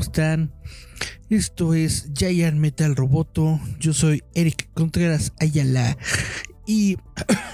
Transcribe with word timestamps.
¿Cómo 0.00 0.06
están? 0.06 0.54
Esto 1.28 1.74
es 1.74 2.10
Giant 2.14 2.56
Metal 2.56 2.96
Roboto. 2.96 3.60
Yo 3.78 3.92
soy 3.92 4.22
Eric 4.34 4.70
Contreras 4.72 5.34
Ayala. 5.38 5.98
Y 6.66 6.96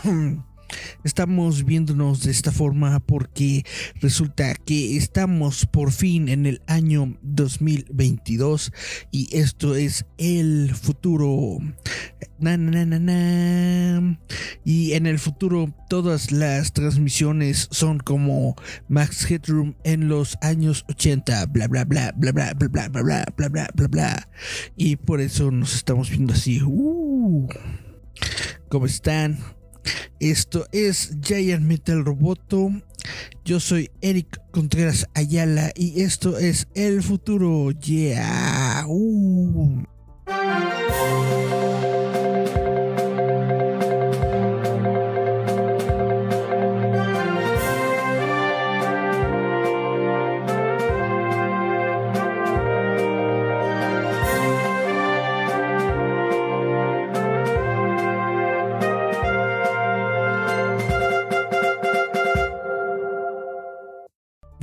Estamos 1.04 1.64
viéndonos 1.64 2.22
de 2.24 2.30
esta 2.30 2.52
forma 2.52 3.00
porque 3.00 3.64
resulta 4.00 4.54
que 4.54 4.96
estamos 4.96 5.66
por 5.66 5.92
fin 5.92 6.28
en 6.28 6.46
el 6.46 6.62
año 6.66 7.16
2022 7.22 8.72
y 9.10 9.28
esto 9.36 9.76
es 9.76 10.06
el 10.18 10.74
futuro. 10.74 11.58
Y 14.64 14.92
en 14.92 15.06
el 15.06 15.18
futuro 15.18 15.74
todas 15.88 16.32
las 16.32 16.72
transmisiones 16.72 17.68
son 17.70 17.98
como 17.98 18.56
Max 18.88 19.30
Headroom 19.30 19.74
en 19.84 20.08
los 20.08 20.36
años 20.42 20.84
80, 20.88 21.46
bla 21.46 21.66
bla 21.68 21.84
bla 21.84 22.12
bla 22.16 22.32
bla 22.32 22.52
bla 22.52 22.68
bla 22.68 22.88
bla 22.88 23.02
bla 23.02 23.24
bla 23.36 23.48
bla 23.48 23.68
bla 23.74 23.88
bla. 23.88 24.28
Y 24.76 24.96
por 24.96 25.20
eso 25.20 25.50
nos 25.50 25.74
estamos 25.74 26.10
viendo 26.10 26.34
así. 26.34 26.60
Uh, 26.62 27.48
¿Cómo 28.68 28.86
están? 28.86 29.55
Esto 30.20 30.66
es 30.72 31.16
Giant 31.20 31.64
Metal 31.64 32.04
Roboto. 32.04 32.70
Yo 33.44 33.60
soy 33.60 33.90
Eric 34.00 34.40
Contreras 34.50 35.06
Ayala 35.14 35.70
y 35.74 36.02
esto 36.02 36.38
es 36.38 36.68
el 36.74 37.02
futuro. 37.02 37.70
Yeah. 37.72 38.84
Uh. 38.88 39.84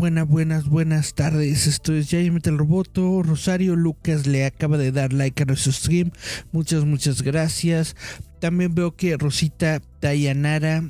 Buenas, 0.03 0.27
buenas, 0.27 0.67
buenas 0.67 1.13
tardes. 1.13 1.65
Esto 1.65 1.93
es 1.93 2.09
Jaime 2.09 2.41
el 2.43 2.57
Roboto. 2.57 3.23
Rosario 3.23 3.77
Lucas 3.77 4.27
le 4.27 4.45
acaba 4.45 4.77
de 4.77 4.91
dar 4.91 5.13
like 5.13 5.41
a 5.41 5.45
nuestro 5.45 5.71
stream. 5.71 6.11
Muchas, 6.51 6.83
muchas 6.83 7.21
gracias. 7.21 7.95
También 8.41 8.75
veo 8.75 8.97
que 8.97 9.15
Rosita 9.15 9.81
Dayanara 10.01 10.83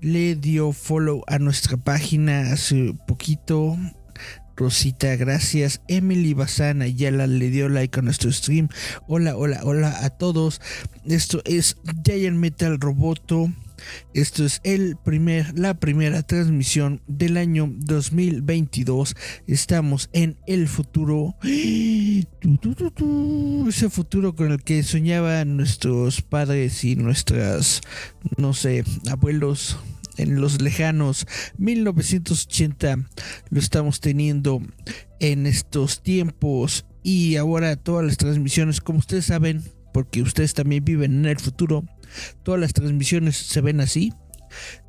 le 0.00 0.36
dio 0.36 0.72
follow 0.72 1.22
a 1.26 1.38
nuestra 1.38 1.76
página 1.76 2.50
hace 2.50 2.94
poquito. 3.06 3.76
Rosita, 4.56 5.14
gracias. 5.16 5.82
Emily 5.86 6.32
Bazana 6.32 6.86
ya 6.86 7.10
le 7.10 7.50
dio 7.50 7.68
like 7.68 8.00
a 8.00 8.02
nuestro 8.02 8.32
stream. 8.32 8.70
Hola, 9.06 9.36
hola, 9.36 9.60
hola 9.64 10.02
a 10.02 10.08
todos. 10.08 10.62
Esto 11.04 11.42
es 11.44 11.76
Giant 12.06 12.38
Metal 12.38 12.80
Roboto. 12.80 13.52
Esto 14.14 14.44
es 14.44 14.60
el 14.64 14.96
primer, 14.96 15.58
la 15.58 15.78
primera 15.78 16.22
transmisión 16.22 17.02
del 17.06 17.36
año 17.36 17.72
2022. 17.76 19.16
Estamos 19.46 20.08
en 20.12 20.38
el 20.46 20.68
futuro. 20.68 21.36
Ese 23.68 23.90
futuro 23.90 24.34
con 24.34 24.52
el 24.52 24.62
que 24.62 24.82
soñaban 24.82 25.56
nuestros 25.56 26.22
padres 26.22 26.84
y 26.84 26.96
nuestras, 26.96 27.80
no 28.36 28.54
sé, 28.54 28.84
abuelos 29.10 29.78
en 30.16 30.40
los 30.40 30.60
lejanos 30.62 31.26
1980 31.58 32.98
lo 33.50 33.58
estamos 33.60 34.00
teniendo 34.00 34.62
en 35.20 35.46
estos 35.46 36.02
tiempos 36.02 36.86
y 37.02 37.36
ahora 37.36 37.76
todas 37.76 38.04
las 38.04 38.16
transmisiones 38.16 38.80
como 38.80 38.98
ustedes 38.98 39.26
saben 39.26 39.62
porque 39.92 40.22
ustedes 40.22 40.52
también 40.52 40.84
viven 40.84 41.12
en 41.12 41.26
el 41.26 41.38
futuro 41.38 41.84
Todas 42.42 42.60
las 42.60 42.72
transmisiones 42.72 43.36
se 43.36 43.60
ven 43.60 43.80
así, 43.80 44.12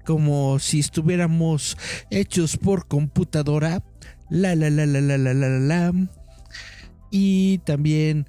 como 0.06 0.60
si 0.60 0.80
estuviéramos 0.80 1.78
hechos 2.10 2.58
por 2.58 2.88
computadora. 2.88 3.84
La 4.30 4.56
la 4.56 4.70
la 4.70 4.86
la 4.86 5.02
la 5.02 5.18
la 5.18 5.34
la 5.34 5.60
la. 5.60 5.94
Y 7.12 7.60
también 7.60 8.28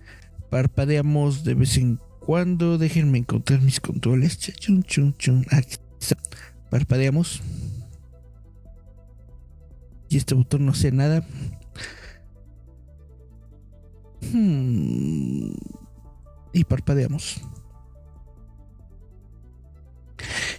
parpadeamos 0.51 1.45
de 1.45 1.55
vez 1.55 1.77
en 1.77 2.01
cuando. 2.21 2.79
Déjenme 2.79 3.19
encontrar 3.19 3.61
mis 3.63 3.81
controles. 3.81 4.39
Parpadeamos. 6.71 7.43
Y 10.09 10.17
este 10.17 10.35
botón 10.35 10.67
no 10.67 10.73
hace 10.73 10.93
nada. 10.93 11.27
Hmm. 14.33 15.53
Y 16.53 16.65
parpadeamos. 16.65 17.41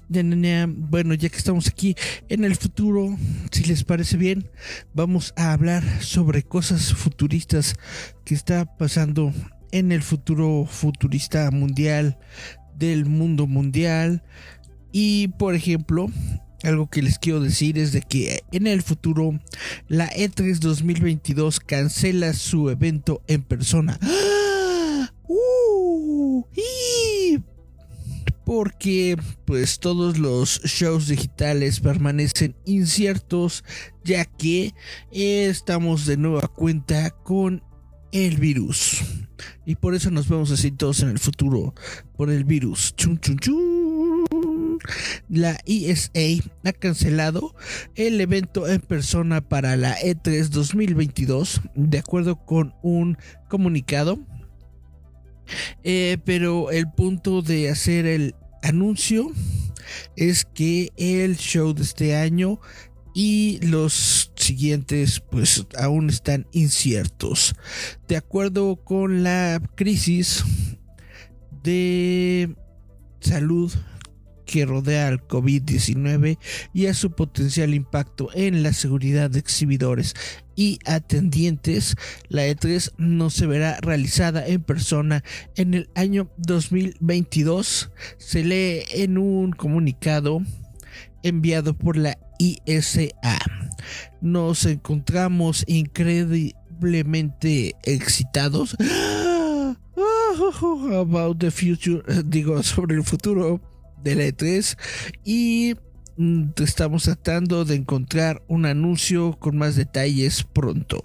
Bueno, 0.09 1.13
ya 1.13 1.29
que 1.29 1.37
estamos 1.37 1.67
aquí 1.67 1.95
en 2.29 2.43
el 2.43 2.55
futuro, 2.55 3.17
si 3.51 3.63
les 3.65 3.83
parece 3.83 4.17
bien, 4.17 4.49
vamos 4.93 5.33
a 5.35 5.53
hablar 5.53 5.83
sobre 6.01 6.43
cosas 6.43 6.93
futuristas 6.93 7.75
que 8.25 8.33
está 8.33 8.65
pasando 8.77 9.33
en 9.71 9.91
el 9.91 10.01
futuro 10.01 10.65
futurista 10.65 11.51
mundial 11.51 12.17
del 12.75 13.05
mundo 13.05 13.45
mundial. 13.45 14.23
Y 14.91 15.27
por 15.27 15.53
ejemplo, 15.53 16.09
algo 16.63 16.89
que 16.89 17.01
les 17.01 17.19
quiero 17.19 17.39
decir 17.39 17.77
es 17.77 17.91
de 17.91 18.01
que 18.01 18.43
en 18.51 18.67
el 18.67 18.81
futuro 18.81 19.39
la 19.87 20.09
E3 20.09 20.59
2022 20.59 21.59
cancela 21.59 22.33
su 22.33 22.69
evento 22.69 23.21
en 23.27 23.43
persona. 23.43 23.99
¡Ah! 24.01 25.11
¡Uh! 25.27 26.43
Porque 28.49 29.15
pues 29.45 29.77
todos 29.77 30.17
los 30.17 30.59
shows 30.63 31.07
digitales 31.07 31.81
permanecen 31.81 32.55
inciertos 32.65 33.63
ya 34.03 34.25
que 34.25 34.73
estamos 35.11 36.07
de 36.07 36.17
nueva 36.17 36.47
cuenta 36.47 37.11
con 37.11 37.61
el 38.11 38.37
virus 38.37 39.03
y 39.67 39.75
por 39.75 39.93
eso 39.93 40.09
nos 40.09 40.27
vemos 40.27 40.49
así 40.49 40.71
todos 40.71 41.01
en 41.01 41.09
el 41.09 41.19
futuro 41.19 41.75
por 42.17 42.31
el 42.31 42.43
virus 42.43 42.95
chun, 42.95 43.19
chun, 43.19 43.37
chun. 43.37 44.79
la 45.29 45.55
ESA 45.67 46.43
ha 46.63 46.73
cancelado 46.73 47.53
el 47.93 48.19
evento 48.19 48.67
en 48.67 48.81
persona 48.81 49.41
para 49.47 49.77
la 49.77 49.95
E3 49.99 50.47
2022 50.49 51.61
de 51.75 51.99
acuerdo 51.99 52.43
con 52.47 52.73
un 52.81 53.15
comunicado 53.47 54.17
eh, 55.83 56.17
pero 56.25 56.71
el 56.71 56.91
punto 56.91 57.41
de 57.41 57.69
hacer 57.69 58.05
el 58.05 58.35
anuncio 58.61 59.31
es 60.15 60.45
que 60.45 60.91
el 60.97 61.37
show 61.37 61.73
de 61.73 61.83
este 61.83 62.15
año 62.15 62.59
y 63.13 63.59
los 63.61 64.31
siguientes 64.35 65.21
pues 65.31 65.65
aún 65.77 66.09
están 66.09 66.47
inciertos. 66.51 67.55
De 68.07 68.17
acuerdo 68.17 68.77
con 68.77 69.23
la 69.23 69.61
crisis 69.75 70.43
de 71.63 72.55
salud 73.19 73.71
que 74.45 74.65
rodea 74.65 75.07
al 75.07 75.27
COVID-19 75.27 76.39
y 76.73 76.87
a 76.87 76.93
su 76.93 77.11
potencial 77.11 77.73
impacto 77.73 78.29
en 78.33 78.63
la 78.63 78.73
seguridad 78.73 79.29
de 79.29 79.39
exhibidores 79.39 80.15
y 80.59 80.77
atendientes, 80.83 81.95
la 82.27 82.45
E3 82.45 82.91
no 82.97 83.29
se 83.29 83.47
verá 83.47 83.79
realizada 83.79 84.45
en 84.45 84.61
persona 84.61 85.23
en 85.55 85.73
el 85.73 85.89
año 85.95 86.29
2022. 86.35 87.89
Se 88.17 88.43
lee 88.43 88.83
en 88.91 89.17
un 89.17 89.53
comunicado 89.53 90.41
enviado 91.23 91.77
por 91.77 91.95
la 91.95 92.17
ISA. 92.39 93.07
Nos 94.19 94.65
encontramos 94.65 95.63
increíblemente 95.65 97.77
excitados 97.83 98.75
about 100.93 101.39
the 101.39 101.51
future, 101.51 102.03
digo, 102.25 102.61
sobre 102.63 102.97
el 102.97 103.05
futuro 103.05 103.61
de 104.03 104.15
la 104.15 104.23
E3 104.23 104.77
y 105.23 105.75
estamos 106.57 107.03
tratando 107.03 107.63
de 107.63 107.75
encontrar 107.75 108.43
un 108.47 108.65
anuncio 108.65 109.37
con 109.39 109.57
más 109.57 109.75
detalles 109.75 110.43
pronto. 110.43 110.99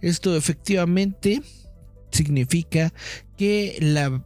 Esto 0.00 0.36
efectivamente 0.36 1.42
significa 2.12 2.92
que 3.36 3.78
la, 3.80 4.22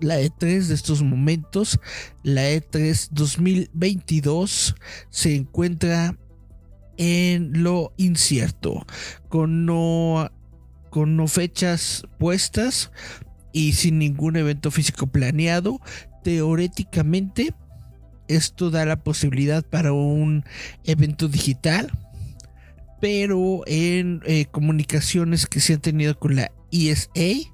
E3 0.00 0.66
de 0.66 0.74
estos 0.74 1.02
momentos, 1.02 1.80
la 2.22 2.50
E3 2.50 3.08
2022, 3.10 4.76
se 5.10 5.34
encuentra 5.34 6.16
en 6.96 7.62
lo 7.62 7.94
incierto, 7.96 8.86
con 9.28 9.66
no, 9.66 10.30
con 10.90 11.16
no 11.16 11.26
fechas 11.26 12.04
puestas 12.18 12.92
y 13.52 13.72
sin 13.72 13.98
ningún 13.98 14.36
evento 14.36 14.70
físico 14.70 15.08
planeado. 15.08 15.80
Teóricamente, 16.22 17.54
esto 18.36 18.70
da 18.70 18.84
la 18.84 19.02
posibilidad 19.02 19.64
para 19.64 19.92
un 19.92 20.44
evento 20.84 21.28
digital, 21.28 21.90
pero 23.00 23.62
en 23.66 24.22
eh, 24.26 24.46
comunicaciones 24.46 25.46
que 25.46 25.60
se 25.60 25.74
han 25.74 25.80
tenido 25.80 26.18
con 26.18 26.36
la 26.36 26.52
ESA, 26.70 27.50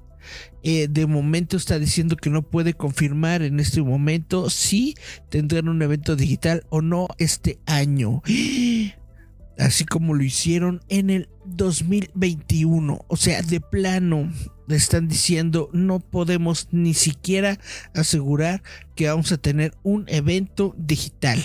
eh, 0.61 0.87
de 0.89 1.05
momento 1.07 1.57
está 1.57 1.79
diciendo 1.79 2.17
que 2.17 2.29
no 2.29 2.41
puede 2.41 2.73
confirmar 2.73 3.41
en 3.41 3.59
este 3.59 3.81
momento 3.81 4.49
si 4.49 4.95
tendrán 5.29 5.69
un 5.69 5.81
evento 5.81 6.15
digital 6.15 6.63
o 6.69 6.81
no 6.81 7.07
este 7.17 7.59
año. 7.65 8.21
Así 9.57 9.85
como 9.85 10.13
lo 10.13 10.23
hicieron 10.23 10.81
en 10.87 11.09
el 11.09 11.29
2021. 11.45 13.05
O 13.07 13.17
sea, 13.17 13.41
de 13.41 13.59
plano 13.59 14.31
están 14.75 15.07
diciendo 15.07 15.69
no 15.73 15.99
podemos 15.99 16.67
ni 16.71 16.93
siquiera 16.93 17.59
asegurar 17.93 18.63
que 18.95 19.07
vamos 19.07 19.31
a 19.31 19.37
tener 19.37 19.73
un 19.83 20.05
evento 20.07 20.75
digital. 20.77 21.39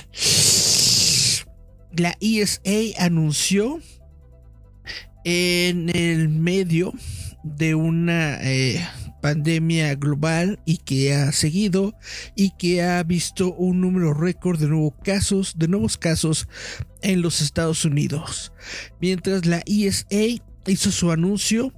La 1.97 2.17
ESA 2.21 2.61
anunció 2.99 3.81
en 5.25 5.89
el 5.95 6.29
medio 6.29 6.93
de 7.45 7.75
una 7.75 8.39
eh, 8.43 8.85
pandemia 9.25 9.95
global 9.95 10.61
y 10.67 10.79
que 10.79 11.15
ha 11.15 11.33
seguido 11.33 11.95
y 12.37 12.51
que 12.59 12.83
ha 12.83 13.03
visto 13.03 13.55
un 13.55 13.81
número 13.81 14.13
récord 14.13 14.59
de 14.59 14.69
nuevos 14.69 14.93
casos, 15.03 15.55
de 15.57 15.69
nuevos 15.69 15.97
casos 15.97 16.47
en 17.01 17.23
los 17.23 17.41
Estados 17.41 17.87
Unidos. 17.87 18.53
Mientras 19.01 19.47
la 19.47 19.63
ESA 19.65 20.43
hizo 20.67 20.91
su 20.91 21.11
anuncio 21.11 21.73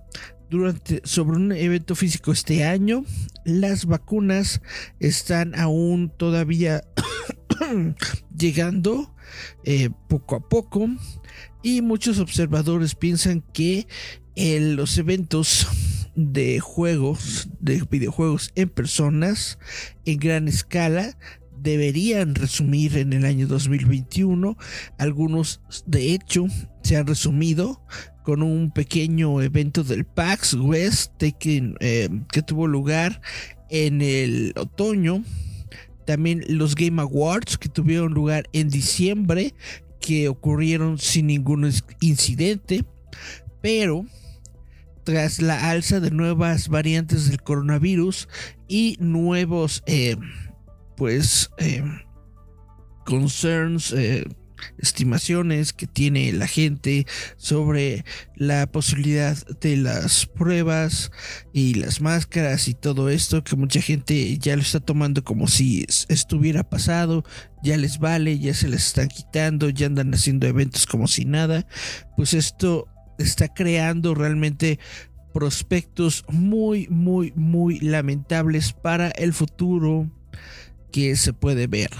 durante, 0.50 1.00
sobre 1.04 1.36
un 1.36 1.52
evento 1.52 1.94
físico 1.94 2.32
este 2.32 2.64
año, 2.64 3.04
las 3.44 3.86
vacunas 3.86 4.60
están 5.00 5.54
aún 5.54 6.12
todavía 6.16 6.82
llegando 8.36 9.14
eh, 9.64 9.90
poco 10.08 10.36
a 10.36 10.48
poco 10.48 10.88
y 11.62 11.82
muchos 11.82 12.18
observadores 12.18 12.94
piensan 12.94 13.42
que 13.52 13.86
eh, 14.36 14.60
los 14.60 14.98
eventos 14.98 15.66
de 16.14 16.60
juegos, 16.60 17.48
de 17.60 17.82
videojuegos 17.90 18.50
en 18.54 18.68
personas 18.68 19.58
en 20.04 20.18
gran 20.18 20.48
escala 20.48 21.18
deberían 21.66 22.36
resumir 22.36 22.96
en 22.96 23.12
el 23.12 23.24
año 23.24 23.48
2021. 23.48 24.56
Algunos, 24.98 25.60
de 25.84 26.14
hecho, 26.14 26.46
se 26.82 26.96
han 26.96 27.08
resumido 27.08 27.82
con 28.22 28.44
un 28.44 28.70
pequeño 28.70 29.42
evento 29.42 29.82
del 29.82 30.04
PAX 30.04 30.54
West 30.54 31.20
eh, 31.20 32.08
que 32.30 32.42
tuvo 32.42 32.68
lugar 32.68 33.20
en 33.68 34.00
el 34.00 34.52
otoño. 34.56 35.24
También 36.06 36.44
los 36.48 36.76
Game 36.76 37.02
Awards 37.02 37.58
que 37.58 37.68
tuvieron 37.68 38.14
lugar 38.14 38.48
en 38.52 38.68
diciembre, 38.68 39.52
que 40.00 40.28
ocurrieron 40.28 40.98
sin 40.98 41.26
ningún 41.26 41.68
incidente. 42.00 42.84
Pero 43.60 44.06
tras 45.02 45.42
la 45.42 45.70
alza 45.70 45.98
de 45.98 46.12
nuevas 46.12 46.68
variantes 46.68 47.28
del 47.28 47.42
coronavirus 47.42 48.28
y 48.68 48.96
nuevos, 49.00 49.82
eh, 49.86 50.16
pues, 50.96 51.50
eh, 51.58 51.82
concerns, 53.04 53.92
eh, 53.92 54.24
estimaciones 54.78 55.72
que 55.72 55.86
tiene 55.86 56.32
la 56.32 56.46
gente 56.46 57.06
sobre 57.36 58.04
la 58.34 58.66
posibilidad 58.66 59.36
de 59.60 59.76
las 59.76 60.26
pruebas 60.26 61.10
y 61.52 61.74
las 61.74 62.00
máscaras 62.00 62.68
y 62.68 62.74
todo 62.74 63.08
esto 63.08 63.44
que 63.44 63.56
mucha 63.56 63.80
gente 63.80 64.38
ya 64.38 64.56
lo 64.56 64.62
está 64.62 64.80
tomando 64.80 65.24
como 65.24 65.48
si 65.48 65.86
estuviera 66.08 66.68
pasado, 66.68 67.24
ya 67.62 67.76
les 67.76 67.98
vale, 67.98 68.38
ya 68.38 68.54
se 68.54 68.68
les 68.68 68.86
están 68.86 69.08
quitando, 69.08 69.68
ya 69.70 69.86
andan 69.86 70.14
haciendo 70.14 70.46
eventos 70.46 70.86
como 70.86 71.06
si 71.06 71.24
nada, 71.24 71.66
pues 72.16 72.34
esto 72.34 72.88
está 73.18 73.52
creando 73.52 74.14
realmente 74.14 74.78
prospectos 75.32 76.24
muy, 76.30 76.88
muy, 76.88 77.32
muy 77.36 77.78
lamentables 77.80 78.72
para 78.72 79.08
el 79.08 79.34
futuro 79.34 80.10
que 80.90 81.16
se 81.16 81.32
puede 81.32 81.66
ver. 81.66 81.90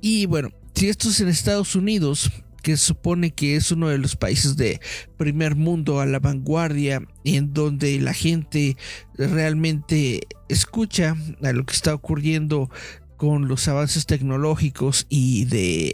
Y 0.00 0.26
bueno, 0.26 0.50
si 0.74 0.88
esto 0.88 1.08
es 1.08 1.20
en 1.20 1.28
Estados 1.28 1.74
Unidos, 1.74 2.30
que 2.62 2.76
se 2.76 2.86
supone 2.86 3.30
que 3.30 3.56
es 3.56 3.70
uno 3.72 3.88
de 3.88 3.98
los 3.98 4.16
países 4.16 4.56
de 4.56 4.80
primer 5.16 5.56
mundo 5.56 6.00
a 6.00 6.06
la 6.06 6.18
vanguardia, 6.18 7.02
en 7.24 7.52
donde 7.52 8.00
la 8.00 8.12
gente 8.12 8.76
realmente 9.14 10.20
escucha 10.48 11.16
a 11.42 11.52
lo 11.52 11.64
que 11.64 11.74
está 11.74 11.94
ocurriendo 11.94 12.70
con 13.16 13.48
los 13.48 13.66
avances 13.68 14.06
tecnológicos 14.06 15.06
y 15.08 15.44
de 15.46 15.92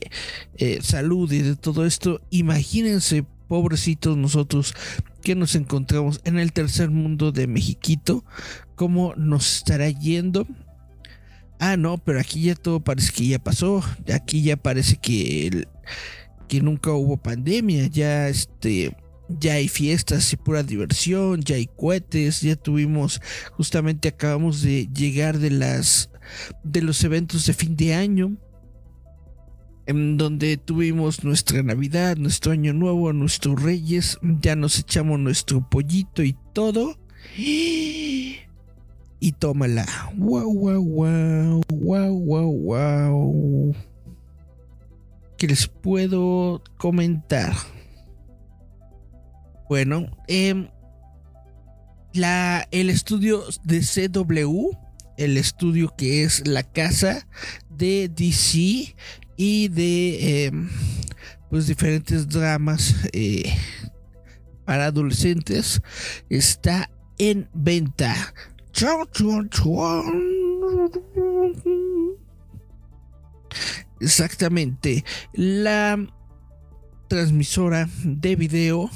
eh, 0.56 0.80
salud 0.82 1.32
y 1.32 1.40
de 1.40 1.56
todo 1.56 1.86
esto, 1.86 2.20
imagínense 2.30 3.24
pobrecitos 3.48 4.16
nosotros 4.16 4.74
que 5.22 5.34
nos 5.34 5.54
encontramos 5.54 6.20
en 6.24 6.38
el 6.38 6.52
tercer 6.52 6.90
mundo 6.90 7.32
de 7.32 7.46
Mexiquito, 7.46 8.24
cómo 8.74 9.14
nos 9.16 9.56
estará 9.56 9.88
yendo. 9.88 10.46
Ah, 11.66 11.78
no, 11.78 11.96
pero 11.96 12.20
aquí 12.20 12.42
ya 12.42 12.54
todo 12.54 12.80
parece 12.80 13.10
que 13.10 13.26
ya 13.26 13.38
pasó. 13.38 13.82
Aquí 14.12 14.42
ya 14.42 14.58
parece 14.58 14.96
que, 14.96 15.66
que 16.46 16.60
nunca 16.60 16.92
hubo 16.92 17.16
pandemia. 17.16 17.86
Ya 17.86 18.28
este. 18.28 18.94
Ya 19.40 19.54
hay 19.54 19.68
fiestas 19.68 20.30
y 20.34 20.36
pura 20.36 20.62
diversión, 20.62 21.40
ya 21.40 21.56
hay 21.56 21.66
cohetes, 21.66 22.42
ya 22.42 22.56
tuvimos, 22.56 23.22
justamente 23.52 24.08
acabamos 24.08 24.60
de 24.60 24.86
llegar 24.94 25.38
de 25.38 25.48
las 25.48 26.10
de 26.62 26.82
los 26.82 27.02
eventos 27.04 27.46
de 27.46 27.54
fin 27.54 27.74
de 27.74 27.94
año 27.94 28.36
en 29.86 30.18
donde 30.18 30.58
tuvimos 30.58 31.24
nuestra 31.24 31.62
Navidad, 31.62 32.18
nuestro 32.18 32.52
Año 32.52 32.74
Nuevo, 32.74 33.14
nuestros 33.14 33.62
Reyes, 33.62 34.18
ya 34.22 34.56
nos 34.56 34.78
echamos 34.78 35.18
nuestro 35.18 35.66
pollito 35.70 36.22
y 36.22 36.36
todo. 36.52 36.98
Y 37.38 38.36
tómala. 39.32 39.86
Wow, 40.16 40.52
wow, 40.52 40.82
wow, 40.82 41.62
wow, 41.70 42.18
wow, 42.18 42.52
wow. 42.52 43.74
¿Qué 45.38 45.46
les 45.46 45.66
puedo 45.66 46.62
comentar? 46.78 47.54
Bueno, 49.68 50.06
eh, 50.28 50.70
la, 52.12 52.68
el 52.70 52.90
estudio 52.90 53.44
de 53.64 53.80
CW, 53.80 54.70
el 55.16 55.36
estudio 55.36 55.94
que 55.96 56.22
es 56.22 56.46
la 56.46 56.62
casa 56.62 57.26
de 57.70 58.08
DC, 58.08 58.94
y 59.36 59.68
de 59.68 60.46
em, 60.46 60.68
pues 61.50 61.66
diferentes 61.66 62.28
dramas 62.28 62.94
eh, 63.12 63.52
para 64.64 64.86
adolescentes 64.86 65.82
está 66.28 66.90
en 67.18 67.48
venta. 67.52 68.34
Exactamente. 74.00 75.04
La 75.32 76.04
transmisora 77.08 77.88
de 78.04 78.36
video 78.36 78.90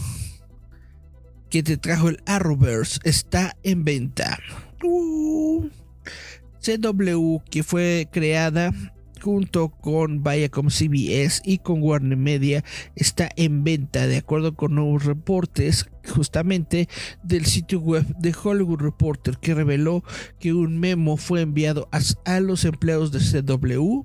que 1.51 1.63
te 1.63 1.77
trajo 1.77 2.09
el 2.09 2.21
Arrowverse 2.27 2.99
está 3.05 3.57
en 3.63 3.85
venta. 3.85 4.39
Uh. 4.83 5.69
CW 6.61 7.39
que 7.51 7.63
fue 7.63 8.09
creada 8.11 8.73
junto 9.21 9.71
con 9.71 10.23
Viacom 10.23 10.69
CBS 10.69 11.43
y 11.45 11.59
con 11.59 11.83
Warner 11.83 12.17
Media 12.17 12.65
está 12.95 13.29
en 13.37 13.65
venta 13.65 14.07
de 14.07 14.19
acuerdo 14.19 14.55
con 14.55 14.75
nuevos 14.75 15.05
reportes 15.05 15.89
justamente 16.09 16.89
del 17.23 17.47
sitio 17.47 17.81
web 17.81 18.07
de 18.19 18.35
Hollywood 18.43 18.81
Reporter 18.81 19.39
que 19.39 19.55
reveló 19.55 20.03
que 20.39 20.53
un 20.53 20.79
memo 20.79 21.17
fue 21.17 21.43
enviado 21.43 21.89
a, 22.25 22.41
los 22.41 22.65
empleados 22.65 23.13
de 23.13 23.43
CW 23.43 24.03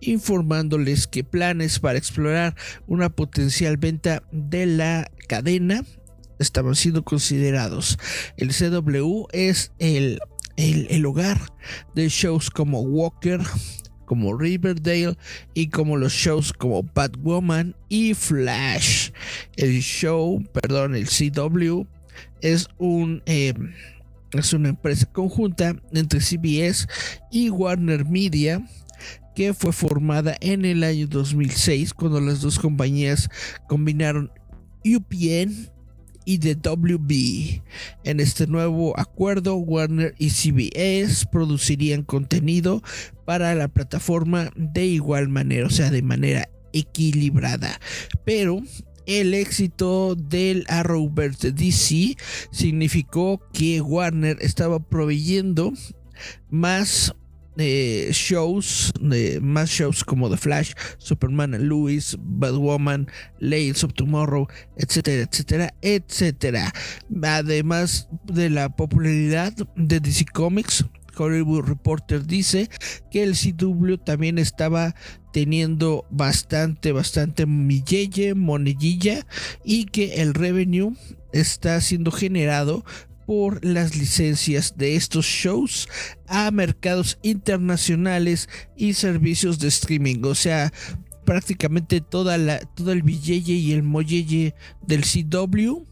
informándoles 0.00 1.06
que 1.06 1.24
planes 1.24 1.78
para 1.78 1.98
explorar 1.98 2.54
una 2.86 3.10
potencial 3.10 3.76
venta 3.76 4.22
de 4.30 4.66
la 4.66 5.10
cadena 5.26 5.84
estaban 6.38 6.74
siendo 6.74 7.04
considerados. 7.04 7.98
El 8.36 8.50
CW 8.50 9.26
es 9.32 9.72
el, 9.78 10.20
el, 10.56 10.86
el 10.90 11.06
hogar 11.06 11.40
de 11.94 12.08
shows 12.08 12.50
como 12.50 12.82
Walker, 12.82 13.40
como 14.04 14.36
Riverdale 14.36 15.16
y 15.54 15.68
como 15.68 15.96
los 15.96 16.12
shows 16.12 16.52
como 16.52 16.82
Batwoman 16.82 17.74
y 17.88 18.14
Flash. 18.14 19.10
El 19.56 19.80
show, 19.80 20.42
perdón, 20.52 20.94
el 20.94 21.06
CW 21.06 21.86
es 22.40 22.68
un... 22.78 23.22
Eh, 23.26 23.54
es 24.32 24.52
una 24.52 24.70
empresa 24.70 25.06
conjunta 25.06 25.76
entre 25.92 26.18
CBS 26.18 26.88
y 27.30 27.50
Warner 27.50 28.04
Media 28.04 28.66
que 29.34 29.52
fue 29.54 29.72
formada 29.72 30.36
en 30.40 30.64
el 30.64 30.82
año 30.84 31.06
2006 31.06 31.94
cuando 31.94 32.20
las 32.20 32.40
dos 32.40 32.58
compañías 32.58 33.28
combinaron 33.68 34.30
UPN 34.84 35.70
y 36.24 36.38
de 36.38 36.54
WB. 36.54 37.62
En 38.04 38.20
este 38.20 38.46
nuevo 38.46 38.98
acuerdo, 38.98 39.56
Warner 39.56 40.14
y 40.18 40.30
CBS 40.30 41.26
producirían 41.30 42.02
contenido 42.02 42.82
para 43.24 43.54
la 43.54 43.68
plataforma 43.68 44.50
de 44.56 44.86
igual 44.86 45.28
manera, 45.28 45.66
o 45.66 45.70
sea, 45.70 45.90
de 45.90 46.02
manera 46.02 46.48
equilibrada. 46.72 47.80
Pero 48.24 48.62
el 49.06 49.34
éxito 49.34 50.14
del 50.14 50.64
Arrowverse 50.68 51.52
DC 51.52 52.16
significó 52.50 53.40
que 53.52 53.80
Warner 53.80 54.38
estaba 54.40 54.80
proveyendo 54.80 55.72
más 56.50 57.14
shows, 57.56 58.92
más 59.40 59.70
shows 59.70 60.04
como 60.04 60.28
The 60.30 60.36
Flash, 60.36 60.72
Superman 60.98 61.52
Lewis, 61.68 62.16
Batwoman, 62.20 63.08
Legends 63.38 63.84
of 63.84 63.94
Tomorrow, 63.94 64.48
etcétera, 64.76 65.22
etcétera, 65.22 65.74
etcétera. 65.82 66.72
Además 67.22 68.08
de 68.24 68.50
la 68.50 68.74
popularidad 68.74 69.52
de 69.76 70.00
DC 70.00 70.24
Comics, 70.32 70.84
Hollywood 71.16 71.64
Reporter 71.66 72.26
dice 72.26 72.68
que 73.10 73.22
el 73.22 73.34
CW 73.34 73.96
también 74.04 74.38
estaba 74.38 74.94
teniendo 75.32 76.06
bastante, 76.10 76.92
bastante 76.92 77.46
milleye, 77.46 78.34
monedilla 78.34 79.26
y 79.64 79.86
que 79.86 80.22
el 80.22 80.34
revenue 80.34 80.94
está 81.32 81.80
siendo 81.80 82.10
generado 82.10 82.84
por 83.26 83.64
las 83.64 83.96
licencias 83.96 84.76
de 84.76 84.96
estos 84.96 85.24
shows 85.24 85.88
a 86.26 86.50
mercados 86.50 87.18
internacionales 87.22 88.48
y 88.76 88.94
servicios 88.94 89.58
de 89.58 89.68
streaming. 89.68 90.22
O 90.24 90.34
sea, 90.34 90.72
prácticamente 91.24 92.00
toda 92.00 92.38
la, 92.38 92.58
todo 92.58 92.92
el 92.92 93.02
billete 93.02 93.52
y 93.52 93.72
el 93.72 93.82
molleye 93.82 94.54
del 94.86 95.02
CW 95.02 95.84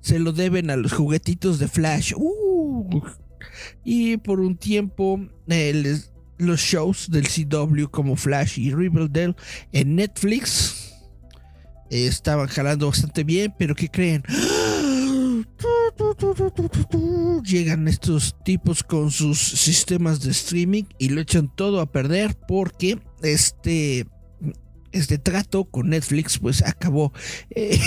se 0.00 0.18
lo 0.18 0.32
deben 0.32 0.70
a 0.70 0.76
los 0.76 0.92
juguetitos 0.92 1.58
de 1.58 1.68
Flash. 1.68 2.12
Uh. 2.16 3.00
y 3.84 4.16
por 4.18 4.40
un 4.40 4.56
tiempo 4.56 5.20
los 6.38 6.60
shows 6.60 7.10
del 7.10 7.26
CW 7.28 7.86
como 7.90 8.16
Flash 8.16 8.58
y 8.58 8.74
Riverdale 8.74 9.34
en 9.72 9.96
Netflix 9.96 10.92
estaban 11.90 12.48
jalando 12.48 12.88
bastante 12.88 13.24
bien, 13.24 13.54
pero 13.58 13.74
¿qué 13.74 13.88
creen? 13.88 14.24
Llegan 17.44 17.88
estos 17.88 18.36
tipos 18.44 18.82
con 18.82 19.10
sus 19.10 19.38
sistemas 19.38 20.20
de 20.20 20.30
streaming 20.30 20.84
y 20.98 21.08
lo 21.10 21.20
echan 21.20 21.54
todo 21.54 21.80
a 21.80 21.90
perder 21.90 22.36
porque 22.48 22.98
este, 23.22 24.06
este 24.92 25.18
trato 25.18 25.64
con 25.64 25.90
Netflix 25.90 26.38
pues 26.38 26.62
acabó. 26.62 27.12
Eh, 27.50 27.78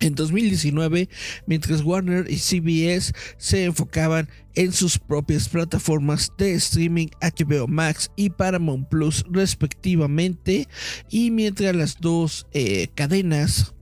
en 0.00 0.14
2019, 0.14 1.08
mientras 1.46 1.82
Warner 1.82 2.30
y 2.30 2.38
CBS 2.38 3.12
se 3.36 3.64
enfocaban 3.64 4.28
en 4.54 4.72
sus 4.72 4.98
propias 4.98 5.48
plataformas 5.48 6.32
de 6.38 6.54
streaming 6.54 7.08
HBO 7.20 7.68
Max 7.68 8.10
y 8.16 8.30
Paramount 8.30 8.88
Plus 8.88 9.24
respectivamente, 9.30 10.66
y 11.10 11.30
mientras 11.30 11.76
las 11.76 12.00
dos 12.00 12.46
eh, 12.52 12.88
cadenas 12.94 13.74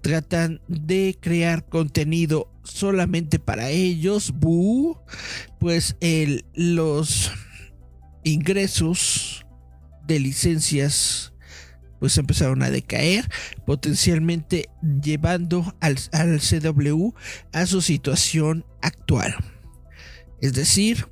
tratan 0.00 0.60
de 0.68 1.16
crear 1.20 1.68
contenido 1.68 2.50
solamente 2.64 3.38
para 3.38 3.70
ellos, 3.70 4.32
pues 5.58 5.96
el, 6.00 6.44
los 6.54 7.32
ingresos 8.24 9.46
de 10.06 10.20
licencias 10.20 11.32
pues 11.98 12.16
empezaron 12.16 12.62
a 12.62 12.70
decaer, 12.70 13.28
potencialmente 13.66 14.68
llevando 15.02 15.74
al, 15.80 15.98
al 16.12 16.40
CW 16.40 17.12
a 17.52 17.66
su 17.66 17.82
situación 17.82 18.64
actual. 18.82 19.34
Es 20.40 20.52
decir, 20.52 21.08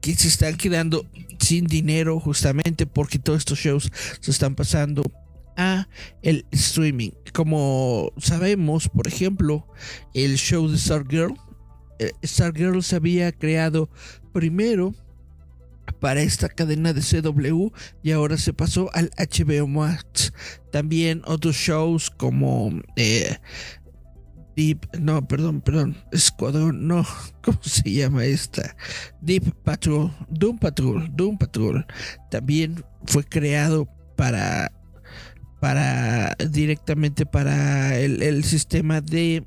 que 0.00 0.14
se 0.16 0.26
están 0.26 0.56
quedando 0.56 1.08
sin 1.38 1.66
dinero 1.66 2.18
justamente 2.18 2.86
porque 2.86 3.20
todos 3.20 3.38
estos 3.38 3.60
shows 3.60 3.90
se 4.20 4.30
están 4.32 4.56
pasando 4.56 5.04
a 5.56 5.88
el 6.22 6.46
streaming. 6.50 7.10
Como 7.32 8.12
sabemos, 8.18 8.88
por 8.88 9.06
ejemplo, 9.08 9.66
el 10.14 10.36
show 10.36 10.68
de 10.68 10.78
Stargirl, 10.78 11.34
eh, 11.98 12.12
Stargirl 12.24 12.82
se 12.82 12.96
había 12.96 13.32
creado 13.32 13.88
primero 14.32 14.94
para 16.00 16.22
esta 16.22 16.48
cadena 16.48 16.92
de 16.92 17.00
CW 17.00 17.68
y 18.02 18.12
ahora 18.12 18.36
se 18.36 18.52
pasó 18.52 18.90
al 18.94 19.10
HBO 19.16 19.66
Max. 19.66 20.32
También 20.70 21.22
otros 21.26 21.56
shows 21.56 22.10
como 22.10 22.70
eh, 22.96 23.36
Deep, 24.56 24.86
no, 25.00 25.26
perdón, 25.26 25.62
perdón, 25.62 25.96
Escuadrón, 26.12 26.86
no, 26.86 27.06
¿cómo 27.42 27.58
se 27.62 27.90
llama 27.90 28.24
esta? 28.24 28.76
Deep 29.20 29.54
Patrol, 29.62 30.14
Doom 30.28 30.58
Patrol, 30.58 31.08
Doom 31.14 31.38
Patrol, 31.38 31.86
también 32.30 32.84
fue 33.06 33.24
creado 33.24 33.88
para 34.16 34.70
para 35.62 36.34
directamente 36.50 37.24
para 37.24 37.96
el, 37.96 38.42
sistema 38.42 39.00
de 39.00 39.44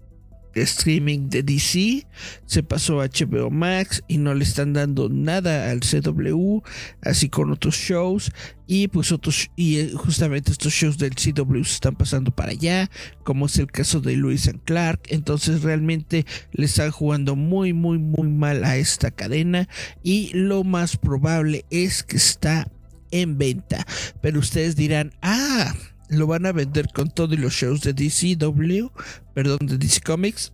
streaming 0.53 1.27
de 1.27 1.43
DC 1.43 2.07
se 2.45 2.63
pasó 2.63 3.01
a 3.01 3.07
HBO 3.07 3.49
Max 3.49 4.01
y 4.07 4.17
no 4.17 4.33
le 4.33 4.45
están 4.45 4.71
dando 4.71 5.09
nada 5.09 5.69
al 5.69 5.81
CW 5.81 6.59
así 7.01 7.27
con 7.27 7.51
otros 7.51 7.75
shows. 7.75 8.31
Y 8.65 8.87
pues 8.87 9.11
otros 9.11 9.51
y 9.57 9.79
eh, 9.79 9.91
justamente 9.93 10.53
estos 10.53 10.71
shows 10.71 10.97
del 10.97 11.15
CW 11.15 11.65
se 11.65 11.73
están 11.73 11.97
pasando 11.97 12.31
para 12.31 12.51
allá 12.51 12.89
como 13.25 13.47
es 13.47 13.57
el 13.57 13.67
caso 13.67 13.99
de 13.99 14.15
Lewis 14.15 14.47
and 14.47 14.63
Clark. 14.63 15.01
Entonces 15.09 15.63
realmente 15.63 16.25
le 16.53 16.65
están 16.65 16.91
jugando 16.91 17.35
muy 17.35 17.73
muy 17.73 17.97
muy 17.97 18.29
mal 18.29 18.63
a 18.63 18.77
esta 18.77 19.11
cadena. 19.11 19.67
Y 20.01 20.31
lo 20.33 20.63
más 20.63 20.95
probable 20.95 21.65
es 21.71 22.03
que 22.03 22.15
está 22.15 22.71
en 23.11 23.37
venta. 23.37 23.85
Pero 24.21 24.39
ustedes 24.39 24.77
dirán 24.77 25.11
ah 25.21 25.73
lo 26.09 26.27
van 26.27 26.45
a 26.45 26.51
vender 26.51 26.87
con 26.93 27.09
todos 27.09 27.37
los 27.37 27.53
shows 27.53 27.81
de 27.81 27.93
DCW, 27.93 28.89
perdón, 29.33 29.59
de 29.67 29.77
DC 29.77 30.01
Comics. 30.01 30.53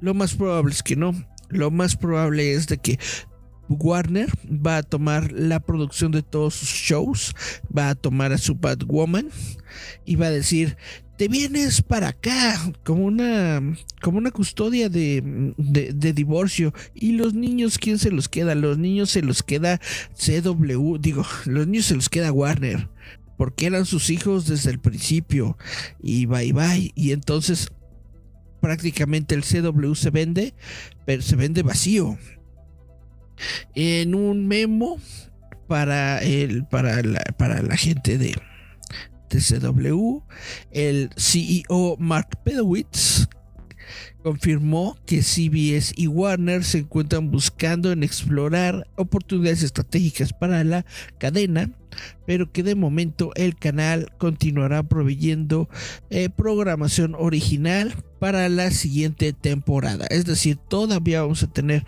Lo 0.00 0.14
más 0.14 0.34
probable 0.34 0.72
es 0.72 0.82
que 0.82 0.96
no. 0.96 1.14
Lo 1.48 1.70
más 1.70 1.96
probable 1.96 2.54
es 2.54 2.66
de 2.66 2.78
que 2.78 2.98
Warner 3.68 4.30
va 4.44 4.78
a 4.78 4.82
tomar 4.82 5.32
la 5.32 5.60
producción 5.60 6.12
de 6.12 6.22
todos 6.22 6.54
sus 6.54 6.68
shows, 6.68 7.34
va 7.76 7.90
a 7.90 7.94
tomar 7.94 8.32
a 8.32 8.38
su 8.38 8.54
Batwoman 8.54 9.28
y 10.04 10.16
va 10.16 10.26
a 10.26 10.30
decir, 10.30 10.76
te 11.16 11.28
vienes 11.28 11.82
para 11.82 12.08
acá 12.08 12.58
como 12.84 13.04
una 13.04 13.62
como 14.00 14.18
una 14.18 14.30
custodia 14.30 14.88
de, 14.88 15.54
de, 15.56 16.12
divorcio 16.12 16.74
y 16.94 17.12
los 17.12 17.34
niños 17.34 17.78
quién 17.78 17.98
se 17.98 18.10
los 18.10 18.28
queda 18.28 18.54
los 18.54 18.78
niños 18.78 19.10
se 19.10 19.22
los 19.22 19.42
queda 19.42 19.80
CW 20.16 20.96
digo 20.98 21.24
los 21.44 21.66
niños 21.68 21.86
se 21.86 21.94
los 21.94 22.08
queda 22.08 22.32
Warner 22.32 22.88
porque 23.42 23.66
eran 23.66 23.86
sus 23.86 24.08
hijos 24.10 24.46
desde 24.46 24.70
el 24.70 24.78
principio. 24.78 25.58
Y 26.00 26.26
bye 26.26 26.52
bye. 26.52 26.92
Y 26.94 27.10
entonces 27.10 27.72
prácticamente 28.60 29.34
el 29.34 29.42
CW 29.42 29.94
se 29.94 30.10
vende 30.10 30.54
pero 31.04 31.22
se 31.22 31.34
vende 31.34 31.64
vacío. 31.64 32.18
En 33.74 34.14
un 34.14 34.46
memo 34.46 35.00
para 35.66 36.22
el 36.22 36.64
para 36.66 37.02
la, 37.02 37.18
para 37.36 37.62
la 37.62 37.76
gente 37.76 38.16
de, 38.16 38.36
de 39.28 39.40
CW 39.40 40.22
el 40.70 41.10
CEO 41.16 41.96
Mark 41.98 42.44
Pedowitz 42.44 43.26
confirmó 44.22 44.96
que 45.06 45.22
CBS 45.22 45.92
y 45.96 46.06
Warner 46.06 46.64
se 46.64 46.78
encuentran 46.78 47.30
buscando 47.30 47.92
en 47.92 48.02
explorar 48.02 48.86
oportunidades 48.96 49.62
estratégicas 49.62 50.32
para 50.32 50.64
la 50.64 50.86
cadena, 51.18 51.70
pero 52.26 52.50
que 52.50 52.62
de 52.62 52.74
momento 52.74 53.32
el 53.34 53.56
canal 53.56 54.12
continuará 54.18 54.82
proveyendo 54.82 55.68
eh, 56.10 56.28
programación 56.30 57.14
original 57.16 57.94
para 58.18 58.48
la 58.48 58.70
siguiente 58.70 59.32
temporada. 59.32 60.06
Es 60.06 60.24
decir, 60.24 60.56
todavía 60.56 61.22
vamos 61.22 61.42
a 61.42 61.52
tener 61.52 61.84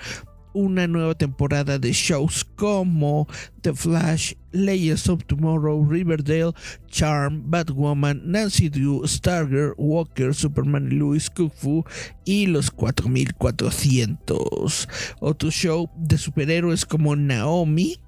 una 0.55 0.87
nueva 0.87 1.15
temporada 1.15 1.79
de 1.79 1.93
shows 1.93 2.47
como 2.57 3.29
The 3.61 3.75
Flash, 3.75 4.33
Legends 4.53 5.07
of 5.09 5.27
Tomorrow, 5.27 5.87
Riverdale, 5.87 6.55
Charm, 6.89 7.51
Batwoman, 7.51 8.23
Nancy 8.25 8.71
Drew, 8.71 9.07
Stargirl, 9.07 9.75
Walker, 9.77 10.35
Superman 10.35 10.91
y 10.91 10.95
Louis 10.95 11.29
Kung 11.29 11.51
Fu 11.51 11.85
y 12.25 12.47
los 12.47 12.71
4400. 12.71 14.89
Otro 15.21 15.51
show 15.51 15.91
de 15.97 16.17
superhéroes 16.17 16.87
como 16.87 17.15
Naomi. 17.17 17.99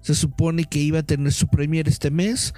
Se 0.00 0.16
supone 0.16 0.64
que 0.64 0.80
iba 0.80 0.98
a 0.98 1.04
tener 1.04 1.32
su 1.32 1.46
premier 1.46 1.86
este 1.86 2.10
mes 2.10 2.52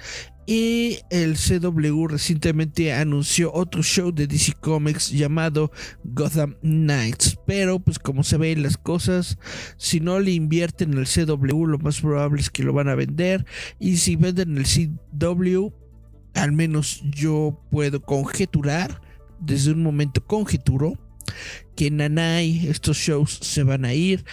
y 0.45 0.99
el 1.09 1.35
CW 1.35 2.07
recientemente 2.07 2.93
anunció 2.93 3.53
otro 3.53 3.81
show 3.81 4.11
de 4.11 4.27
DC 4.27 4.53
Comics 4.59 5.09
llamado 5.11 5.71
Gotham 6.03 6.55
Knights. 6.61 7.37
Pero 7.47 7.79
pues 7.79 7.99
como 7.99 8.23
se 8.23 8.37
ven 8.37 8.63
las 8.63 8.77
cosas, 8.77 9.37
si 9.77 9.99
no 9.99 10.19
le 10.19 10.31
invierten 10.31 10.93
en 10.93 10.99
el 10.99 11.07
CW, 11.07 11.65
lo 11.65 11.79
más 11.79 12.01
probable 12.01 12.41
es 12.41 12.49
que 12.49 12.63
lo 12.63 12.73
van 12.73 12.89
a 12.89 12.95
vender. 12.95 13.45
Y 13.79 13.97
si 13.97 14.15
venden 14.15 14.57
el 14.57 14.65
CW, 14.65 15.69
al 16.33 16.51
menos 16.51 17.01
yo 17.11 17.61
puedo 17.71 18.01
conjeturar, 18.01 19.01
desde 19.39 19.71
un 19.71 19.83
momento 19.83 20.25
conjeturo, 20.25 20.93
que 21.75 21.89
Nanai, 21.89 22.67
estos 22.67 22.97
shows 22.97 23.39
se 23.41 23.63
van 23.63 23.85
a 23.85 23.93
ir 23.93 24.23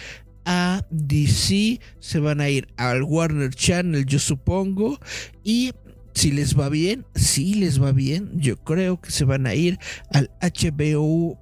a 0.45 0.85
DC, 0.89 1.79
se 1.99 2.19
van 2.19 2.41
a 2.41 2.49
ir 2.49 2.67
al 2.77 3.03
Warner 3.03 3.53
Channel, 3.53 4.05
yo 4.05 4.19
supongo, 4.19 4.99
y 5.43 5.71
si 6.13 6.31
les 6.31 6.57
va 6.57 6.69
bien, 6.69 7.05
si 7.15 7.55
les 7.55 7.81
va 7.81 7.91
bien, 7.91 8.31
yo 8.35 8.57
creo 8.57 8.99
que 8.99 9.11
se 9.11 9.25
van 9.25 9.47
a 9.47 9.55
ir 9.55 9.79
al 10.11 10.29
HBO 10.41 11.39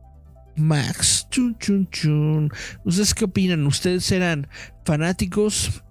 Max. 0.55 1.27
Chun, 1.31 1.55
chun, 1.59 1.87
chun. 1.91 2.51
¿Ustedes 2.85 3.13
qué 3.13 3.25
opinan? 3.25 3.65
¿Ustedes 3.65 4.11
eran 4.11 4.47
fanáticos? 4.85 5.83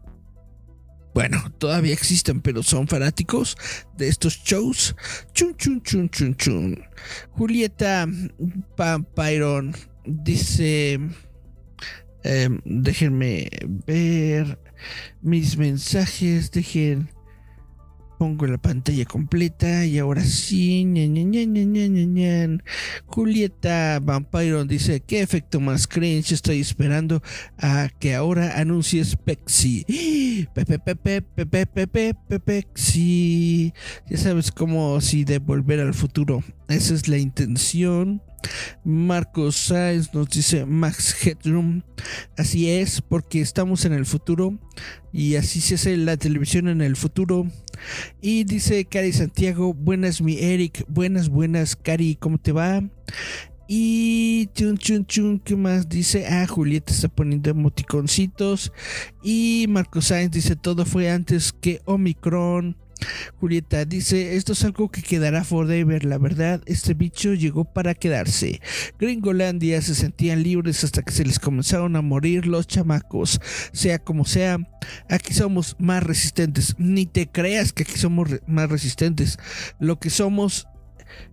Bueno, 1.15 1.51
todavía 1.59 1.95
existen, 1.95 2.41
pero 2.41 2.63
son 2.63 2.87
fanáticos 2.87 3.57
de 3.97 4.09
estos 4.09 4.39
shows. 4.45 4.95
Chun, 5.33 5.57
chun, 5.57 5.83
chun, 5.83 6.09
chun, 6.11 6.37
chun. 6.37 6.85
Julieta 7.33 8.07
Pampiron 8.77 9.75
dice. 10.05 11.01
Em, 12.25 12.61
déjenme 12.65 13.49
ver 13.87 14.59
mis 15.23 15.57
mensajes. 15.57 16.51
Dejen 16.51 17.11
Pongo 18.19 18.47
la 18.49 18.59
pantalla 18.59 19.05
completa 19.05 19.87
y 19.87 19.99
ahora 19.99 20.25
sí. 20.25 20.85
Julieta 23.07 24.01
Vampiron 24.03 24.67
dice: 24.67 25.01
¿Qué 25.01 25.21
efecto 25.21 25.61
más 25.61 25.87
cringe? 25.87 26.33
Estoy 26.33 26.59
esperando 26.59 27.23
a 27.59 27.89
que 28.01 28.17
ahora 28.17 28.59
anuncies 28.59 29.15
Pexi. 29.15 29.85
Pepe, 30.55 30.81
pepe, 30.81 31.23
pepe, 31.23 31.67
pepe, 31.67 32.15
Pepexi. 32.29 33.73
Ya 34.11 34.17
sabes 34.17 34.51
cómo 34.51 35.01
si 35.01 35.23
de 35.25 35.39
volver 35.39 35.79
al 35.79 35.95
futuro. 35.95 36.43
Esa 36.69 36.95
es 36.95 37.07
la 37.07 37.19
intención. 37.19 38.21
Marcos 38.85 39.57
Sainz 39.57 40.15
nos 40.15 40.29
dice 40.29 40.65
Max 40.67 41.15
Headroom. 41.25 41.83
Así 42.37 42.71
es, 42.71 43.01
porque 43.01 43.41
estamos 43.41 43.85
en 43.85 43.93
el 43.93 44.07
futuro 44.07 44.59
y 45.13 45.37
así 45.37 45.61
se 45.61 45.75
hace 45.75 45.97
la 45.97 46.17
televisión 46.17 46.69
en 46.69 46.81
el 46.81 46.97
futuro. 46.97 47.47
Y 48.21 48.45
dice 48.45 48.85
Cari 48.85 49.13
Santiago, 49.13 49.75
buenas 49.75 50.21
mi 50.21 50.39
Eric, 50.39 50.85
buenas, 50.89 51.29
buenas 51.29 51.77
Cari, 51.77 52.17
¿cómo 52.17 52.39
te 52.39 52.53
va? 52.53 52.83
Y 53.71 54.47
chun 54.55 54.79
chun 54.79 55.05
chun, 55.05 55.39
¿qué 55.39 55.55
más 55.55 55.89
dice? 55.91 56.27
Ah, 56.27 56.47
Julieta 56.47 56.91
está 56.93 57.09
poniendo 57.09 57.51
emoticoncitos. 57.51 58.73
Y 59.23 59.67
Marcos 59.69 60.07
Sainz 60.07 60.31
dice, 60.31 60.57
todo 60.57 60.87
fue 60.87 61.11
antes 61.11 61.53
que 61.53 61.83
Omicron. 61.85 62.77
Julieta 63.41 63.85
dice, 63.85 64.37
esto 64.37 64.53
es 64.53 64.65
algo 64.65 64.91
que 64.91 65.03
quedará 65.03 65.45
forever, 65.45 66.05
la 66.05 66.19
verdad, 66.19 66.63
este 66.67 66.95
bicho 66.95 67.35
llegó 67.35 67.65
para 67.65 67.95
quedarse. 67.95 68.61
Gringolandia 68.99 69.81
se 69.83 69.95
sentían 69.95 70.43
libres 70.43 70.85
hasta 70.85 71.03
que 71.03 71.13
se 71.13 71.25
les 71.25 71.39
comenzaron 71.39 71.97
a 71.97 72.03
morir 72.03 72.47
los 72.47 72.67
chamacos. 72.67 73.41
Sea 73.73 73.99
como 73.99 74.25
sea, 74.25 74.59
aquí 75.09 75.35
somos 75.35 75.77
más 75.79 76.03
resistentes. 76.03 76.75
Ni 76.79 77.07
te 77.07 77.29
creas 77.29 77.73
que 77.73 77.85
aquí 77.85 77.97
somos 77.97 78.29
más 78.47 78.69
resistentes. 78.69 79.39
Lo 79.79 79.99
que 79.99 80.11
somos 80.11 80.67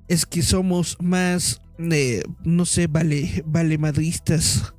es 0.08 0.26
que 0.26 0.42
somos 0.42 0.98
más, 1.02 1.62
eh, 1.80 2.24
no 2.44 2.66
sé, 2.66 2.88
vale, 2.88 3.44
vale 3.46 3.78
madristas 3.78 4.75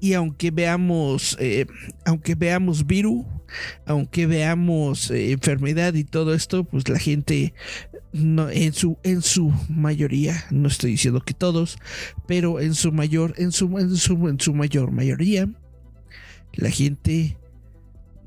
y 0.00 0.14
aunque 0.14 0.50
veamos, 0.50 1.36
eh, 1.40 1.66
aunque 2.04 2.34
veamos 2.34 2.86
virus, 2.86 3.24
aunque 3.86 4.26
veamos 4.26 5.10
eh, 5.10 5.32
enfermedad 5.32 5.94
y 5.94 6.04
todo 6.04 6.34
esto, 6.34 6.64
pues 6.64 6.88
la 6.88 6.98
gente 6.98 7.54
en 8.12 8.72
su 8.72 8.98
en 9.04 9.22
su 9.22 9.52
mayoría, 9.68 10.44
no 10.50 10.68
estoy 10.68 10.92
diciendo 10.92 11.20
que 11.20 11.34
todos, 11.34 11.78
pero 12.26 12.60
en 12.60 12.74
su 12.74 12.92
mayor 12.92 13.34
en 13.36 13.52
su 13.52 13.78
en 13.78 13.96
su, 13.96 14.28
en 14.28 14.40
su 14.40 14.54
mayor 14.54 14.90
mayoría 14.90 15.48
la 16.54 16.70
gente 16.70 17.36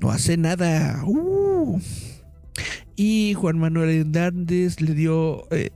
no 0.00 0.10
hace 0.10 0.36
nada. 0.36 1.02
Uh. 1.04 1.80
Y 2.96 3.34
Juan 3.34 3.58
Manuel 3.58 3.90
Hernández 3.90 4.80
le 4.80 4.94
dio 4.94 5.48
eh, 5.50 5.70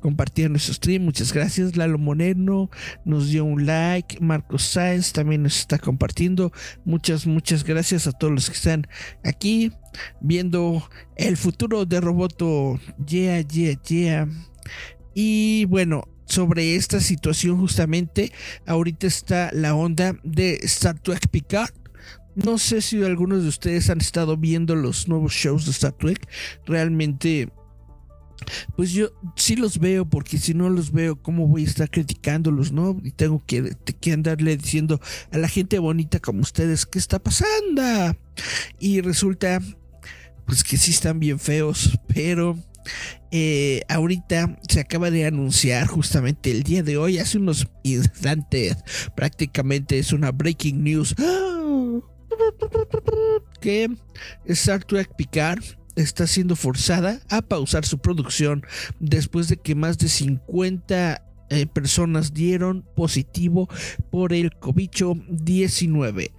compartir 0.00 0.50
nuestro 0.50 0.74
stream. 0.74 1.04
Muchas 1.04 1.32
gracias. 1.32 1.76
Lalo 1.76 1.98
Moreno 1.98 2.70
nos 3.04 3.28
dio 3.30 3.44
un 3.44 3.66
like. 3.66 4.20
Marcos 4.20 4.62
Sáenz 4.62 5.12
también 5.12 5.42
nos 5.42 5.58
está 5.58 5.78
compartiendo. 5.78 6.52
Muchas, 6.84 7.26
muchas 7.26 7.64
gracias 7.64 8.06
a 8.06 8.12
todos 8.12 8.32
los 8.32 8.48
que 8.48 8.56
están 8.56 8.86
aquí 9.24 9.72
viendo 10.20 10.88
el 11.16 11.36
futuro 11.36 11.84
de 11.84 12.00
Roboto. 12.00 12.78
Yeah, 13.06 13.40
yeah, 13.42 13.80
yeah. 13.82 14.28
Y 15.14 15.64
bueno, 15.66 16.04
sobre 16.26 16.76
esta 16.76 17.00
situación 17.00 17.58
justamente, 17.58 18.32
ahorita 18.66 19.06
está 19.06 19.50
la 19.52 19.74
onda 19.74 20.16
de 20.22 20.60
Star 20.62 20.98
Trek 20.98 21.28
Picard. 21.28 21.74
No 22.36 22.58
sé 22.58 22.80
si 22.80 23.02
algunos 23.02 23.42
de 23.42 23.48
ustedes 23.48 23.90
han 23.90 24.00
estado 24.00 24.36
viendo 24.36 24.76
los 24.76 25.08
nuevos 25.08 25.32
shows 25.32 25.64
de 25.64 25.72
Star 25.72 25.92
Trek. 25.92 26.28
Realmente 26.64 27.48
pues 28.76 28.92
yo 28.92 29.10
sí 29.36 29.56
los 29.56 29.78
veo, 29.78 30.04
porque 30.04 30.38
si 30.38 30.54
no 30.54 30.68
los 30.68 30.92
veo, 30.92 31.20
¿cómo 31.20 31.46
voy 31.46 31.64
a 31.64 31.68
estar 31.68 31.90
criticándolos, 31.90 32.72
no? 32.72 32.98
Y 33.02 33.10
tengo 33.10 33.42
que, 33.46 33.76
que 34.00 34.12
andarle 34.12 34.56
diciendo 34.56 35.00
a 35.32 35.38
la 35.38 35.48
gente 35.48 35.78
bonita 35.78 36.18
como 36.18 36.40
ustedes, 36.40 36.86
¿qué 36.86 36.98
está 36.98 37.18
pasando? 37.18 38.16
Y 38.78 39.00
resulta, 39.00 39.60
pues 40.46 40.64
que 40.64 40.76
sí 40.76 40.90
están 40.92 41.20
bien 41.20 41.38
feos, 41.38 41.98
pero 42.08 42.56
eh, 43.30 43.82
ahorita 43.88 44.58
se 44.68 44.80
acaba 44.80 45.10
de 45.10 45.26
anunciar 45.26 45.86
justamente 45.86 46.50
el 46.50 46.62
día 46.62 46.82
de 46.82 46.96
hoy, 46.96 47.18
hace 47.18 47.38
unos 47.38 47.68
instantes, 47.82 48.76
prácticamente 49.14 49.98
es 49.98 50.12
una 50.12 50.32
breaking 50.32 50.82
news. 50.82 51.14
Que 53.60 53.90
Star 54.46 54.82
Trek 54.84 55.14
Picard 55.14 55.62
está 56.02 56.26
siendo 56.26 56.56
forzada 56.56 57.20
a 57.28 57.42
pausar 57.42 57.84
su 57.84 57.98
producción 57.98 58.64
después 58.98 59.48
de 59.48 59.56
que 59.56 59.74
más 59.74 59.98
de 59.98 60.08
50 60.08 61.22
eh, 61.50 61.66
personas 61.66 62.32
dieron 62.32 62.84
positivo 62.94 63.68
por 64.10 64.32
el 64.32 64.52
COVID-19. 64.52 66.30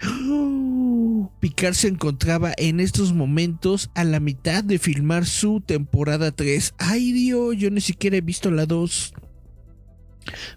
Picard 1.39 1.73
se 1.73 1.89
encontraba 1.89 2.53
en 2.57 2.79
estos 2.79 3.13
momentos 3.13 3.91
a 3.93 4.03
la 4.03 4.19
mitad 4.19 4.63
de 4.63 4.79
filmar 4.79 5.25
su 5.25 5.59
temporada 5.61 6.31
3. 6.31 6.75
Ay 6.77 7.11
Dios, 7.11 7.57
yo 7.57 7.69
ni 7.69 7.81
siquiera 7.81 8.17
he 8.17 8.21
visto 8.21 8.51
la 8.51 8.65
2. 8.65 9.13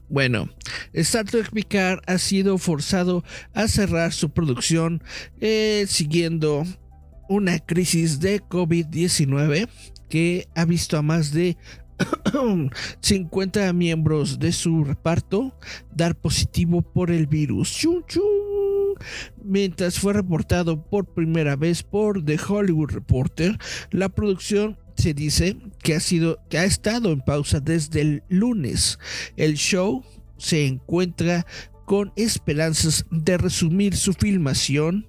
Bueno, 0.09 0.49
Star 0.93 1.25
Trek 1.25 1.51
Picard 1.51 2.01
ha 2.07 2.19
sido 2.19 2.59
forzado 2.59 3.25
a 3.55 3.67
cerrar 3.67 4.13
su 4.13 4.31
producción 4.31 5.03
eh, 5.41 5.87
siguiendo 5.89 6.65
una 7.29 7.59
crisis 7.59 8.21
de 8.21 8.43
COVID-19 8.43 9.69
que 10.09 10.49
ha 10.55 10.65
visto 10.65 10.97
a 10.97 11.03
más 11.03 11.33
de 11.33 11.57
50 13.01 13.73
miembros 13.73 14.39
de 14.39 14.53
su 14.53 14.85
reparto 14.85 15.57
dar 15.95 16.17
positivo 16.17 16.83
por 16.83 17.11
el 17.11 17.27
virus. 17.27 17.87
Mientras 19.43 19.99
fue 19.99 20.13
reportado 20.13 20.83
por 20.83 21.07
primera 21.07 21.57
vez 21.57 21.83
por 21.83 22.25
The 22.25 22.39
Hollywood 22.49 22.91
Reporter, 22.91 23.59
la 23.91 24.09
producción 24.09 24.79
se 24.97 25.15
dice 25.15 25.57
que 25.83 25.95
ha 25.95 26.01
sido 26.01 26.39
que 26.49 26.59
ha 26.59 26.65
estado 26.65 27.13
en 27.13 27.21
pausa 27.21 27.61
desde 27.61 28.01
el 28.01 28.23
lunes. 28.29 28.99
El 29.37 29.55
show 29.55 30.05
se 30.37 30.67
encuentra 30.67 31.47
con 31.85 32.13
esperanzas 32.17 33.05
de 33.11 33.37
resumir 33.37 33.97
su 33.97 34.15
filmación 34.15 35.07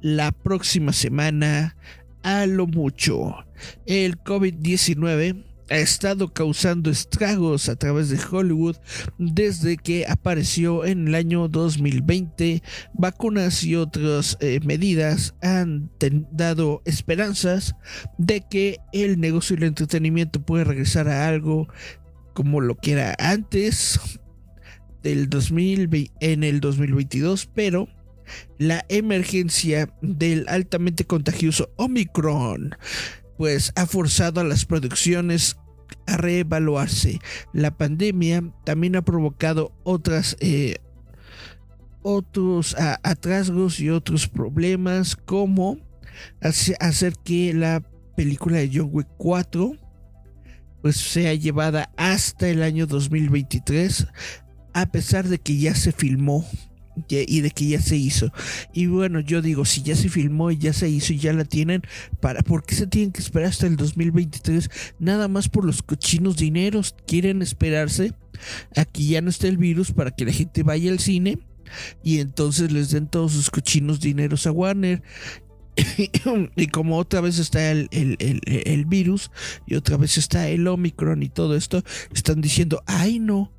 la 0.00 0.32
próxima 0.32 0.92
semana 0.92 1.76
a 2.22 2.46
lo 2.46 2.66
mucho. 2.66 3.34
El 3.86 4.18
COVID-19 4.18 5.44
ha 5.68 5.78
estado 5.78 6.32
causando 6.32 6.90
estragos 6.90 7.68
a 7.68 7.76
través 7.76 8.08
de 8.08 8.18
Hollywood 8.30 8.76
desde 9.18 9.76
que 9.76 10.06
apareció 10.06 10.84
en 10.84 11.08
el 11.08 11.14
año 11.14 11.48
2020. 11.48 12.62
Vacunas 12.94 13.64
y 13.64 13.74
otras 13.74 14.36
eh, 14.40 14.60
medidas 14.64 15.34
han 15.42 15.90
dado 16.30 16.82
esperanzas 16.84 17.74
de 18.18 18.42
que 18.48 18.78
el 18.92 19.20
negocio 19.20 19.54
y 19.54 19.58
el 19.58 19.64
entretenimiento 19.64 20.44
puede 20.44 20.64
regresar 20.64 21.08
a 21.08 21.26
algo 21.28 21.68
como 22.34 22.60
lo 22.60 22.76
que 22.76 22.92
era 22.92 23.16
antes 23.18 23.98
del 25.02 25.28
2020, 25.30 26.12
en 26.20 26.44
el 26.44 26.60
2022, 26.60 27.48
pero 27.54 27.88
la 28.58 28.84
emergencia 28.88 29.92
del 30.02 30.46
altamente 30.48 31.04
contagioso 31.04 31.70
Omicron 31.76 32.76
pues 33.36 33.72
ha 33.76 33.86
forzado 33.86 34.40
a 34.40 34.44
las 34.44 34.64
producciones 34.64 35.56
a 36.06 36.16
reevaluarse. 36.16 37.20
La 37.52 37.76
pandemia 37.76 38.42
también 38.64 38.96
ha 38.96 39.02
provocado 39.02 39.72
eh, 40.40 40.76
otros 42.02 42.76
atrasgos 43.02 43.80
y 43.80 43.90
otros 43.90 44.28
problemas 44.28 45.16
como 45.16 45.78
hacer 46.40 47.14
que 47.24 47.52
la 47.52 47.82
película 48.16 48.58
de 48.58 48.70
John 48.72 48.88
Wick 48.92 49.08
4 49.18 49.72
pues 50.82 50.96
sea 50.96 51.34
llevada 51.34 51.90
hasta 51.96 52.48
el 52.48 52.62
año 52.62 52.86
2023 52.86 54.06
a 54.72 54.86
pesar 54.86 55.28
de 55.28 55.38
que 55.38 55.58
ya 55.58 55.74
se 55.74 55.92
filmó 55.92 56.46
y 57.08 57.40
de 57.40 57.50
que 57.50 57.66
ya 57.66 57.80
se 57.80 57.96
hizo. 57.96 58.32
Y 58.72 58.86
bueno, 58.86 59.20
yo 59.20 59.42
digo, 59.42 59.64
si 59.64 59.82
ya 59.82 59.94
se 59.96 60.08
filmó 60.08 60.50
y 60.50 60.58
ya 60.58 60.72
se 60.72 60.88
hizo 60.88 61.12
y 61.12 61.18
ya 61.18 61.32
la 61.32 61.44
tienen, 61.44 61.82
¿para 62.20 62.42
por 62.42 62.64
qué 62.64 62.74
se 62.74 62.86
tienen 62.86 63.12
que 63.12 63.20
esperar 63.20 63.48
hasta 63.48 63.66
el 63.66 63.76
2023? 63.76 64.70
Nada 64.98 65.28
más 65.28 65.48
por 65.48 65.64
los 65.64 65.82
cochinos 65.82 66.36
dineros. 66.36 66.94
Quieren 67.06 67.42
esperarse 67.42 68.12
a 68.76 68.84
que 68.84 69.04
ya 69.06 69.20
no 69.20 69.30
esté 69.30 69.48
el 69.48 69.58
virus 69.58 69.92
para 69.92 70.10
que 70.10 70.24
la 70.24 70.32
gente 70.32 70.62
vaya 70.62 70.90
al 70.90 70.98
cine 70.98 71.38
y 72.02 72.20
entonces 72.20 72.72
les 72.72 72.90
den 72.90 73.08
todos 73.08 73.32
sus 73.32 73.50
cochinos 73.50 74.00
dineros 74.00 74.46
a 74.46 74.52
Warner. 74.52 75.02
y 76.56 76.66
como 76.68 76.96
otra 76.96 77.20
vez 77.20 77.38
está 77.38 77.70
el, 77.70 77.88
el, 77.90 78.84
virus 78.86 79.30
y 79.66 79.74
otra 79.74 79.98
vez 79.98 80.16
está 80.16 80.48
el 80.48 80.66
Omicron 80.66 81.22
y 81.22 81.28
todo 81.28 81.54
esto, 81.54 81.82
están 82.14 82.40
diciendo, 82.40 82.82
ay 82.86 83.18
no, 83.18 83.52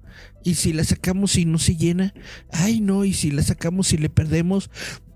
y 0.44 0.56
si 0.56 0.74
la 0.74 0.84
sacamos 0.84 1.38
y 1.38 1.46
no 1.46 1.60
se 1.60 1.76
llena, 1.76 2.14
ay 2.52 2.82
no, 2.82 3.06
y 3.06 3.14
si 3.14 3.30
la 3.32 3.44
sacamos 3.44 3.94
y 3.94 3.98
le 3.98 4.10
perdemos, 4.10 4.72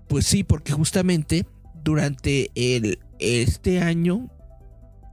pues 0.08 0.26
sí, 0.26 0.44
porque 0.44 0.72
justamente 0.72 1.46
durante 1.82 2.50
el, 2.54 3.00
este 3.18 3.80
año, 3.80 4.30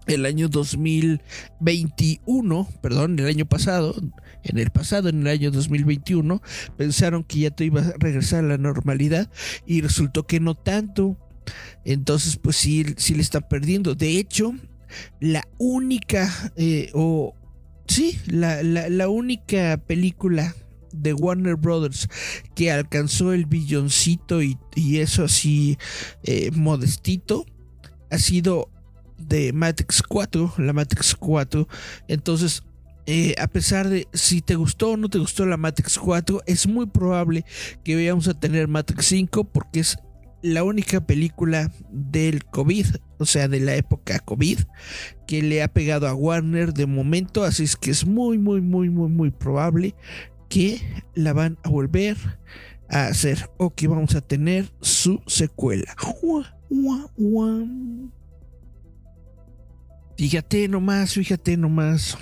el 0.07 0.25
año 0.25 0.49
2021, 0.49 2.67
perdón, 2.81 3.17
el 3.19 3.27
año 3.27 3.45
pasado, 3.45 3.95
en 4.43 4.57
el 4.57 4.71
pasado, 4.71 5.09
en 5.09 5.21
el 5.21 5.27
año 5.27 5.51
2021, 5.51 6.41
pensaron 6.77 7.23
que 7.23 7.39
ya 7.39 7.51
te 7.51 7.65
iba 7.65 7.81
a 7.81 7.93
regresar 7.97 8.43
a 8.43 8.47
la 8.47 8.57
normalidad 8.57 9.29
y 9.65 9.81
resultó 9.81 10.25
que 10.25 10.39
no 10.39 10.55
tanto. 10.55 11.17
Entonces, 11.85 12.37
pues 12.37 12.55
sí, 12.55 12.85
sí 12.97 13.13
le 13.15 13.21
están 13.21 13.47
perdiendo. 13.49 13.95
De 13.95 14.17
hecho, 14.17 14.53
la 15.19 15.47
única 15.57 16.31
eh, 16.55 16.89
o 16.93 17.35
Sí, 17.89 18.19
la, 18.27 19.09
única 19.09 19.77
película 19.87 20.55
de 20.91 21.13
Warner 21.13 21.55
Brothers 21.55 22.07
que 22.53 22.71
alcanzó 22.71 23.33
el 23.33 23.47
billoncito 23.47 24.43
y, 24.43 24.57
eso 24.99 25.23
así 25.23 25.77
eh, 26.23 26.51
modestito 26.51 27.45
ha 28.11 28.19
sido 28.19 28.69
de 29.17 29.53
Matrix 29.53 30.03
4, 30.03 30.53
la 30.59 30.71
Matrix 30.71 31.15
4. 31.15 31.67
Entonces, 32.07 32.61
eh, 33.07 33.33
a 33.39 33.47
pesar 33.47 33.89
de 33.89 34.07
si 34.13 34.41
te 34.43 34.53
gustó 34.53 34.91
o 34.91 34.97
no 34.97 35.09
te 35.09 35.17
gustó 35.17 35.47
la 35.47 35.57
Matrix 35.57 35.97
4, 35.97 36.43
es 36.45 36.67
muy 36.67 36.85
probable 36.85 37.43
que 37.83 37.95
vayamos 37.95 38.27
a 38.27 38.39
tener 38.39 38.67
Matrix 38.67 39.07
5 39.07 39.45
porque 39.45 39.79
es 39.79 39.97
la 40.41 40.63
única 40.63 41.05
película 41.05 41.71
del 41.91 42.45
COVID, 42.45 42.85
o 43.17 43.25
sea, 43.25 43.47
de 43.47 43.59
la 43.59 43.75
época 43.75 44.19
COVID, 44.19 44.59
que 45.27 45.41
le 45.41 45.61
ha 45.61 45.67
pegado 45.67 46.07
a 46.07 46.13
Warner 46.13 46.73
de 46.73 46.85
momento, 46.85 47.43
así 47.43 47.63
es 47.63 47.75
que 47.75 47.91
es 47.91 48.05
muy, 48.05 48.37
muy, 48.37 48.61
muy, 48.61 48.89
muy, 48.89 49.09
muy 49.09 49.31
probable 49.31 49.95
que 50.47 50.81
la 51.13 51.33
van 51.33 51.57
a 51.63 51.69
volver 51.69 52.17
a 52.89 53.05
hacer 53.07 53.49
o 53.57 53.73
que 53.73 53.87
vamos 53.87 54.15
a 54.15 54.21
tener 54.21 54.71
su 54.81 55.21
secuela. 55.27 55.95
Fíjate 60.17 60.67
nomás, 60.67 61.13
fíjate 61.13 61.55
nomás. 61.55 62.17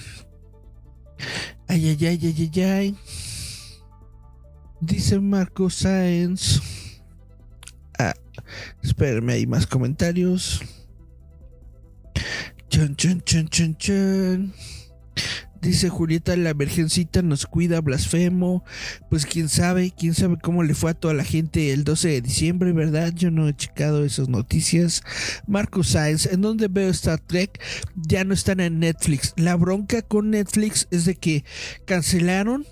Ay, 1.67 1.89
ay, 1.89 2.05
ay, 2.05 2.19
ay, 2.21 2.51
ay, 2.53 2.61
ay. 2.63 2.95
Dice 4.79 5.19
Marco 5.19 5.69
Sáenz. 5.69 6.61
Espérenme, 8.81 9.33
hay 9.33 9.47
más 9.47 9.67
comentarios. 9.67 10.61
Chun, 12.69 12.95
chun, 12.95 13.21
chun, 13.21 13.47
chun, 13.47 13.75
chun. 13.77 14.53
Dice 15.61 15.89
Julieta, 15.89 16.35
la 16.37 16.53
virgencita 16.53 17.21
nos 17.21 17.45
cuida, 17.45 17.81
blasfemo. 17.81 18.63
Pues 19.09 19.25
quién 19.25 19.49
sabe, 19.49 19.91
quién 19.97 20.13
sabe 20.13 20.37
cómo 20.41 20.63
le 20.63 20.73
fue 20.73 20.91
a 20.91 20.93
toda 20.93 21.13
la 21.13 21.23
gente 21.23 21.71
el 21.73 21.83
12 21.83 22.09
de 22.09 22.21
diciembre, 22.21 22.71
¿verdad? 22.73 23.13
Yo 23.13 23.31
no 23.31 23.47
he 23.47 23.55
checado 23.55 24.05
esas 24.05 24.29
noticias. 24.29 25.01
Marcos 25.47 25.89
Sáenz, 25.89 26.25
¿en 26.27 26.41
dónde 26.41 26.67
veo 26.67 26.89
Star 26.89 27.19
Trek? 27.19 27.61
Ya 27.95 28.23
no 28.23 28.33
están 28.33 28.59
en 28.59 28.79
Netflix. 28.79 29.33
La 29.35 29.55
bronca 29.55 30.01
con 30.01 30.29
Netflix 30.29 30.87
es 30.91 31.05
de 31.05 31.15
que 31.15 31.43
cancelaron 31.85 32.65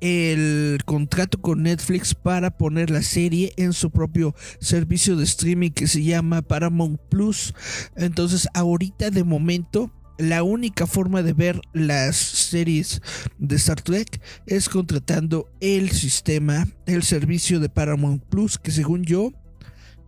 el 0.00 0.78
contrato 0.84 1.40
con 1.40 1.62
Netflix 1.62 2.14
para 2.14 2.56
poner 2.56 2.90
la 2.90 3.02
serie 3.02 3.52
en 3.56 3.72
su 3.72 3.90
propio 3.90 4.34
servicio 4.60 5.16
de 5.16 5.24
streaming 5.24 5.70
que 5.70 5.86
se 5.86 6.02
llama 6.02 6.42
Paramount 6.42 7.00
Plus. 7.08 7.54
Entonces 7.96 8.48
ahorita 8.54 9.10
de 9.10 9.24
momento 9.24 9.92
la 10.18 10.42
única 10.42 10.86
forma 10.86 11.22
de 11.22 11.32
ver 11.32 11.60
las 11.72 12.16
series 12.16 13.00
de 13.38 13.56
Star 13.56 13.80
Trek 13.80 14.20
es 14.46 14.68
contratando 14.68 15.50
el 15.60 15.90
sistema, 15.90 16.66
el 16.86 17.02
servicio 17.02 17.58
de 17.58 17.70
Paramount 17.70 18.22
Plus 18.24 18.58
que 18.58 18.70
según 18.70 19.04
yo 19.04 19.32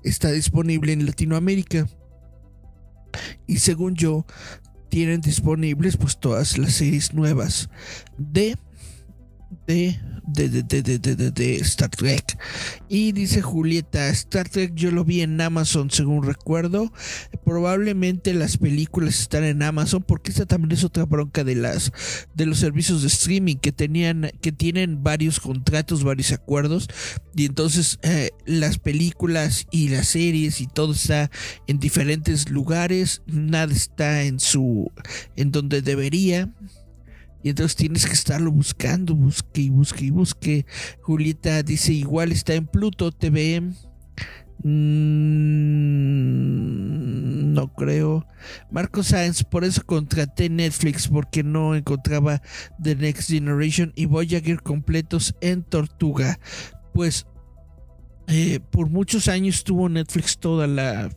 está 0.04 0.30
disponible 0.30 0.92
en 0.92 1.06
Latinoamérica. 1.06 1.88
Y 3.46 3.58
según 3.58 3.94
yo 3.94 4.26
tienen 4.88 5.22
disponibles 5.22 5.96
pues 5.96 6.18
todas 6.18 6.58
las 6.58 6.74
series 6.74 7.14
nuevas 7.14 7.70
de 8.18 8.58
de, 9.66 9.98
de, 10.26 10.62
de, 10.62 11.30
de, 11.30 11.56
Star 11.56 11.90
Trek. 11.90 12.38
Y 12.88 13.12
dice 13.12 13.42
Julieta, 13.42 14.08
Star 14.10 14.48
Trek 14.48 14.74
yo 14.74 14.90
lo 14.90 15.04
vi 15.04 15.22
en 15.22 15.40
Amazon 15.40 15.90
según 15.90 16.22
recuerdo. 16.24 16.92
Probablemente 17.44 18.34
las 18.34 18.56
películas 18.56 19.18
están 19.20 19.44
en 19.44 19.62
Amazon 19.62 20.02
porque 20.02 20.30
esta 20.30 20.46
también 20.46 20.72
es 20.72 20.84
otra 20.84 21.04
bronca 21.04 21.44
de 21.44 21.54
las 21.54 21.92
de 22.34 22.46
los 22.46 22.58
servicios 22.58 23.02
de 23.02 23.08
streaming 23.08 23.56
que 23.56 23.72
tenían 23.72 24.30
que 24.40 24.52
tienen 24.52 25.02
varios 25.02 25.40
contratos, 25.40 26.04
varios 26.04 26.32
acuerdos 26.32 26.88
y 27.34 27.46
entonces 27.46 27.98
eh, 28.02 28.30
las 28.46 28.78
películas 28.78 29.66
y 29.70 29.88
las 29.88 30.08
series 30.08 30.60
y 30.60 30.66
todo 30.66 30.92
está 30.92 31.30
en 31.66 31.78
diferentes 31.78 32.50
lugares, 32.50 33.22
nada 33.26 33.72
está 33.72 34.22
en 34.22 34.40
su 34.40 34.90
en 35.36 35.52
donde 35.52 35.82
debería. 35.82 36.52
Y 37.42 37.50
entonces 37.50 37.76
tienes 37.76 38.06
que 38.06 38.12
estarlo 38.12 38.50
buscando, 38.52 39.14
busque 39.14 39.62
y 39.62 39.70
busque 39.70 40.04
y 40.04 40.10
busque. 40.10 40.66
Julieta 41.00 41.62
dice, 41.62 41.92
igual 41.92 42.32
está 42.32 42.54
en 42.54 42.66
Pluto 42.66 43.10
TV. 43.12 43.62
Mm, 44.62 45.42
no 47.52 47.72
creo. 47.74 48.26
Marco 48.70 49.02
Sáenz, 49.02 49.42
por 49.42 49.64
eso 49.64 49.82
contraté 49.84 50.48
Netflix, 50.48 51.08
porque 51.08 51.42
no 51.42 51.74
encontraba 51.74 52.40
The 52.80 52.94
Next 52.94 53.28
Generation 53.30 53.92
y 53.96 54.06
Voyager 54.06 54.62
completos 54.62 55.34
en 55.40 55.64
Tortuga. 55.64 56.38
Pues 56.94 57.26
eh, 58.28 58.60
por 58.70 58.88
muchos 58.88 59.26
años 59.28 59.64
tuvo 59.64 59.88
Netflix 59.88 60.38
toda 60.38 60.68
la 60.68 61.10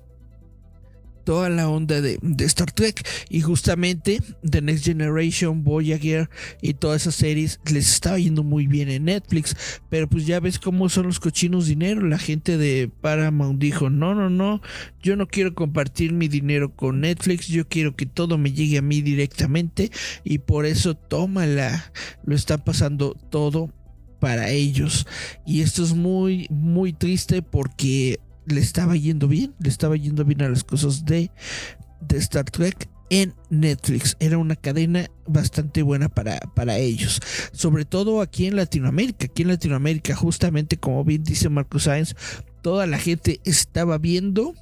toda 1.26 1.50
la 1.50 1.68
onda 1.68 2.00
de, 2.00 2.20
Star 2.46 2.72
Trek. 2.72 3.06
Y 3.30 3.42
justamente 3.42 4.22
The 4.50 4.62
Next 4.62 4.86
Generation, 4.86 5.64
Voyager 5.64 6.30
y 6.62 6.76
todas 6.76 7.02
esas 7.02 7.16
series 7.16 7.60
les 7.70 7.90
estaba 7.90 8.18
yendo 8.18 8.44
muy 8.44 8.68
bien 8.68 8.90
en 8.90 9.06
Netflix, 9.06 9.56
pero 9.90 10.08
pues 10.08 10.26
ya 10.26 10.40
ves 10.40 10.60
cómo 10.60 10.88
son 10.88 11.08
los 11.08 11.20
cochinos 11.20 11.68
dinero, 11.68 12.08
la 12.08 12.20
gente 12.20 12.58
de 12.58 12.90
Paramount 13.02 13.60
dijo, 13.60 13.90
no, 13.90 14.16
no, 14.16 14.30
no, 14.30 14.62
yo 15.02 15.16
no 15.16 15.28
quiero 15.28 15.54
compartir 15.54 16.14
mi 16.14 16.28
dinero 16.28 16.76
con 16.76 17.02
Netflix, 17.02 17.48
yo 17.48 17.68
quiero 17.68 17.96
que 17.96 18.06
todo 18.06 18.38
me 18.38 18.54
llegue 18.54 18.78
a 18.78 18.82
mí 18.82 19.02
directamente 19.02 19.92
y 20.24 20.40
por 20.40 20.66
eso 20.66 20.96
tómala, 20.96 21.92
lo 22.24 22.36
están 22.36 22.64
pasando 22.64 23.14
todo 23.30 23.74
para 24.20 24.50
ellos. 24.50 25.06
Y 25.46 25.62
esto 25.62 25.84
es 25.84 25.94
muy 25.94 26.48
muy 26.50 26.94
triste 26.94 27.42
porque 27.42 28.20
le 28.46 28.62
estaba 28.62 28.96
yendo 28.96 29.28
bien, 29.28 29.54
le 29.60 29.70
estaba 29.70 29.96
yendo 29.96 30.24
bien 30.26 30.42
a 30.42 30.50
las 30.50 30.64
cosas 30.64 31.06
de, 31.06 31.32
de 32.02 32.18
Star 32.18 32.46
Trek 32.46 32.90
en 33.10 33.34
Netflix. 33.50 34.16
Era 34.20 34.38
una 34.38 34.56
cadena 34.56 35.10
bastante 35.28 35.82
buena 35.84 36.10
para, 36.10 36.40
para 36.56 36.78
ellos. 36.78 37.20
Sobre 37.52 37.86
todo 37.86 38.22
aquí 38.22 38.48
en 38.48 38.56
Latinoamérica. 38.56 39.26
Aquí 39.26 39.44
en 39.44 39.50
Latinoamérica, 39.50 40.16
justamente 40.16 40.78
como 40.78 41.04
bien 41.04 41.24
dice 41.24 41.50
Marcos 41.50 41.84
Sáenz, 41.84 42.16
toda 42.62 42.88
la 42.88 42.98
gente 42.98 43.40
estaba 43.44 43.98
viendo. 43.98 44.54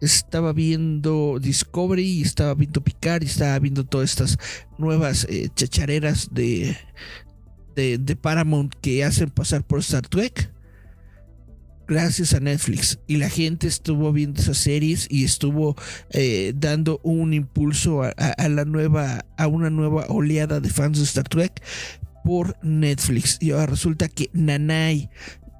Estaba 0.00 0.54
viendo 0.54 1.38
Discovery, 1.40 2.22
estaba 2.22 2.54
viendo 2.54 2.82
Picard, 2.82 3.22
estaba 3.22 3.58
viendo 3.58 3.84
todas 3.84 4.10
estas 4.10 4.38
nuevas 4.78 5.26
eh, 5.28 5.50
chachareras 5.54 6.30
de, 6.32 6.74
de, 7.76 7.98
de 7.98 8.16
Paramount 8.16 8.72
que 8.80 9.04
hacen 9.04 9.28
pasar 9.28 9.62
por 9.62 9.80
Star 9.80 10.08
Trek 10.08 10.50
gracias 11.90 12.34
a 12.34 12.40
Netflix. 12.40 13.00
Y 13.08 13.16
la 13.16 13.28
gente 13.28 13.66
estuvo 13.66 14.12
viendo 14.12 14.40
esas 14.40 14.58
series 14.58 15.08
y 15.10 15.24
estuvo 15.24 15.76
eh, 16.10 16.52
dando 16.56 17.00
un 17.02 17.34
impulso 17.34 18.02
a, 18.04 18.48
la 18.48 18.64
nueva, 18.64 19.26
a 19.36 19.48
una 19.48 19.70
nueva 19.70 20.06
oleada 20.08 20.60
de 20.60 20.70
fans 20.70 20.98
de 20.98 21.04
Star 21.04 21.28
Trek 21.28 21.60
por 22.24 22.56
Netflix. 22.62 23.38
Y 23.40 23.50
ahora 23.50 23.66
resulta 23.66 24.08
que 24.08 24.30
Nanai. 24.32 25.10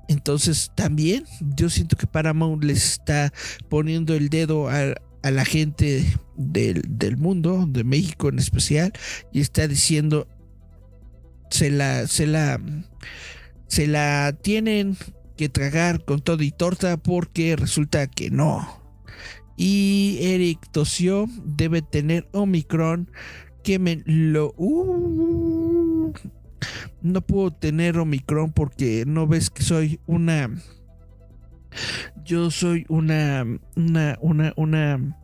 Entonces 0.08 0.70
también 0.76 1.24
yo 1.56 1.68
siento 1.68 1.96
que 1.96 2.06
Paramount 2.06 2.62
les 2.62 2.84
está 2.92 3.32
poniendo 3.68 4.14
el 4.14 4.28
dedo 4.28 4.68
a, 4.68 4.94
la 5.22 5.44
gente 5.44 6.04
del, 6.36 6.82
del, 6.88 7.16
mundo, 7.16 7.66
de 7.68 7.84
México 7.84 8.28
en 8.28 8.38
especial, 8.38 8.92
y 9.32 9.40
está 9.40 9.68
diciendo, 9.68 10.26
se 11.50 11.70
la, 11.70 12.06
se 12.06 12.26
la, 12.26 12.60
se 13.66 13.86
la 13.86 14.32
tienen 14.40 14.96
que 15.40 15.48
tragar 15.48 16.04
con 16.04 16.20
todo 16.20 16.42
y 16.42 16.50
torta 16.50 16.98
porque 16.98 17.56
resulta 17.56 18.06
que 18.08 18.30
no. 18.30 18.82
Y 19.56 20.18
Eric 20.20 20.70
tosió, 20.70 21.28
debe 21.42 21.80
tener 21.80 22.28
Omicron, 22.32 23.10
que 23.64 23.78
me 23.78 24.02
lo... 24.04 24.52
Uh, 24.58 26.12
no 27.00 27.22
puedo 27.22 27.52
tener 27.52 27.96
Omicron 27.96 28.52
porque 28.52 29.04
no 29.06 29.26
ves 29.26 29.48
que 29.48 29.62
soy 29.62 29.98
una... 30.04 30.50
Yo 32.22 32.50
soy 32.50 32.84
una... 32.90 33.46
Una... 33.76 34.18
Una... 34.20 34.52
Una 34.56 35.16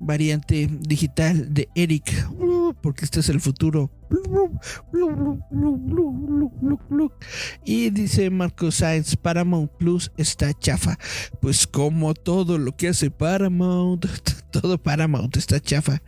variante 0.00 0.68
digital 0.80 1.54
de 1.54 1.68
Eric, 1.76 2.12
porque 2.82 3.04
este 3.04 3.20
es 3.20 3.28
el 3.28 3.40
futuro. 3.40 3.90
Y 7.64 7.90
dice 7.90 8.30
Marco 8.30 8.70
Sainz, 8.70 9.16
Paramount 9.16 9.70
Plus 9.78 10.12
está 10.16 10.52
chafa. 10.54 10.98
Pues 11.40 11.66
como 11.66 12.14
todo 12.14 12.58
lo 12.58 12.76
que 12.76 12.88
hace 12.88 13.10
Paramount, 13.10 14.06
todo 14.52 14.82
Paramount 14.82 15.36
está 15.36 15.60
chafa. 15.60 16.02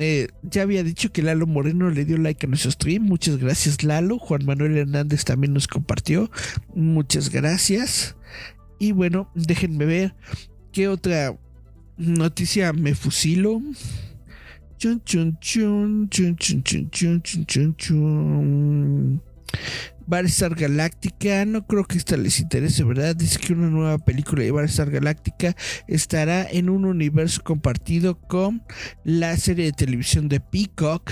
Eh, 0.00 0.28
ya 0.42 0.62
había 0.62 0.84
dicho 0.84 1.10
que 1.12 1.22
Lalo 1.22 1.46
Moreno 1.46 1.90
le 1.90 2.04
dio 2.04 2.18
like 2.18 2.46
a 2.46 2.48
nuestro 2.48 2.70
stream. 2.70 3.02
Muchas 3.02 3.38
gracias, 3.38 3.82
Lalo. 3.82 4.18
Juan 4.18 4.44
Manuel 4.44 4.76
Hernández 4.76 5.24
también 5.24 5.52
nos 5.52 5.66
compartió. 5.66 6.30
Muchas 6.74 7.30
gracias. 7.30 8.16
Y 8.78 8.92
bueno, 8.92 9.30
déjenme 9.34 9.86
ver 9.86 10.14
qué 10.72 10.86
otra 10.86 11.36
Noticia, 11.98 12.72
me 12.72 12.94
fusilo. 12.94 13.60
Chun, 14.78 15.02
Galáctica, 20.56 21.44
no 21.44 21.66
creo 21.66 21.84
que 21.84 21.98
esta 21.98 22.16
les 22.16 22.38
interese, 22.38 22.84
¿verdad? 22.84 23.16
Dice 23.16 23.40
que 23.40 23.54
una 23.54 23.68
nueva 23.70 23.98
película 23.98 24.42
de 24.44 24.52
Battlestar 24.52 24.90
Galáctica 24.90 25.56
estará 25.88 26.46
en 26.48 26.70
un 26.70 26.84
universo 26.84 27.42
compartido 27.42 28.20
con 28.20 28.62
la 29.04 29.36
serie 29.36 29.66
de 29.66 29.72
televisión 29.72 30.28
de 30.28 30.40
Peacock. 30.40 31.10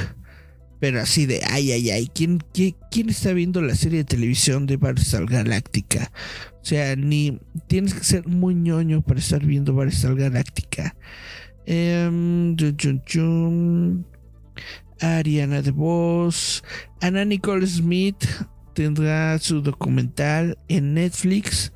Pero 0.79 1.01
así 1.01 1.27
de, 1.27 1.41
ay, 1.51 1.73
ay, 1.73 1.91
ay, 1.91 2.09
¿quién, 2.15 2.39
quién, 2.53 3.09
está 3.09 3.33
viendo 3.33 3.63
la 3.63 3.75
serie 3.75 3.99
de 3.99 4.05
televisión 4.05 4.67
de 4.67 4.77
Battlestar 4.77 5.27
Galáctica? 5.27 6.13
O 6.61 6.65
sea, 6.65 6.95
ni 6.97 7.41
tienes 7.67 7.95
que 7.95 8.05
ser 8.05 8.29
muy 8.29 8.55
ñoño 8.55 9.03
para 9.03 9.19
estar 9.19 9.45
viendo 9.45 9.75
Battlestar 9.75 10.15
Galáctica. 10.15 10.95
Eh, 11.67 12.09
Ariana 15.01 15.63
de 15.63 15.71
Voz. 15.71 16.63
Ana 17.01 17.25
Nicole 17.25 17.67
Smith 17.67 18.27
tendrá 18.75 19.39
su 19.39 19.61
documental 19.61 20.59
en 20.69 20.95
Netflix. 20.95 21.73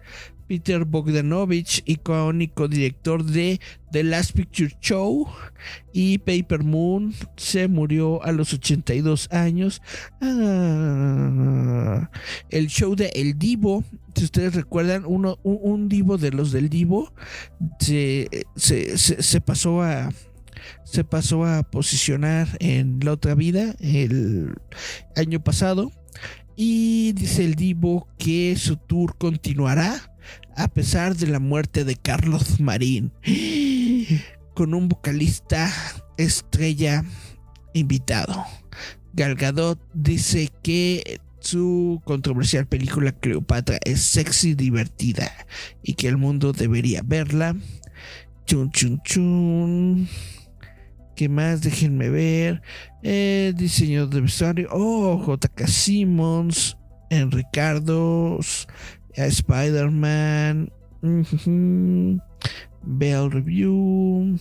Peter 0.50 0.84
Bogdanovich, 0.84 1.80
icónico 1.86 2.66
director 2.66 3.22
de 3.22 3.60
The 3.92 4.02
Last 4.02 4.32
Picture 4.32 4.76
Show 4.80 5.28
y 5.92 6.18
Paper 6.18 6.64
Moon, 6.64 7.14
se 7.36 7.68
murió 7.68 8.20
a 8.24 8.32
los 8.32 8.52
82 8.52 9.28
años. 9.30 9.80
Ah, 10.20 12.10
el 12.48 12.66
show 12.66 12.96
de 12.96 13.12
El 13.14 13.38
Divo, 13.38 13.84
si 14.16 14.24
ustedes 14.24 14.56
recuerdan, 14.56 15.04
uno, 15.06 15.38
un, 15.44 15.88
Divo 15.88 16.18
de 16.18 16.32
los 16.32 16.50
del 16.50 16.68
Divo 16.68 17.12
se, 17.78 18.28
se 18.56 19.40
pasó 19.40 19.82
a 19.82 20.10
se 20.82 21.04
pasó 21.04 21.44
a 21.46 21.62
posicionar 21.62 22.48
en 22.58 22.98
la 23.04 23.12
otra 23.12 23.36
vida 23.36 23.76
el 23.78 24.56
año 25.14 25.44
pasado 25.44 25.92
y 26.56 27.12
dice 27.12 27.44
el 27.44 27.54
Divo 27.54 28.08
que 28.18 28.56
su 28.56 28.76
tour 28.76 29.16
continuará 29.16 30.09
a 30.60 30.68
pesar 30.68 31.16
de 31.16 31.26
la 31.26 31.38
muerte 31.38 31.84
de 31.84 31.96
Carlos 31.96 32.60
Marín, 32.60 33.12
con 34.54 34.74
un 34.74 34.90
vocalista 34.90 35.72
estrella 36.18 37.02
invitado. 37.72 38.44
Galgadot 39.14 39.80
dice 39.94 40.50
que 40.62 41.18
su 41.38 42.02
controversial 42.04 42.66
película 42.66 43.12
Cleopatra 43.12 43.78
es 43.86 44.02
sexy 44.02 44.50
y 44.50 44.54
divertida 44.54 45.32
y 45.82 45.94
que 45.94 46.08
el 46.08 46.18
mundo 46.18 46.52
debería 46.52 47.00
verla. 47.02 47.56
Chun 48.44 48.70
chun 48.70 49.00
chun. 49.02 50.08
¿Qué 51.16 51.30
más? 51.30 51.62
Déjenme 51.62 52.10
ver. 52.10 52.60
Eh, 53.02 53.54
diseño 53.56 54.06
de 54.06 54.20
vestuario. 54.20 54.68
Oh, 54.72 55.24
JK 55.24 55.66
Simmons. 55.66 56.76
En 57.08 57.32
Ricardos 57.32 58.68
Spider-Man, 59.16 60.72
Bell 62.82 63.30
Review. 63.30 64.38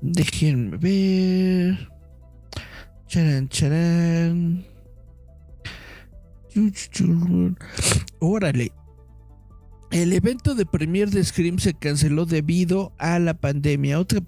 Déjenme 0.00 0.76
ver. 0.78 1.88
Charan, 3.06 3.48
charan. 3.48 4.64
Órale. 8.20 8.72
El 9.90 10.12
evento 10.12 10.54
de 10.54 10.66
premier 10.66 11.10
de 11.10 11.24
Scream 11.24 11.58
se 11.58 11.74
canceló 11.74 12.24
debido 12.24 12.92
a 12.98 13.18
la 13.18 13.34
pandemia. 13.34 13.98
Otra 13.98 14.20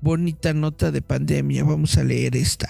bonita 0.00 0.54
nota 0.54 0.90
de 0.90 1.02
pandemia. 1.02 1.64
Vamos 1.64 1.98
a 1.98 2.04
leer 2.04 2.36
esta. 2.36 2.68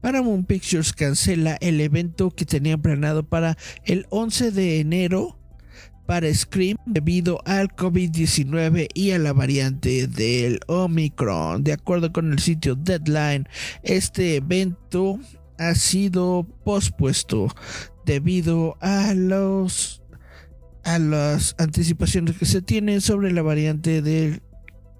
Paramount 0.00 0.46
Pictures 0.46 0.92
cancela 0.92 1.56
el 1.60 1.80
evento 1.80 2.30
que 2.30 2.44
tenía 2.44 2.78
planeado 2.78 3.22
para 3.22 3.56
el 3.84 4.06
11 4.10 4.50
de 4.52 4.80
enero 4.80 5.38
para 6.06 6.32
Scream 6.34 6.76
debido 6.84 7.40
al 7.44 7.68
COVID-19 7.68 8.88
y 8.94 9.12
a 9.12 9.18
la 9.18 9.32
variante 9.32 10.06
del 10.06 10.60
Omicron. 10.66 11.62
De 11.64 11.72
acuerdo 11.72 12.12
con 12.12 12.32
el 12.32 12.38
sitio 12.38 12.74
Deadline, 12.74 13.48
este 13.82 14.36
evento 14.36 15.18
ha 15.58 15.74
sido 15.74 16.46
pospuesto 16.64 17.48
debido 18.04 18.76
a 18.80 19.14
los 19.14 20.02
a 20.84 20.98
las 20.98 21.54
anticipaciones 21.58 22.36
que 22.36 22.44
se 22.44 22.60
tienen 22.60 23.00
sobre 23.00 23.30
la 23.32 23.42
variante 23.42 24.02
del 24.02 24.42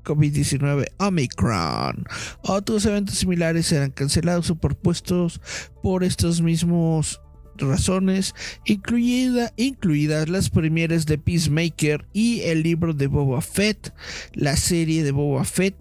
COVID-19 0.02 0.86
Omicron. 0.98 2.04
Otros 2.42 2.86
eventos 2.86 3.16
similares 3.16 3.66
serán 3.66 3.90
cancelados 3.90 4.50
o 4.50 4.56
propuestos 4.56 5.40
por 5.82 6.04
estos 6.04 6.42
mismos 6.42 7.20
razones, 7.56 8.34
incluida, 8.64 9.52
incluidas 9.56 10.28
las 10.28 10.50
premieres 10.50 11.06
de 11.06 11.18
Peacemaker 11.18 12.06
y 12.12 12.40
el 12.42 12.62
libro 12.62 12.94
de 12.94 13.06
Boba 13.06 13.40
Fett, 13.40 13.94
la 14.32 14.56
serie 14.56 15.02
de 15.02 15.12
Boba 15.12 15.44
Fett. 15.44 15.76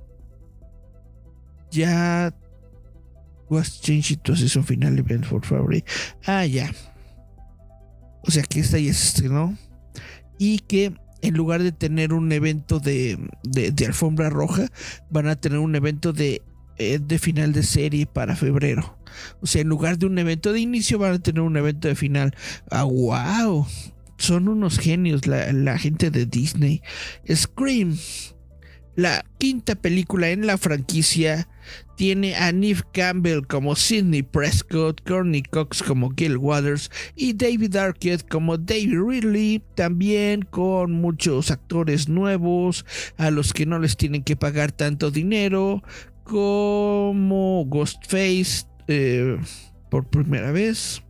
Ya 1.71 2.33
was 3.49 3.81
changed 3.81 4.23
to 4.23 4.35
season 4.35 4.63
final 4.63 4.97
event 4.97 5.25
for 5.25 5.41
February. 5.41 5.83
Ah, 6.25 6.45
ya. 6.45 6.71
O 8.23 8.31
sea 8.31 8.43
que 8.43 8.59
esta 8.59 8.77
ya 8.77 8.93
se 8.93 9.07
estrenó. 9.07 9.57
Y 10.37 10.59
que 10.59 10.93
en 11.21 11.33
lugar 11.35 11.63
de 11.63 11.71
tener 11.71 12.13
un 12.13 12.31
evento 12.31 12.79
de, 12.79 13.17
alfombra 13.85 14.29
roja, 14.29 14.67
van 15.09 15.27
a 15.27 15.35
tener 15.35 15.59
un 15.59 15.75
evento 15.75 16.13
de, 16.13 16.41
eh, 16.77 16.99
de 17.01 17.19
final 17.19 17.53
de 17.53 17.63
serie 17.63 18.05
para 18.05 18.35
febrero. 18.35 18.97
O 19.41 19.47
sea, 19.47 19.61
en 19.61 19.67
lugar 19.67 19.97
de 19.97 20.05
un 20.05 20.17
evento 20.17 20.53
de 20.53 20.61
inicio, 20.61 20.99
van 20.99 21.13
a 21.13 21.19
tener 21.19 21.41
un 21.41 21.57
evento 21.57 21.87
de 21.87 21.95
final. 21.95 22.35
¡Ah, 22.69 22.83
wow! 22.83 23.67
Son 24.17 24.47
unos 24.47 24.77
genios 24.77 25.27
la, 25.27 25.51
la 25.51 25.77
gente 25.77 26.11
de 26.11 26.25
Disney. 26.25 26.81
Scream 27.33 27.97
la 28.95 29.25
quinta 29.37 29.75
película 29.75 30.29
en 30.29 30.45
la 30.45 30.57
franquicia 30.57 31.47
tiene 32.01 32.35
a 32.35 32.51
Neve 32.51 32.81
Campbell 32.93 33.45
como 33.45 33.75
Sidney 33.75 34.23
Prescott, 34.23 35.07
Courtney 35.07 35.43
Cox 35.43 35.83
como 35.83 36.09
Gil 36.17 36.35
Waters 36.35 36.89
y 37.15 37.33
David 37.33 37.75
Arquette 37.75 38.27
como 38.27 38.57
David 38.57 38.99
Ridley, 38.99 39.61
también 39.75 40.41
con 40.41 40.93
muchos 40.93 41.51
actores 41.51 42.09
nuevos 42.09 42.87
a 43.17 43.29
los 43.29 43.53
que 43.53 43.67
no 43.67 43.77
les 43.77 43.97
tienen 43.97 44.23
que 44.23 44.35
pagar 44.35 44.71
tanto 44.71 45.11
dinero, 45.11 45.83
como 46.23 47.65
Ghostface 47.67 48.65
eh, 48.87 49.37
por 49.91 50.09
primera 50.09 50.51
vez. 50.51 51.03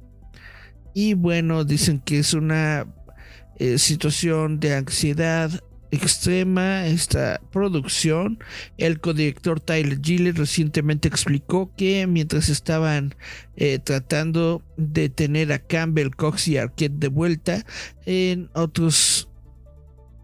Y 0.93 1.13
bueno, 1.13 1.63
dicen 1.63 2.01
que 2.01 2.19
es 2.19 2.34
una 2.34 2.86
eh, 3.60 3.77
situación 3.77 4.60
de 4.60 4.75
ansiedad 4.75 5.51
extrema 5.91 6.88
esta 6.88 7.41
producción. 7.51 8.39
El 8.77 8.99
codirector 8.99 9.60
Tyler 9.60 9.99
Gillett 10.01 10.38
recientemente 10.38 11.08
explicó 11.08 11.71
que 11.75 12.08
mientras 12.08 12.49
estaban 12.49 13.15
eh, 13.56 13.80
tratando 13.80 14.63
de 14.77 15.10
tener 15.10 15.51
a 15.51 15.60
Campbell, 15.60 16.12
Cox 16.12 16.47
y 16.47 16.58
Arquette 16.58 16.97
de 16.97 17.10
vuelta, 17.10 17.65
en 18.06 18.49
otros 18.54 19.27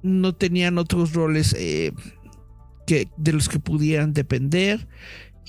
no 0.03 0.34
tenían 0.34 0.77
otros 0.77 1.13
roles 1.13 1.53
eh, 1.58 1.91
que, 2.86 3.10
de 3.17 3.34
los 3.34 3.49
que 3.49 3.60
pudieran 3.60 4.13
depender 4.13 4.88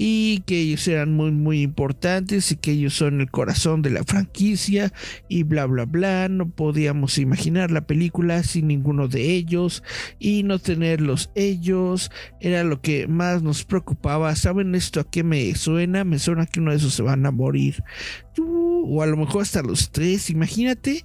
y 0.01 0.43
que 0.47 0.61
ellos 0.61 0.87
eran 0.87 1.13
muy 1.13 1.33
muy 1.33 1.63
importantes 1.63 2.53
y 2.53 2.57
que 2.57 2.71
ellos 2.71 2.95
son 2.95 3.21
el 3.21 3.33
corazón 3.33 3.83
de 3.83 3.91
la 3.91 4.05
franquicia 4.05 4.93
y 5.29 5.43
bla 5.43 5.67
bla 5.67 5.87
bla. 5.87 6.29
No 6.29 6.49
podíamos 6.49 7.19
imaginar 7.19 7.73
la 7.73 7.81
película 7.81 8.45
sin 8.45 8.69
ninguno 8.69 9.09
de 9.09 9.35
ellos 9.35 9.83
y 10.21 10.45
no 10.45 10.61
tenerlos 10.61 11.31
ellos 11.35 12.13
era 12.41 12.63
lo 12.63 12.81
que 12.81 13.09
más 13.09 13.43
nos 13.43 13.65
preocupaba. 13.65 14.35
Saben 14.37 14.77
esto 14.77 15.01
a 15.01 15.11
qué 15.11 15.25
me 15.25 15.53
suena 15.57 16.05
me 16.05 16.21
suena 16.21 16.47
que 16.47 16.61
uno 16.61 16.71
de 16.71 16.77
esos 16.77 16.95
se 16.95 17.03
van 17.03 17.27
a 17.27 17.33
morir. 17.33 17.83
O 18.39 19.03
a 19.03 19.07
lo 19.07 19.17
mejor 19.17 19.43
hasta 19.43 19.63
los 19.63 19.91
tres. 19.91 20.31
Imagínate 20.31 21.05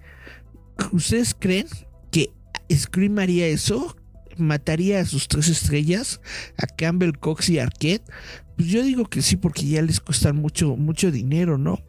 ustedes 0.92 1.36
creen 1.38 1.66
que 2.12 2.30
Scream 2.72 3.18
haría 3.18 3.48
eso 3.48 3.96
mataría 4.38 5.00
a 5.00 5.06
sus 5.06 5.28
tres 5.28 5.50
estrellas, 5.50 6.22
a 6.58 6.68
Campbell, 6.68 7.14
Cox 7.20 7.50
y 7.50 7.60
Arquette? 7.60 8.04
Pues 8.56 8.68
yo 8.68 8.84
digo 8.84 9.06
que 9.06 9.22
sí, 9.22 9.36
porque 9.36 9.66
ya 9.66 9.82
les 9.82 10.00
cuestan 10.00 10.36
mucho, 10.36 10.76
mucho 10.76 11.12
dinero, 11.12 11.58
¿no? 11.58 11.80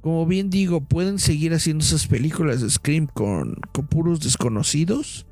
Como 0.00 0.26
bien 0.26 0.50
digo, 0.50 0.80
pueden 0.80 1.18
seguir 1.18 1.54
haciendo 1.54 1.84
esas 1.84 2.08
películas 2.08 2.60
de 2.60 2.68
Scream 2.68 3.06
con, 3.06 3.54
con 3.72 3.86
puros 3.86 4.20
desconocidos 4.20 5.26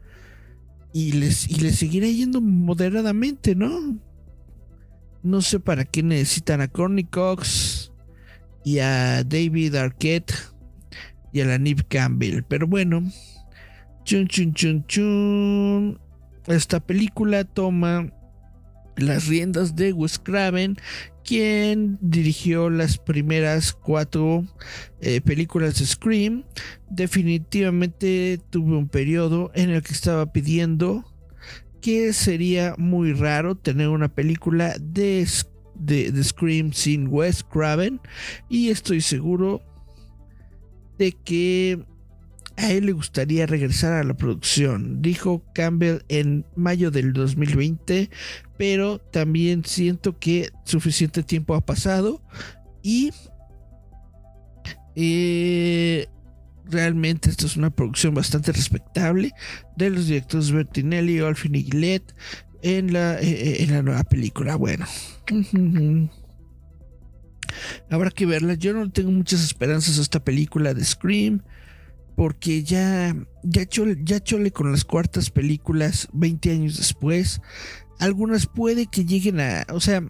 y 0.93 1.13
les, 1.13 1.49
y 1.51 1.57
les 1.57 1.77
seguirá 1.77 2.07
yendo 2.07 2.41
moderadamente, 2.41 3.57
¿no? 3.57 3.99
No 5.23 5.43
sé 5.43 5.59
para 5.59 5.85
qué 5.85 6.03
necesitan 6.03 6.61
a 6.61 6.69
Corny 6.69 7.05
Cox 7.05 7.93
y 8.65 8.79
a 8.79 9.25
David 9.25 9.75
Arquette 9.75 10.33
y 11.33 11.41
a 11.41 11.47
la 11.47 11.59
Nip 11.59 11.83
Campbell, 11.89 12.43
pero 12.43 12.67
bueno. 12.67 13.03
Chun 14.05 14.27
chun 14.29 14.55
chun 14.55 14.87
chun. 14.87 16.01
Esta 16.47 16.81
película 16.81 17.45
toma 17.45 18.11
las 18.97 19.27
riendas 19.27 19.77
de 19.77 19.93
Wes 19.93 20.19
Craven, 20.19 20.77
quien 21.25 21.99
dirigió 22.01 22.71
las 22.71 22.99
primeras 22.99 23.73
cuatro 23.73 24.45
eh, 25.01 25.21
películas 25.21 25.79
de 25.79 25.87
Scream. 25.87 26.45
Definitivamente 26.91 28.41
tuve 28.51 28.77
un 28.77 28.89
periodo 28.89 29.51
en 29.55 29.71
el 29.71 29.83
que 29.83 29.93
estaba 29.93 30.33
pidiendo 30.33 31.05
que 31.81 32.13
sería 32.13 32.75
muy 32.77 33.13
raro 33.13 33.55
tener 33.55 33.89
una 33.89 34.09
película 34.09 34.77
de, 34.81 35.27
de 35.75 36.25
Scream 36.25 36.73
sin 36.73 37.09
Wes 37.09 37.43
Craven 37.43 38.01
y 38.49 38.69
estoy 38.69 39.01
seguro 39.01 39.63
de 40.99 41.13
que 41.13 41.83
a 42.61 42.71
él 42.73 42.87
le 42.87 42.93
gustaría 42.93 43.47
regresar 43.47 43.95
a 43.95 44.05
la 44.05 44.15
producción, 44.15 45.01
dijo 45.01 45.43
Campbell 45.55 46.03
en 46.09 46.45
mayo 46.57 46.91
del 46.91 47.13
2020, 47.13 48.11
pero 48.59 48.99
también 48.99 49.65
siento 49.65 50.19
que 50.19 50.51
suficiente 50.65 51.23
tiempo 51.23 51.55
ha 51.55 51.65
pasado 51.65 52.23
y 52.83 53.13
eh, 54.95 56.07
realmente 56.67 57.31
esta 57.31 57.47
es 57.47 57.57
una 57.57 57.71
producción 57.71 58.13
bastante 58.13 58.53
respetable 58.53 59.33
de 59.77 59.91
los 59.91 60.07
directores 60.07 60.53
Bertinelli, 60.53 61.21
Olfin 61.21 61.55
y 61.55 61.63
Gillette 61.65 62.15
en 62.63 62.93
la, 62.93 63.19
eh, 63.21 63.31
eh, 63.31 63.63
en 63.63 63.73
la 63.73 63.83
nueva 63.83 64.05
película. 64.05 64.57
Bueno. 64.57 64.85
Habrá 67.91 68.11
que 68.11 68.27
verla. 68.27 68.55
Yo 68.55 68.75
no 68.75 68.91
tengo 68.91 69.11
muchas 69.11 69.43
esperanzas 69.43 69.99
a 69.99 70.03
esta 70.03 70.23
película 70.23 70.75
de 70.75 70.85
Scream 70.85 71.43
porque 72.21 72.63
ya, 72.65 73.17
ya, 73.43 73.65
chole, 73.65 73.97
ya 74.05 74.21
chole 74.21 74.51
con 74.51 74.71
las 74.71 74.85
cuartas 74.85 75.31
películas 75.31 76.07
20 76.13 76.51
años 76.51 76.77
después. 76.77 77.41
Algunas 77.99 78.47
puede 78.47 78.89
que 78.89 79.07
lleguen 79.07 79.41
a, 79.41 79.65
o 79.73 79.81
sea, 79.81 80.03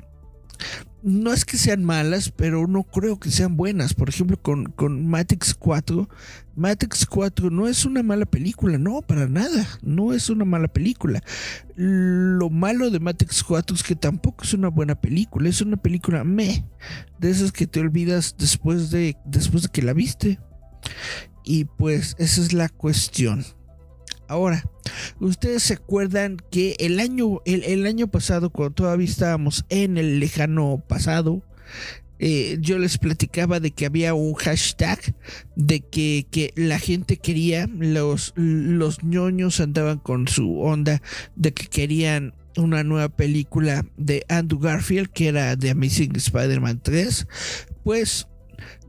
no 1.05 1.33
es 1.33 1.45
que 1.45 1.57
sean 1.57 1.85
malas, 1.85 2.33
pero 2.33 2.67
no 2.67 2.83
creo 2.83 3.21
que 3.21 3.31
sean 3.31 3.57
buenas. 3.57 3.95
Por 3.95 4.09
ejemplo, 4.09 4.37
con, 4.43 4.73
con 4.73 5.07
Matrix 5.07 5.55
4. 5.55 6.09
Matrix 6.57 7.07
4 7.07 7.49
no 7.49 7.69
es 7.69 7.85
una 7.85 8.03
mala 8.03 8.27
película, 8.27 8.77
no, 8.77 9.03
para 9.03 9.29
nada. 9.29 9.65
No 9.81 10.13
es 10.13 10.31
una 10.31 10.45
mala 10.45 10.67
película. 10.67 11.23
Lo 11.77 12.51
malo 12.51 12.91
de 12.91 12.99
Matrix 12.99 13.45
4 13.45 13.77
es 13.77 13.85
que 13.85 13.95
tampoco 13.95 14.43
es 14.43 14.53
una 14.53 14.67
buena 14.67 15.01
película. 15.01 15.49
Es 15.49 15.61
una 15.61 15.77
película 15.77 16.25
me. 16.25 16.67
De 17.21 17.31
esas 17.31 17.53
que 17.53 17.69
te 17.69 17.79
olvidas 17.79 18.35
después 18.37 18.91
de, 18.91 19.17
después 19.25 19.63
de 19.63 19.69
que 19.69 19.83
la 19.83 19.93
viste. 19.93 20.41
Y 21.45 21.65
pues 21.65 22.17
esa 22.19 22.41
es 22.41 22.53
la 22.53 22.69
cuestión. 22.69 23.45
Ahora, 24.29 24.65
ustedes 25.19 25.65
se 25.65 25.75
acuerdan 25.75 26.37
que 26.51 26.77
el 26.79 27.01
año, 27.01 27.41
el, 27.45 27.85
año 27.85 28.07
pasado, 28.07 28.51
cuando 28.51 28.75
todavía 28.75 29.09
estábamos 29.09 29.65
en 29.71 29.99
el 29.99 30.21
lejano 30.21 30.85
pasado, 30.87 31.43
eh, 32.21 32.59
yo 32.61 32.79
les 32.79 32.99
platicaba 32.99 33.59
de 33.59 33.73
que 33.73 33.87
había 33.87 34.15
un 34.15 34.35
hashtag 34.35 35.01
de 35.57 35.81
que, 35.81 36.27
que, 36.31 36.53
la 36.55 36.79
gente 36.79 37.17
quería, 37.17 37.69
los, 37.77 38.33
los 38.37 39.03
ñoños 39.03 39.59
andaban 39.59 39.99
con 39.99 40.29
su 40.29 40.61
onda 40.61 41.03
de 41.35 41.53
que 41.53 41.67
querían 41.67 42.35
una 42.57 42.85
nueva 42.85 43.09
película 43.09 43.85
de 43.97 44.25
Andrew 44.29 44.61
Garfield, 44.61 45.09
que 45.09 45.29
era 45.29 45.57
de 45.57 45.71
Amazing 45.71 46.15
Spider-Man 46.15 46.81
3. 46.83 47.27
Pues 47.83 48.29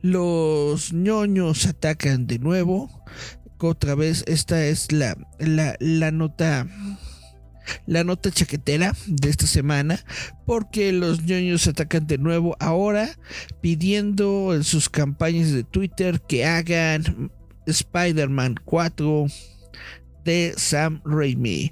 los 0.02 0.94
ñoños 0.94 1.66
atacan 1.66 2.28
de 2.28 2.40
nuevo. 2.40 2.90
Otra 3.58 3.94
vez, 3.94 4.24
esta 4.26 4.66
es 4.66 4.92
la, 4.92 5.16
la, 5.38 6.12
nota 6.12 6.68
la 7.86 8.04
nota 8.04 8.32
chaquetera 8.32 8.96
de 9.06 9.30
esta 9.30 9.46
semana 9.46 10.04
porque 10.48 10.92
los 10.92 11.22
ñoños 11.24 11.68
atacan 11.68 12.08
de 12.08 12.18
nuevo 12.18 12.58
ahora 12.60 13.08
pidiendo 13.62 14.56
en 14.56 14.64
sus 14.64 14.90
campañas 14.90 15.52
de 15.52 15.64
Twitter 15.64 16.22
que 16.22 16.44
hagan 16.44 17.32
Spider-Man 17.68 18.56
4 18.66 19.28
de 20.26 20.54
Sam 20.58 21.02
Raimi. 21.06 21.72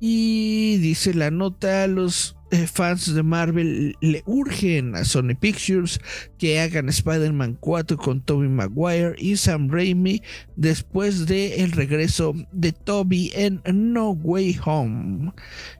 Y 0.00 0.76
dice 0.78 1.14
la 1.14 1.30
nota, 1.30 1.86
los 1.86 2.36
eh, 2.52 2.66
fans 2.66 3.12
de 3.12 3.22
Marvel 3.24 3.96
le 4.00 4.22
urgen 4.24 4.94
a 4.94 5.04
Sony 5.04 5.34
Pictures 5.38 5.98
que 6.38 6.60
hagan 6.60 6.88
Spider-Man 6.88 7.56
4 7.58 7.96
con 7.96 8.20
Tobey 8.20 8.48
Maguire 8.48 9.16
y 9.18 9.36
Sam 9.36 9.68
Raimi 9.68 10.22
después 10.54 11.26
de 11.26 11.68
regreso 11.72 12.34
de 12.52 12.70
Tobey 12.72 13.32
en 13.34 13.62
No 13.66 14.10
Way 14.10 14.60
Home. 14.64 15.32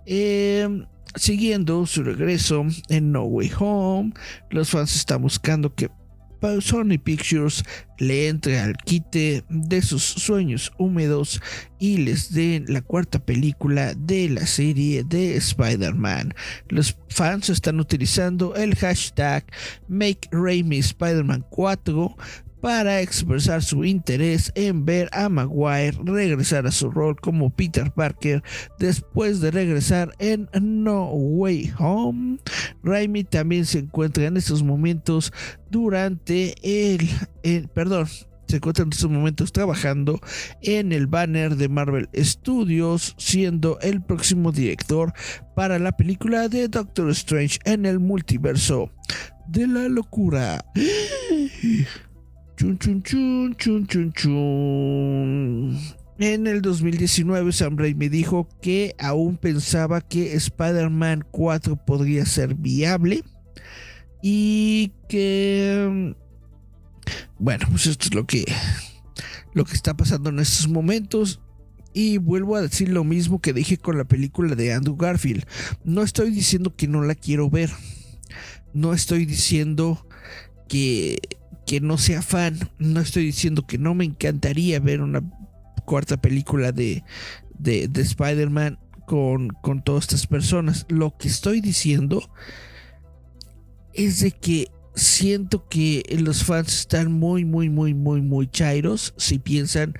Em, 0.07 0.87
siguiendo 1.15 1.87
su 1.87 2.03
regreso 2.03 2.67
en 2.89 3.13
No 3.13 3.25
Way 3.25 3.53
Home, 3.61 4.13
los 4.51 4.71
fans 4.71 4.97
están 4.97 5.23
buscando 5.23 5.73
que 5.73 5.89
Sony 6.61 6.99
Pictures 7.03 7.65
le 7.99 8.29
entre 8.29 8.59
al 8.59 8.77
quite 8.77 9.45
de 9.49 9.83
sus 9.83 10.03
sueños 10.03 10.73
húmedos 10.79 11.41
y 11.79 11.99
les 11.99 12.33
den 12.33 12.65
la 12.69 12.83
cuarta 12.83 13.19
película 13.19 13.95
de 13.95 14.29
la 14.29 14.47
serie 14.47 15.05
de 15.05 15.37
Spider-Man. 15.37 16.35
Los 16.69 16.97
fans 17.09 17.51
están 17.51 17.81
utilizando 17.81 18.55
el 18.55 18.75
hashtag 18.75 19.45
Make 19.89 20.29
Raimi 20.31 20.79
Spider-Man 20.79 21.45
4 21.51 22.17
para 22.67 23.01
expresar 23.01 23.63
su 23.63 23.85
interés 23.85 24.51
en 24.57 24.85
ver 24.85 25.09
a 25.13 25.29
Maguire 25.29 25.97
regresar 26.03 26.67
a 26.67 26.73
su 26.73 26.91
rol 26.91 27.15
como 27.15 27.51
Peter 27.51 27.93
Parker 27.93 28.43
después 28.77 29.41
de 29.41 29.53
regresar 29.53 30.13
en 30.19 30.49
No 30.61 31.05
Way 31.13 31.73
Home. 31.79 32.39
Raimi 32.83 33.23
también 33.23 33.67
se 33.67 33.79
encuentra 33.79 34.25
en 34.25 34.37
estos 34.37 34.65
momentos 34.65 35.33
durante 35.71 36.57
el, 36.65 37.69
perdón, 37.69 38.09
se 38.49 38.57
encuentra 38.57 38.83
en 38.83 38.93
estos 38.93 39.13
momentos 39.13 39.53
trabajando 39.53 40.19
en 40.61 40.91
el 40.91 41.07
banner 41.07 41.55
de 41.55 41.69
Marvel 41.69 42.09
Studios, 42.17 43.15
siendo 43.17 43.79
el 43.79 44.03
próximo 44.03 44.51
director 44.51 45.13
para 45.55 45.79
la 45.79 45.93
película 45.93 46.49
de 46.49 46.67
Doctor 46.67 47.11
Strange 47.11 47.61
en 47.65 47.87
el 47.87 48.01
multiverso 48.01 48.91
de 49.47 49.69
la 49.69 49.89
locura. 49.89 50.65
Chun 52.57 52.79
chun 52.79 53.03
chun 53.03 53.55
chun 53.57 53.87
chun 53.87 54.13
chun. 54.13 55.79
En 56.19 56.47
el 56.47 56.63
2019 56.63 57.53
Sam 57.53 57.77
Raimi 57.77 58.09
dijo 58.09 58.49
que 58.63 58.95
aún 58.99 59.37
pensaba 59.37 60.01
que 60.01 60.35
Spider-Man 60.35 61.27
4 61.31 61.77
podría 61.85 62.25
ser 62.25 62.55
viable 62.55 63.23
y 64.23 64.93
que 65.09 66.15
bueno, 67.39 67.67
pues 67.71 67.87
esto 67.87 68.07
es 68.07 68.15
lo 68.15 68.27
que 68.27 68.47
lo 69.53 69.67
que 69.67 69.75
está 69.75 69.95
pasando 69.95 70.31
en 70.31 70.39
estos 70.39 70.69
momentos 70.69 71.41
y 71.93 72.17
vuelvo 72.17 72.57
a 72.57 72.63
decir 72.63 72.89
lo 72.89 73.05
mismo 73.05 73.41
que 73.43 73.53
dije 73.53 73.77
con 73.77 73.99
la 73.99 74.05
película 74.05 74.55
de 74.55 74.73
Andrew 74.73 74.97
Garfield. 74.97 75.45
No 75.85 76.03
estoy 76.03 76.31
diciendo 76.31 76.75
que 76.75 76.89
no 76.89 77.03
la 77.03 77.15
quiero 77.15 77.51
ver. 77.51 77.71
No 78.73 78.93
estoy 78.93 79.25
diciendo 79.25 80.07
que, 80.69 81.19
que 81.67 81.81
no 81.81 81.99
sea 81.99 82.23
fan. 82.23 82.59
No 82.79 83.01
estoy 83.01 83.25
diciendo 83.25 83.67
que 83.67 83.79
no 83.79 83.95
me 83.95 84.05
encantaría 84.05 84.81
ver 84.81 85.03
una 85.03 85.23
cuarta 85.85 86.17
película 86.17 86.73
de, 86.73 87.05
de, 87.59 87.89
de 87.89 88.03
Spider-Man 88.03 88.79
con, 89.07 89.49
con 89.49 89.83
todas 89.83 90.05
estas 90.05 90.27
personas. 90.27 90.87
Lo 90.89 91.17
que 91.17 91.29
estoy 91.29 91.61
diciendo 91.61 92.31
es 93.93 94.21
de 94.21 94.33
que 94.33 94.71
siento 94.95 95.69
que 95.69 96.03
los 96.19 96.45
fans 96.45 96.81
están 96.81 97.13
muy, 97.13 97.45
muy, 97.45 97.69
muy, 97.69 97.95
muy, 97.95 98.23
muy 98.23 98.49
chairos 98.49 99.15
si 99.17 99.39
piensan 99.39 99.95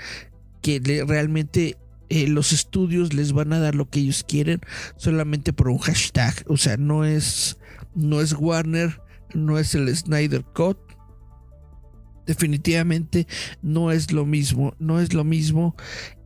que 0.63 0.81
realmente 1.07 1.77
eh, 2.09 2.29
los 2.29 2.53
estudios 2.53 3.13
les 3.13 3.33
van 3.33 3.53
a 3.53 3.59
dar 3.59 3.75
lo 3.75 3.89
que 3.89 4.01
ellos 4.01 4.25
quieren 4.27 4.61
solamente 4.97 5.53
por 5.53 5.69
un 5.69 5.79
hashtag. 5.79 6.35
O 6.47 6.57
sea, 6.57 6.77
no 6.77 7.05
es, 7.05 7.59
no 7.95 8.21
es 8.21 8.33
Warner, 8.33 9.01
no 9.35 9.59
es 9.59 9.75
el 9.75 9.95
Snyder 9.95 10.45
Cut. 10.45 10.79
Definitivamente 12.27 13.27
no 13.63 13.93
es 13.93 14.13
lo 14.13 14.27
mismo, 14.27 14.75
no 14.79 15.01
es 15.01 15.13
lo 15.15 15.25
mismo. 15.25 15.77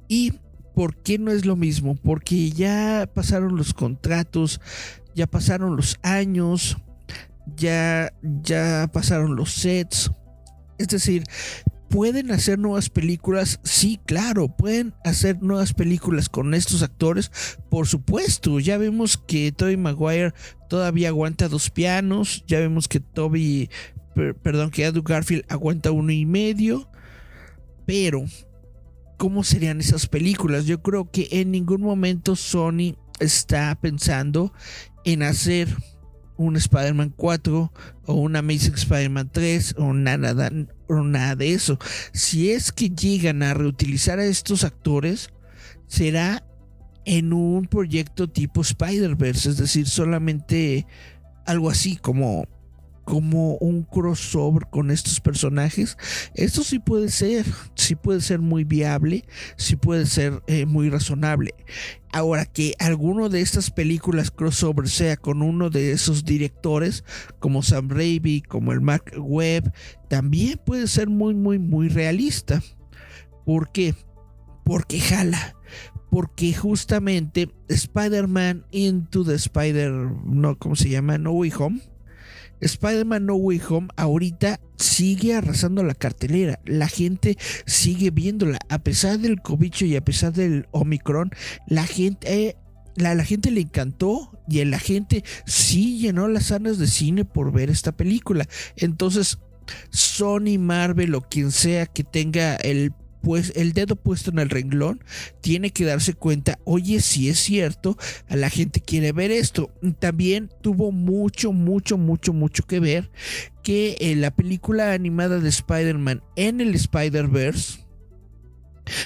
¿Y 0.08 0.34
por 0.74 0.96
qué 0.96 1.18
no 1.18 1.30
es 1.30 1.44
lo 1.44 1.56
mismo? 1.56 1.94
Porque 1.94 2.50
ya 2.50 3.08
pasaron 3.12 3.56
los 3.56 3.74
contratos, 3.74 4.60
ya 5.14 5.26
pasaron 5.26 5.76
los 5.76 5.98
años, 6.02 6.78
ya, 7.56 8.12
ya 8.22 8.90
pasaron 8.92 9.36
los 9.36 9.52
sets. 9.52 10.10
Es 10.78 10.88
decir, 10.88 11.24
¿pueden 11.90 12.30
hacer 12.30 12.58
nuevas 12.58 12.88
películas? 12.88 13.60
Sí, 13.64 14.00
claro, 14.06 14.48
pueden 14.48 14.94
hacer 15.04 15.42
nuevas 15.42 15.74
películas 15.74 16.28
con 16.28 16.54
estos 16.54 16.82
actores. 16.82 17.30
Por 17.68 17.86
supuesto, 17.86 18.60
ya 18.60 18.78
vemos 18.78 19.18
que 19.18 19.52
Toby 19.52 19.76
Maguire 19.76 20.32
todavía 20.68 21.08
aguanta 21.08 21.48
dos 21.48 21.70
pianos. 21.70 22.44
Ya 22.46 22.60
vemos 22.60 22.88
que 22.88 23.00
Toby, 23.00 23.68
perdón, 24.42 24.70
que 24.70 24.86
Andrew 24.86 25.02
Garfield 25.02 25.44
aguanta 25.48 25.90
uno 25.90 26.12
y 26.12 26.26
medio. 26.26 26.88
Pero, 27.86 28.24
¿cómo 29.18 29.44
serían 29.44 29.80
esas 29.80 30.06
películas? 30.06 30.66
Yo 30.66 30.82
creo 30.82 31.10
que 31.10 31.28
en 31.30 31.50
ningún 31.50 31.80
momento 31.80 32.36
Sony 32.36 32.96
está 33.18 33.74
pensando 33.80 34.52
en 35.04 35.22
hacer 35.22 35.68
un 36.36 36.56
Spider-Man 36.56 37.12
4 37.16 37.72
o 38.06 38.14
un 38.14 38.34
Amazing 38.34 38.74
Spider-Man 38.74 39.30
3 39.30 39.74
o 39.76 39.92
nada, 39.92 40.50
o 40.88 41.02
nada 41.02 41.36
de 41.36 41.52
eso. 41.52 41.78
Si 42.12 42.50
es 42.50 42.72
que 42.72 42.88
llegan 42.88 43.42
a 43.42 43.52
reutilizar 43.52 44.18
a 44.18 44.24
estos 44.24 44.64
actores, 44.64 45.30
será 45.86 46.42
en 47.04 47.32
un 47.32 47.66
proyecto 47.66 48.28
tipo 48.28 48.62
Spider-Verse, 48.62 49.50
es 49.50 49.56
decir, 49.58 49.86
solamente 49.86 50.86
algo 51.44 51.68
así 51.68 51.96
como 51.96 52.46
como 53.04 53.56
un 53.56 53.82
crossover 53.82 54.66
con 54.70 54.90
estos 54.90 55.20
personajes. 55.20 55.96
Esto 56.34 56.62
sí 56.62 56.78
puede 56.78 57.10
ser, 57.10 57.46
sí 57.74 57.94
puede 57.96 58.20
ser 58.20 58.40
muy 58.40 58.64
viable, 58.64 59.24
sí 59.56 59.76
puede 59.76 60.06
ser 60.06 60.42
eh, 60.46 60.66
muy 60.66 60.90
razonable. 60.90 61.54
Ahora 62.12 62.44
que 62.44 62.74
alguno 62.78 63.28
de 63.28 63.40
estas 63.40 63.70
películas 63.70 64.30
crossover 64.30 64.88
sea 64.88 65.16
con 65.16 65.42
uno 65.42 65.70
de 65.70 65.92
esos 65.92 66.24
directores, 66.24 67.04
como 67.38 67.62
Sam 67.62 67.88
Raimi, 67.88 68.42
como 68.42 68.72
el 68.72 68.80
Mark 68.80 69.12
Webb, 69.16 69.72
también 70.08 70.60
puede 70.64 70.86
ser 70.88 71.08
muy, 71.08 71.34
muy, 71.34 71.58
muy 71.58 71.88
realista. 71.88 72.62
¿Por 73.44 73.70
qué? 73.70 73.94
Porque 74.64 75.00
jala 75.00 75.54
porque 76.10 76.52
justamente 76.52 77.48
Spider-Man 77.68 78.66
Into 78.72 79.24
the 79.24 79.34
Spider, 79.34 79.92
no, 80.24 80.58
¿cómo 80.58 80.74
se 80.74 80.88
llama? 80.88 81.18
No 81.18 81.30
Way 81.32 81.52
Home, 81.56 81.80
Spider-Man 82.60 83.26
No 83.26 83.34
Way 83.34 83.60
Home 83.68 83.88
ahorita 83.96 84.60
sigue 84.76 85.34
arrasando 85.34 85.82
la 85.82 85.94
cartelera. 85.94 86.60
La 86.64 86.88
gente 86.88 87.36
sigue 87.66 88.10
viéndola. 88.10 88.58
A 88.68 88.78
pesar 88.78 89.18
del 89.18 89.40
cobicho 89.40 89.84
y 89.84 89.96
a 89.96 90.04
pesar 90.04 90.32
del 90.32 90.66
Omicron, 90.72 91.30
la 91.66 91.86
gente... 91.86 92.48
Eh, 92.48 92.56
la, 92.96 93.14
la, 93.14 93.24
gente 93.24 93.52
le 93.52 93.60
encantó 93.60 94.42
y 94.48 94.62
la 94.64 94.78
gente 94.78 95.24
sí 95.46 95.98
llenó 96.00 96.26
las 96.28 96.46
salas 96.46 96.76
de 96.76 96.88
cine 96.88 97.24
por 97.24 97.52
ver 97.52 97.70
esta 97.70 97.92
película. 97.92 98.46
Entonces, 98.76 99.38
Sony, 99.90 100.58
Marvel 100.58 101.14
o 101.14 101.22
quien 101.22 101.52
sea 101.52 101.86
que 101.86 102.04
tenga 102.04 102.56
el 102.56 102.92
pues 103.22 103.52
el 103.56 103.72
dedo 103.72 103.96
puesto 103.96 104.30
en 104.30 104.38
el 104.38 104.50
renglón, 104.50 105.02
tiene 105.40 105.70
que 105.70 105.84
darse 105.84 106.14
cuenta, 106.14 106.58
oye, 106.64 107.00
si 107.00 107.28
es 107.28 107.38
cierto, 107.38 107.96
la 108.28 108.50
gente 108.50 108.80
quiere 108.80 109.12
ver 109.12 109.30
esto. 109.30 109.70
También 109.98 110.50
tuvo 110.60 110.92
mucho, 110.92 111.52
mucho, 111.52 111.98
mucho, 111.98 112.32
mucho 112.32 112.66
que 112.66 112.80
ver 112.80 113.10
que 113.62 113.96
eh, 114.00 114.16
la 114.16 114.30
película 114.30 114.92
animada 114.92 115.38
de 115.38 115.48
Spider-Man 115.48 116.22
en 116.36 116.60
el 116.60 116.74
Spider-Verse 116.74 117.80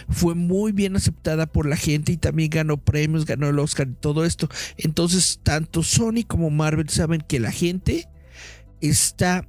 fue 0.09 0.35
muy 0.35 0.73
bien 0.73 0.97
aceptada 0.97 1.47
por 1.47 1.67
la 1.67 1.77
gente 1.77 2.13
y 2.13 2.17
también 2.17 2.51
ganó 2.51 2.79
premios, 2.79 3.27
ganó 3.27 3.49
el 3.49 3.59
Oscar 3.59 3.89
y 3.89 3.95
todo 3.95 4.25
esto. 4.25 4.49
Entonces, 4.77 5.41
tanto 5.43 5.83
Sony 5.83 6.25
como 6.27 6.51
Marvel 6.51 6.89
saben 6.89 7.23
que 7.27 7.41
la 7.41 7.53
gente 7.53 8.09
está 8.81 9.47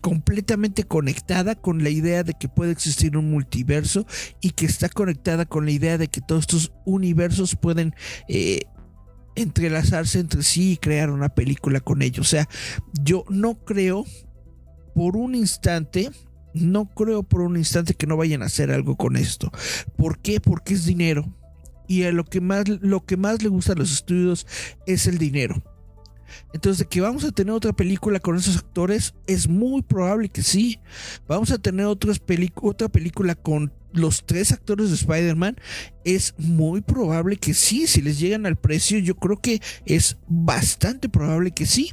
completamente 0.00 0.84
conectada 0.84 1.54
con 1.54 1.82
la 1.82 1.90
idea 1.90 2.22
de 2.22 2.34
que 2.34 2.48
puede 2.48 2.72
existir 2.72 3.16
un 3.16 3.30
multiverso 3.30 4.06
y 4.40 4.50
que 4.50 4.66
está 4.66 4.88
conectada 4.88 5.46
con 5.46 5.64
la 5.64 5.72
idea 5.72 5.98
de 5.98 6.08
que 6.08 6.20
todos 6.20 6.42
estos 6.42 6.72
universos 6.84 7.56
pueden 7.56 7.94
eh, 8.28 8.60
entrelazarse 9.36 10.20
entre 10.20 10.42
sí 10.42 10.72
y 10.72 10.76
crear 10.76 11.10
una 11.10 11.28
película 11.28 11.80
con 11.80 12.02
ellos. 12.02 12.26
O 12.26 12.30
sea, 12.30 12.48
yo 13.02 13.24
no 13.28 13.54
creo 13.64 14.04
por 14.94 15.16
un 15.16 15.34
instante 15.34 16.10
no 16.54 16.86
creo 16.86 17.22
por 17.22 17.42
un 17.42 17.56
instante 17.56 17.94
que 17.94 18.06
no 18.06 18.16
vayan 18.16 18.42
a 18.42 18.46
hacer 18.46 18.70
algo 18.70 18.96
con 18.96 19.16
esto. 19.16 19.50
¿Por 19.96 20.18
qué? 20.18 20.40
Porque 20.40 20.74
es 20.74 20.84
dinero. 20.84 21.34
Y 21.86 22.04
a 22.04 22.12
lo 22.12 22.24
que 22.24 22.40
más, 22.40 22.68
lo 22.68 23.04
que 23.04 23.16
más 23.16 23.42
le 23.42 23.48
gusta 23.48 23.72
a 23.72 23.76
los 23.76 23.92
estudios 23.92 24.46
es 24.86 25.06
el 25.06 25.18
dinero. 25.18 25.62
Entonces, 26.52 26.86
que 26.86 27.00
vamos 27.00 27.24
a 27.24 27.32
tener 27.32 27.52
otra 27.52 27.72
película 27.72 28.20
con 28.20 28.36
esos 28.36 28.56
actores, 28.56 29.14
es 29.26 29.48
muy 29.48 29.82
probable 29.82 30.28
que 30.28 30.42
sí. 30.42 30.80
Vamos 31.26 31.50
a 31.50 31.58
tener 31.58 31.86
otra 31.86 32.14
película 32.88 33.34
con 33.34 33.72
los 33.92 34.24
tres 34.26 34.52
actores 34.52 34.88
de 34.88 34.96
Spider-Man, 34.96 35.56
es 36.04 36.34
muy 36.38 36.80
probable 36.80 37.36
que 37.36 37.54
sí. 37.54 37.86
Si 37.86 38.02
les 38.02 38.18
llegan 38.18 38.46
al 38.46 38.56
precio, 38.56 38.98
yo 38.98 39.16
creo 39.16 39.40
que 39.40 39.60
es 39.86 40.18
bastante 40.28 41.08
probable 41.08 41.52
que 41.52 41.66
sí. 41.66 41.92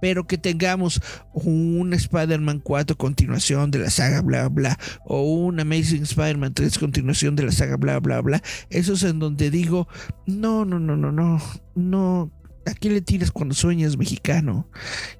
Pero 0.00 0.26
que 0.26 0.36
tengamos 0.36 1.00
un 1.32 1.94
Spider-Man 1.94 2.60
4 2.60 2.96
continuación 2.98 3.70
de 3.70 3.78
la 3.78 3.90
saga 3.90 4.20
bla 4.20 4.48
bla 4.48 4.78
o 5.06 5.22
un 5.22 5.60
Amazing 5.60 6.02
Spider-Man 6.02 6.52
3 6.52 6.78
continuación 6.78 7.36
de 7.36 7.44
la 7.44 7.52
saga 7.52 7.76
bla 7.76 8.00
bla 8.00 8.20
bla. 8.20 8.42
Eso 8.68 8.94
es 8.94 9.02
en 9.02 9.18
donde 9.18 9.50
digo, 9.50 9.88
no, 10.26 10.66
no, 10.66 10.78
no, 10.78 10.96
no, 10.96 11.10
no, 11.10 11.40
no 11.74 12.30
¿A 12.66 12.74
qué 12.74 12.90
le 12.90 13.00
tiras 13.00 13.30
cuando 13.30 13.54
sueñas 13.54 13.96
mexicano? 13.96 14.68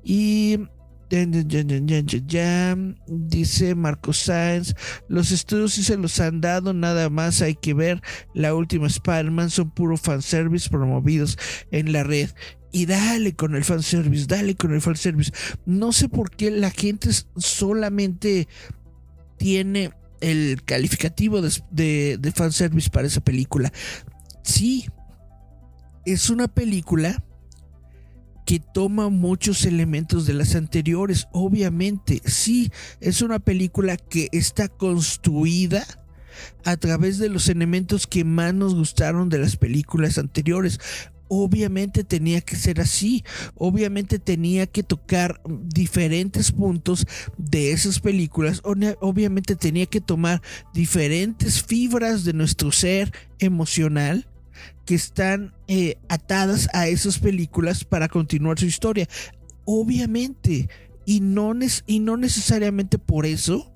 Y 0.02 0.58
dice 3.06 3.74
Marco 3.74 4.12
Sáenz, 4.12 4.74
los 5.08 5.30
estudios 5.30 5.74
sí 5.74 5.84
se 5.84 5.96
los 5.96 6.18
han 6.18 6.40
dado, 6.40 6.72
nada 6.72 7.10
más 7.10 7.40
hay 7.42 7.54
que 7.54 7.74
ver 7.74 8.02
la 8.34 8.54
última 8.54 8.86
Spider-Man, 8.86 9.50
son 9.50 9.70
puro 9.70 9.96
fanservice 9.96 10.68
promovidos 10.68 11.38
en 11.70 11.92
la 11.92 12.02
red. 12.02 12.30
Y 12.72 12.86
dale 12.86 13.36
con 13.36 13.54
el 13.54 13.62
fanservice, 13.62 14.26
dale 14.26 14.56
con 14.56 14.74
el 14.74 14.80
fanservice. 14.80 15.30
No 15.66 15.92
sé 15.92 16.08
por 16.08 16.30
qué 16.30 16.50
la 16.50 16.70
gente 16.70 17.10
solamente 17.36 18.48
tiene 19.38 19.92
el 20.20 20.62
calificativo 20.64 21.40
de 21.42 22.32
fanservice 22.34 22.90
para 22.90 23.06
esa 23.06 23.20
película. 23.20 23.72
Sí, 24.42 24.86
es 26.04 26.28
una 26.30 26.48
película 26.48 27.22
que 28.44 28.60
toma 28.60 29.08
muchos 29.08 29.64
elementos 29.64 30.26
de 30.26 30.34
las 30.34 30.54
anteriores. 30.54 31.28
Obviamente, 31.32 32.20
sí, 32.24 32.70
es 33.00 33.22
una 33.22 33.38
película 33.38 33.96
que 33.96 34.28
está 34.32 34.68
construida 34.68 35.84
a 36.64 36.76
través 36.76 37.18
de 37.18 37.28
los 37.28 37.48
elementos 37.48 38.06
que 38.06 38.24
más 38.24 38.54
nos 38.54 38.74
gustaron 38.74 39.28
de 39.28 39.38
las 39.38 39.56
películas 39.56 40.18
anteriores. 40.18 40.80
Obviamente 41.28 42.04
tenía 42.04 42.42
que 42.42 42.54
ser 42.54 42.80
así, 42.80 43.24
obviamente 43.56 44.18
tenía 44.18 44.66
que 44.66 44.82
tocar 44.82 45.40
diferentes 45.48 46.52
puntos 46.52 47.06
de 47.38 47.72
esas 47.72 47.98
películas, 47.98 48.60
obviamente 48.62 49.56
tenía 49.56 49.86
que 49.86 50.02
tomar 50.02 50.42
diferentes 50.74 51.62
fibras 51.62 52.24
de 52.24 52.34
nuestro 52.34 52.70
ser 52.72 53.10
emocional 53.38 54.28
que 54.84 54.94
están 54.94 55.54
eh, 55.66 55.96
atadas 56.08 56.68
a 56.72 56.88
esas 56.88 57.18
películas 57.18 57.84
para 57.84 58.08
continuar 58.08 58.58
su 58.58 58.66
historia. 58.66 59.08
Obviamente, 59.64 60.68
y 61.06 61.20
no, 61.20 61.52
y 61.86 62.00
no 62.00 62.16
necesariamente 62.16 62.98
por 62.98 63.26
eso 63.26 63.72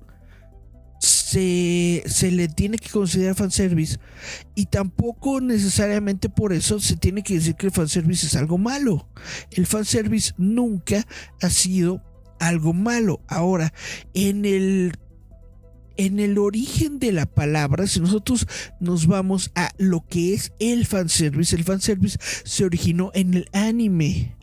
se, 0.99 2.03
se, 2.05 2.31
le 2.31 2.47
tiene 2.47 2.77
que 2.77 2.89
considerar 2.89 3.35
fanservice 3.35 3.97
y 4.55 4.65
tampoco 4.65 5.39
necesariamente 5.39 6.27
por 6.27 6.51
eso 6.51 6.79
se 6.79 6.97
tiene 6.97 7.23
que 7.23 7.35
decir 7.35 7.55
que 7.55 7.67
el 7.67 7.71
fanservice 7.71 8.25
es 8.25 8.35
algo 8.35 8.57
malo. 8.57 9.07
El 9.51 9.65
fanservice 9.65 10.33
nunca 10.37 11.05
ha 11.41 11.49
sido 11.49 12.03
algo 12.39 12.73
malo. 12.73 13.21
Ahora, 13.27 13.73
en 14.13 14.45
el 14.45 14.97
en 15.99 16.21
el 16.21 16.37
origen 16.37 16.97
de 16.97 17.11
la 17.11 17.25
palabra, 17.25 17.85
si 17.85 17.99
nosotros 17.99 18.47
nos 18.79 19.05
vamos 19.05 19.51
a 19.53 19.73
lo 19.77 20.05
que 20.07 20.33
es 20.33 20.53
el 20.59 20.85
fanservice, 20.85 21.53
el 21.57 21.65
fanservice 21.65 22.17
se 22.45 22.63
originó 22.63 23.11
en 23.13 23.33
el 23.33 23.49
anime. 23.51 24.37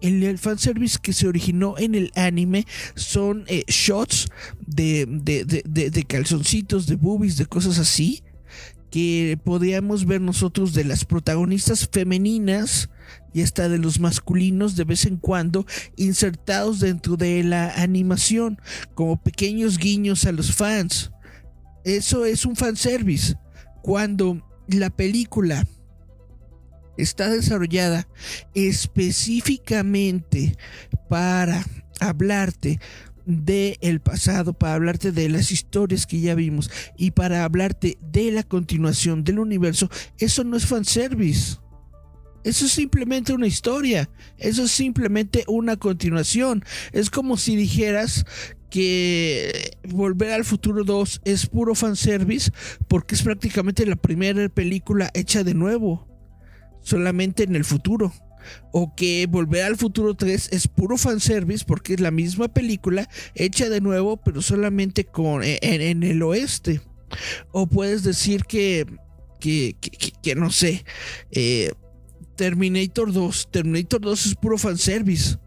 El, 0.00 0.36
fanservice 0.36 0.98
que 1.00 1.12
se 1.12 1.28
originó 1.28 1.78
en 1.78 1.94
el 1.94 2.10
anime 2.16 2.66
son 2.96 3.44
eh, 3.46 3.62
shots 3.68 4.28
de, 4.66 5.06
de, 5.06 6.04
calzoncitos, 6.04 6.88
de 6.88 6.96
boobies, 6.96 7.36
de 7.36 7.46
cosas 7.46 7.78
así, 7.78 8.24
que 8.90 9.38
podíamos 9.44 10.06
ver 10.06 10.20
nosotros 10.20 10.74
de 10.74 10.84
las 10.84 11.04
protagonistas 11.04 11.88
femeninas 11.90 12.90
y 13.36 13.42
hasta 13.42 13.68
de 13.68 13.76
los 13.76 14.00
masculinos 14.00 14.76
de 14.76 14.84
vez 14.84 15.04
en 15.04 15.18
cuando 15.18 15.66
insertados 15.96 16.80
dentro 16.80 17.18
de 17.18 17.44
la 17.44 17.68
animación 17.82 18.58
como 18.94 19.22
pequeños 19.22 19.76
guiños 19.76 20.24
a 20.24 20.32
los 20.32 20.54
fans. 20.54 21.12
Eso 21.84 22.24
es 22.24 22.46
un 22.46 22.56
fanservice. 22.56 23.36
Cuando 23.82 24.42
la 24.68 24.88
película 24.88 25.66
está 26.96 27.28
desarrollada 27.28 28.08
específicamente 28.54 30.56
para 31.10 31.62
hablarte 32.00 32.80
de 33.26 33.76
el 33.82 34.00
pasado, 34.00 34.54
para 34.54 34.76
hablarte 34.76 35.12
de 35.12 35.28
las 35.28 35.52
historias 35.52 36.06
que 36.06 36.20
ya 36.20 36.34
vimos 36.34 36.70
y 36.96 37.10
para 37.10 37.44
hablarte 37.44 37.98
de 38.00 38.30
la 38.30 38.44
continuación 38.44 39.24
del 39.24 39.40
universo, 39.40 39.90
eso 40.16 40.42
no 40.42 40.56
es 40.56 40.64
fanservice. 40.64 41.58
Eso 42.46 42.66
es 42.66 42.72
simplemente 42.72 43.32
una 43.32 43.48
historia. 43.48 44.08
Eso 44.38 44.62
es 44.62 44.70
simplemente 44.70 45.42
una 45.48 45.76
continuación. 45.76 46.64
Es 46.92 47.10
como 47.10 47.36
si 47.36 47.56
dijeras 47.56 48.24
que 48.70 49.76
Volver 49.88 50.30
al 50.30 50.44
Futuro 50.44 50.84
2 50.84 51.22
es 51.24 51.46
puro 51.48 51.74
fanservice 51.74 52.52
porque 52.86 53.16
es 53.16 53.22
prácticamente 53.22 53.84
la 53.84 53.96
primera 53.96 54.48
película 54.48 55.10
hecha 55.12 55.42
de 55.42 55.54
nuevo. 55.54 56.06
Solamente 56.82 57.42
en 57.42 57.56
el 57.56 57.64
futuro. 57.64 58.12
O 58.70 58.94
que 58.94 59.26
Volver 59.28 59.64
al 59.64 59.76
Futuro 59.76 60.14
3 60.14 60.50
es 60.52 60.68
puro 60.68 60.98
fanservice 60.98 61.64
porque 61.66 61.94
es 61.94 62.00
la 62.00 62.12
misma 62.12 62.46
película 62.46 63.08
hecha 63.34 63.68
de 63.68 63.80
nuevo 63.80 64.18
pero 64.18 64.40
solamente 64.40 65.02
con, 65.02 65.42
en, 65.42 66.04
el 66.04 66.22
oeste. 66.22 66.80
O 67.50 67.66
puedes 67.66 68.04
decir 68.04 68.44
que, 68.44 68.86
que, 69.40 69.74
que, 70.22 70.36
no 70.36 70.52
sé. 70.52 70.84
Eh, 71.32 71.72
Terminator 72.36 73.12
2. 73.12 73.48
Terminator 73.50 74.00
2 74.00 74.26
es 74.26 74.34
puro 74.34 74.58
fanservice. 74.58 75.38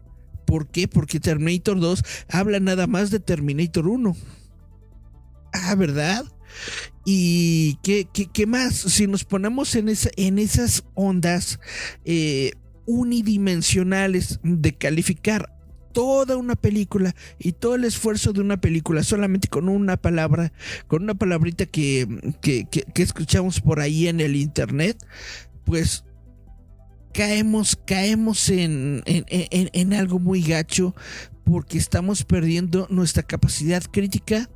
¿Por 0.44 0.68
qué? 0.68 0.88
Porque 0.88 1.20
Terminator 1.20 1.78
2 1.78 2.02
habla 2.28 2.60
nada 2.60 2.86
más 2.86 3.10
de 3.10 3.20
Terminator 3.20 3.86
1. 3.86 4.16
Ah, 5.52 5.74
¿verdad? 5.74 6.24
¿Y 7.04 7.76
qué, 7.82 8.08
qué, 8.12 8.46
más? 8.46 8.74
Si 8.74 9.06
nos 9.06 9.24
ponemos 9.24 9.74
en, 9.74 9.88
esa, 9.88 10.10
en 10.16 10.38
esas 10.38 10.84
ondas 10.94 11.60
eh, 12.04 12.52
unidimensionales 12.86 14.40
de 14.42 14.76
calificar 14.76 15.56
toda 15.92 16.36
una 16.36 16.54
película 16.54 17.14
y 17.38 17.52
todo 17.52 17.74
el 17.74 17.84
esfuerzo 17.84 18.32
de 18.32 18.40
una 18.40 18.60
película 18.60 19.02
solamente 19.02 19.48
con 19.48 19.68
una 19.68 19.96
palabra, 19.96 20.52
con 20.86 21.02
una 21.02 21.14
palabrita 21.14 21.66
que, 21.66 22.06
que, 22.40 22.66
que 22.66 23.02
escuchamos 23.02 23.60
por 23.60 23.80
ahí 23.80 24.06
en 24.06 24.20
el 24.20 24.36
internet, 24.36 25.04
pues 25.64 26.04
caemos, 27.12 27.76
caemos 27.86 28.48
en, 28.48 29.02
en, 29.06 29.92
algo 29.92 30.18
muy 30.18 30.42
gacho 30.42 30.94
porque 31.44 31.78
estamos 31.78 32.22
perdiendo 32.22 32.86
nuestra 32.90 33.24
capacidad 33.24 33.82
crítica 33.82 34.48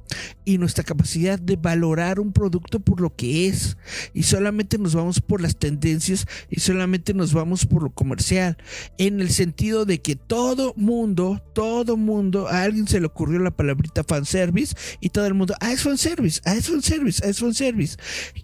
y 0.44 0.59
nuestra 0.59 0.84
capacidad 0.84 1.40
de 1.40 1.57
valorar 1.57 2.20
un 2.20 2.32
producto 2.32 2.78
por 2.78 3.00
lo 3.00 3.16
que 3.16 3.48
es. 3.48 3.76
Y 4.12 4.22
solamente 4.22 4.78
nos 4.78 4.94
vamos 4.94 5.20
por 5.20 5.40
las 5.40 5.57
tendencias 5.57 6.26
y 6.48 6.61
solamente 6.61 7.12
nos 7.12 7.32
vamos 7.32 7.66
por 7.66 7.82
lo 7.82 7.90
comercial. 7.90 8.57
En 8.96 9.20
el 9.20 9.30
sentido 9.30 9.86
de 9.86 10.02
que 10.02 10.14
todo 10.14 10.72
mundo, 10.76 11.42
todo 11.52 11.96
mundo, 11.96 12.46
a 12.46 12.62
alguien 12.62 12.86
se 12.86 13.00
le 13.00 13.07
ocurrió 13.07 13.40
la 13.40 13.50
palabrita 13.50 14.05
fanservice 14.05 14.76
y 15.00 15.09
todo 15.09 15.26
el 15.26 15.34
mundo, 15.34 15.55
ah, 15.61 15.72
es 15.72 15.82
fanservice, 15.82 16.40
ah, 16.44 16.55
es 16.55 16.68
fanservice, 16.68 17.22
ah, 17.24 17.28
es 17.28 17.40
fanservice. 17.40 17.96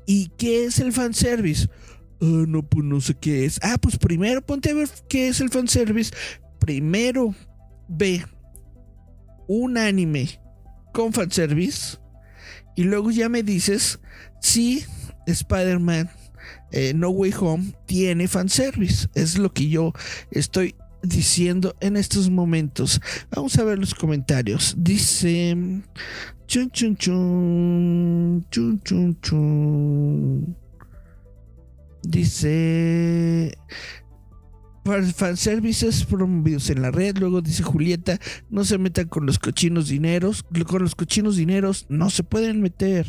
¿Y 0.06 0.28
qué 0.38 0.64
es 0.64 0.80
el 0.80 0.92
fanservice? 0.92 1.68
Ah, 2.20 2.44
no, 2.46 2.62
pues 2.62 2.84
no 2.84 3.00
sé 3.00 3.14
qué 3.14 3.44
es. 3.44 3.58
Ah, 3.62 3.76
pues 3.80 3.96
primero 3.96 4.42
ponte 4.42 4.70
a 4.70 4.74
ver 4.74 4.88
qué 5.08 5.28
es 5.28 5.40
el 5.40 5.50
fanservice. 5.50 6.12
Primero 6.58 7.34
ve 7.88 8.24
un 9.48 9.78
anime 9.78 10.40
con 10.92 11.12
fanservice. 11.12 11.98
Y 12.76 12.84
luego 12.84 13.10
ya 13.10 13.28
me 13.28 13.42
dices 13.42 14.00
si 14.40 14.84
Spider-Man 15.26 16.10
eh, 16.72 16.92
No 16.94 17.10
Way 17.10 17.34
Home 17.40 17.74
tiene 17.86 18.28
fanservice. 18.28 19.08
Es 19.14 19.38
lo 19.38 19.52
que 19.52 19.68
yo 19.68 19.92
estoy 20.30 20.76
diciendo 21.02 21.74
en 21.80 21.96
estos 21.96 22.30
momentos. 22.30 23.00
Vamos 23.30 23.58
a 23.58 23.64
ver 23.64 23.78
los 23.78 23.94
comentarios. 23.94 24.74
Dice. 24.78 25.56
Chun 26.46 26.70
chun 26.70 26.96
chun. 26.96 28.46
Chun 28.50 28.80
chun 28.82 29.20
chun. 29.20 30.56
Dice 32.02 33.56
fanservices 35.14 36.04
promovidos 36.04 36.70
en 36.70 36.82
la 36.82 36.90
red. 36.90 37.18
Luego 37.18 37.40
dice 37.40 37.62
Julieta, 37.62 38.18
no 38.48 38.64
se 38.64 38.78
metan 38.78 39.08
con 39.08 39.26
los 39.26 39.38
cochinos 39.38 39.88
dineros. 39.88 40.44
Con 40.66 40.82
los 40.82 40.94
cochinos 40.94 41.36
dineros 41.36 41.86
no 41.88 42.10
se 42.10 42.24
pueden 42.24 42.60
meter. 42.60 43.06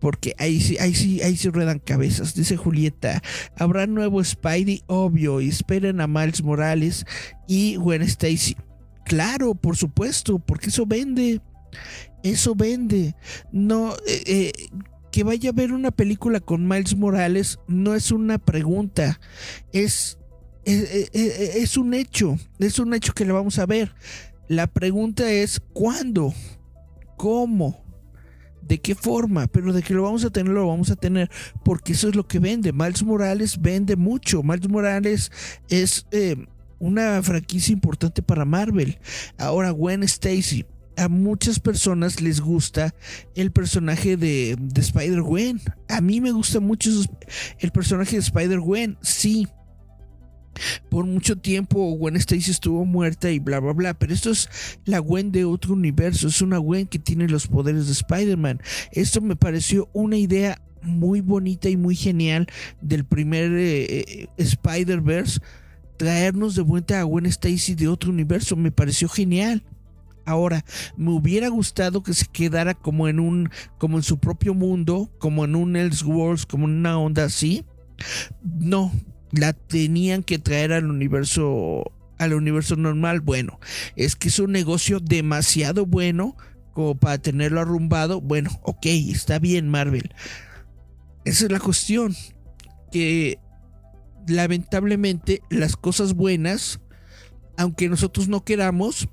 Porque 0.00 0.34
ahí 0.38 0.60
sí, 0.60 0.78
ahí 0.78 0.94
sí, 0.94 1.20
ahí 1.22 1.36
sí 1.36 1.48
ruedan 1.50 1.78
cabezas. 1.78 2.34
Dice 2.34 2.56
Julieta, 2.56 3.22
habrá 3.58 3.86
nuevo 3.86 4.22
Spidey, 4.24 4.82
obvio, 4.86 5.40
y 5.40 5.48
esperen 5.48 6.00
a 6.00 6.06
Miles 6.06 6.42
Morales 6.42 7.04
y 7.46 7.76
Gwen 7.76 8.02
Stacy. 8.02 8.56
Claro, 9.04 9.54
por 9.54 9.76
supuesto, 9.76 10.38
porque 10.38 10.68
eso 10.68 10.86
vende. 10.86 11.40
Eso 12.22 12.54
vende. 12.54 13.14
No, 13.52 13.94
eh, 14.06 14.22
eh, 14.26 14.52
que 15.10 15.24
vaya 15.24 15.50
a 15.50 15.52
ver 15.52 15.72
una 15.72 15.90
película 15.90 16.40
con 16.40 16.68
Miles 16.68 16.96
Morales 16.96 17.58
no 17.66 17.94
es 17.94 18.12
una 18.12 18.38
pregunta, 18.38 19.20
es, 19.72 20.18
es, 20.64 21.76
un 21.76 21.94
hecho, 21.94 22.38
es 22.58 22.78
un 22.78 22.94
hecho 22.94 23.12
que 23.12 23.24
le 23.24 23.32
vamos 23.32 23.58
a 23.58 23.66
ver. 23.66 23.94
La 24.48 24.66
pregunta 24.66 25.30
es 25.30 25.60
¿cuándo? 25.72 26.34
¿Cómo? 27.16 27.84
¿De 28.62 28.78
qué 28.78 28.94
forma? 28.94 29.46
Pero 29.46 29.72
de 29.72 29.82
que 29.82 29.94
lo 29.94 30.02
vamos 30.02 30.24
a 30.24 30.30
tener, 30.30 30.52
lo 30.52 30.66
vamos 30.66 30.90
a 30.90 30.96
tener, 30.96 31.30
porque 31.64 31.92
eso 31.92 32.08
es 32.08 32.14
lo 32.14 32.26
que 32.26 32.38
vende. 32.38 32.72
Miles 32.72 33.02
Morales 33.02 33.60
vende 33.60 33.96
mucho. 33.96 34.42
Miles 34.42 34.68
Morales 34.68 35.32
es 35.68 36.06
eh, 36.12 36.36
una 36.78 37.22
franquicia 37.22 37.72
importante 37.72 38.22
para 38.22 38.44
Marvel. 38.44 38.98
Ahora 39.38 39.70
Gwen 39.70 40.02
Stacy 40.04 40.66
a 41.00 41.08
muchas 41.08 41.58
personas 41.60 42.20
les 42.20 42.42
gusta 42.42 42.94
el 43.34 43.52
personaje 43.52 44.18
de, 44.18 44.56
Spider-Gwen. 44.74 45.58
A 45.88 46.02
mí 46.02 46.20
me 46.20 46.30
gusta 46.30 46.60
mucho 46.60 46.90
el 47.58 47.70
personaje 47.70 48.16
de 48.16 48.22
Spider-Gwen, 48.22 48.98
sí. 49.00 49.48
Por 50.90 51.06
mucho 51.06 51.38
tiempo 51.38 51.92
Gwen 51.92 52.16
Stacy 52.16 52.50
estuvo 52.50 52.84
muerta 52.84 53.30
y 53.30 53.38
bla 53.38 53.60
bla 53.60 53.72
bla, 53.72 53.94
pero 53.94 54.12
esto 54.12 54.30
es 54.30 54.50
la 54.84 54.98
Gwen 54.98 55.32
de 55.32 55.46
otro 55.46 55.72
universo, 55.72 56.28
es 56.28 56.42
una 56.42 56.58
Gwen 56.58 56.86
que 56.86 56.98
tiene 56.98 57.28
los 57.28 57.46
poderes 57.46 57.86
de 57.86 57.92
Spider-Man. 57.92 58.60
Esto 58.92 59.22
me 59.22 59.36
pareció 59.36 59.88
una 59.94 60.18
idea 60.18 60.60
muy 60.82 61.22
bonita 61.22 61.70
y 61.70 61.78
muy 61.78 61.94
genial 61.96 62.46
del 62.82 63.04
primer 63.06 63.52
eh, 63.52 64.00
eh, 64.00 64.26
Spider-Verse 64.36 65.40
traernos 65.96 66.56
de 66.56 66.62
vuelta 66.62 67.00
a 67.00 67.04
Gwen 67.04 67.26
Stacy 67.26 67.74
de 67.74 67.88
otro 67.88 68.10
universo. 68.10 68.56
Me 68.56 68.72
pareció 68.72 69.08
genial. 69.08 69.62
Ahora, 70.24 70.64
me 70.96 71.10
hubiera 71.10 71.48
gustado 71.48 72.02
que 72.02 72.14
se 72.14 72.26
quedara 72.26 72.74
como 72.74 73.08
en 73.08 73.20
un, 73.20 73.50
como 73.78 73.96
en 73.96 74.02
su 74.02 74.18
propio 74.18 74.54
mundo, 74.54 75.10
como 75.18 75.44
en 75.44 75.56
un 75.56 75.76
Elseworlds, 75.76 76.46
como 76.46 76.66
en 76.66 76.78
una 76.78 76.98
onda 76.98 77.24
así. 77.24 77.64
No, 78.42 78.92
la 79.32 79.52
tenían 79.52 80.22
que 80.22 80.38
traer 80.38 80.72
al 80.72 80.86
universo, 80.86 81.92
al 82.18 82.34
universo 82.34 82.76
normal. 82.76 83.20
Bueno, 83.20 83.58
es 83.96 84.16
que 84.16 84.28
es 84.28 84.38
un 84.38 84.52
negocio 84.52 85.00
demasiado 85.00 85.86
bueno 85.86 86.36
como 86.72 86.94
para 86.96 87.18
tenerlo 87.18 87.60
arrumbado. 87.60 88.20
Bueno, 88.20 88.50
ok, 88.62 88.86
está 88.86 89.38
bien, 89.38 89.68
Marvel. 89.68 90.14
Esa 91.24 91.46
es 91.46 91.52
la 91.52 91.60
cuestión. 91.60 92.14
Que 92.92 93.38
lamentablemente 94.26 95.42
las 95.50 95.76
cosas 95.76 96.14
buenas, 96.14 96.80
aunque 97.56 97.88
nosotros 97.88 98.28
no 98.28 98.44
queramos, 98.44 99.08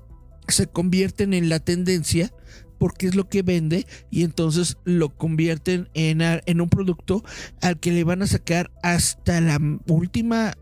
se 0.48 0.66
convierten 0.66 1.34
en 1.34 1.48
la 1.48 1.60
tendencia 1.60 2.32
porque 2.78 3.06
es 3.06 3.14
lo 3.14 3.28
que 3.28 3.42
vende 3.42 3.86
y 4.10 4.22
entonces 4.22 4.78
lo 4.84 5.16
convierten 5.16 5.88
en, 5.94 6.20
en 6.22 6.60
un 6.60 6.68
producto 6.68 7.24
al 7.60 7.78
que 7.80 7.92
le 7.92 8.04
van 8.04 8.22
a 8.22 8.26
sacar 8.26 8.70
hasta 8.82 9.40
la 9.40 9.58
última 9.88 10.54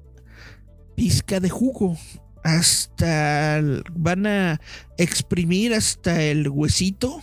pizca 0.94 1.40
de 1.40 1.50
jugo. 1.50 1.96
Hasta 2.42 3.60
van 3.92 4.26
a 4.26 4.60
exprimir 4.98 5.74
hasta 5.74 6.22
el 6.22 6.48
huesito 6.48 7.20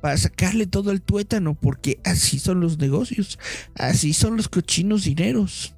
para 0.00 0.16
sacarle 0.16 0.66
todo 0.66 0.90
el 0.90 1.02
tuétano, 1.02 1.54
porque 1.54 2.00
así 2.04 2.38
son 2.38 2.60
los 2.60 2.78
negocios, 2.78 3.38
así 3.74 4.12
son 4.12 4.36
los 4.36 4.48
cochinos 4.48 5.04
dineros. 5.04 5.74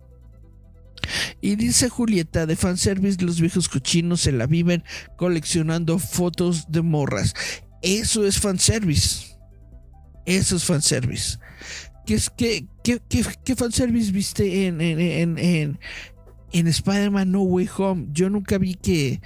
Y 1.40 1.56
dice 1.56 1.88
Julieta, 1.88 2.46
de 2.46 2.56
fanservice 2.56 3.22
los 3.22 3.40
viejos 3.40 3.68
cochinos 3.68 4.20
se 4.22 4.32
la 4.32 4.46
viven 4.46 4.84
coleccionando 5.16 5.98
fotos 5.98 6.66
de 6.70 6.82
morras. 6.82 7.34
Eso 7.82 8.26
es 8.26 8.38
fanservice. 8.38 9.36
Eso 10.26 10.56
es 10.56 10.64
fanservice. 10.64 11.38
¿Qué, 12.06 12.66
qué, 12.82 13.00
qué, 13.08 13.24
qué, 13.44 13.56
fanservice 13.56 14.10
viste 14.10 14.66
en, 14.66 14.80
en, 14.80 15.78
Spider-Man 16.52 17.30
No 17.30 17.42
Way 17.42 17.68
Home? 17.76 18.08
Yo 18.12 18.28
nunca 18.30 18.58
vi 18.58 18.74
que, 18.74 19.20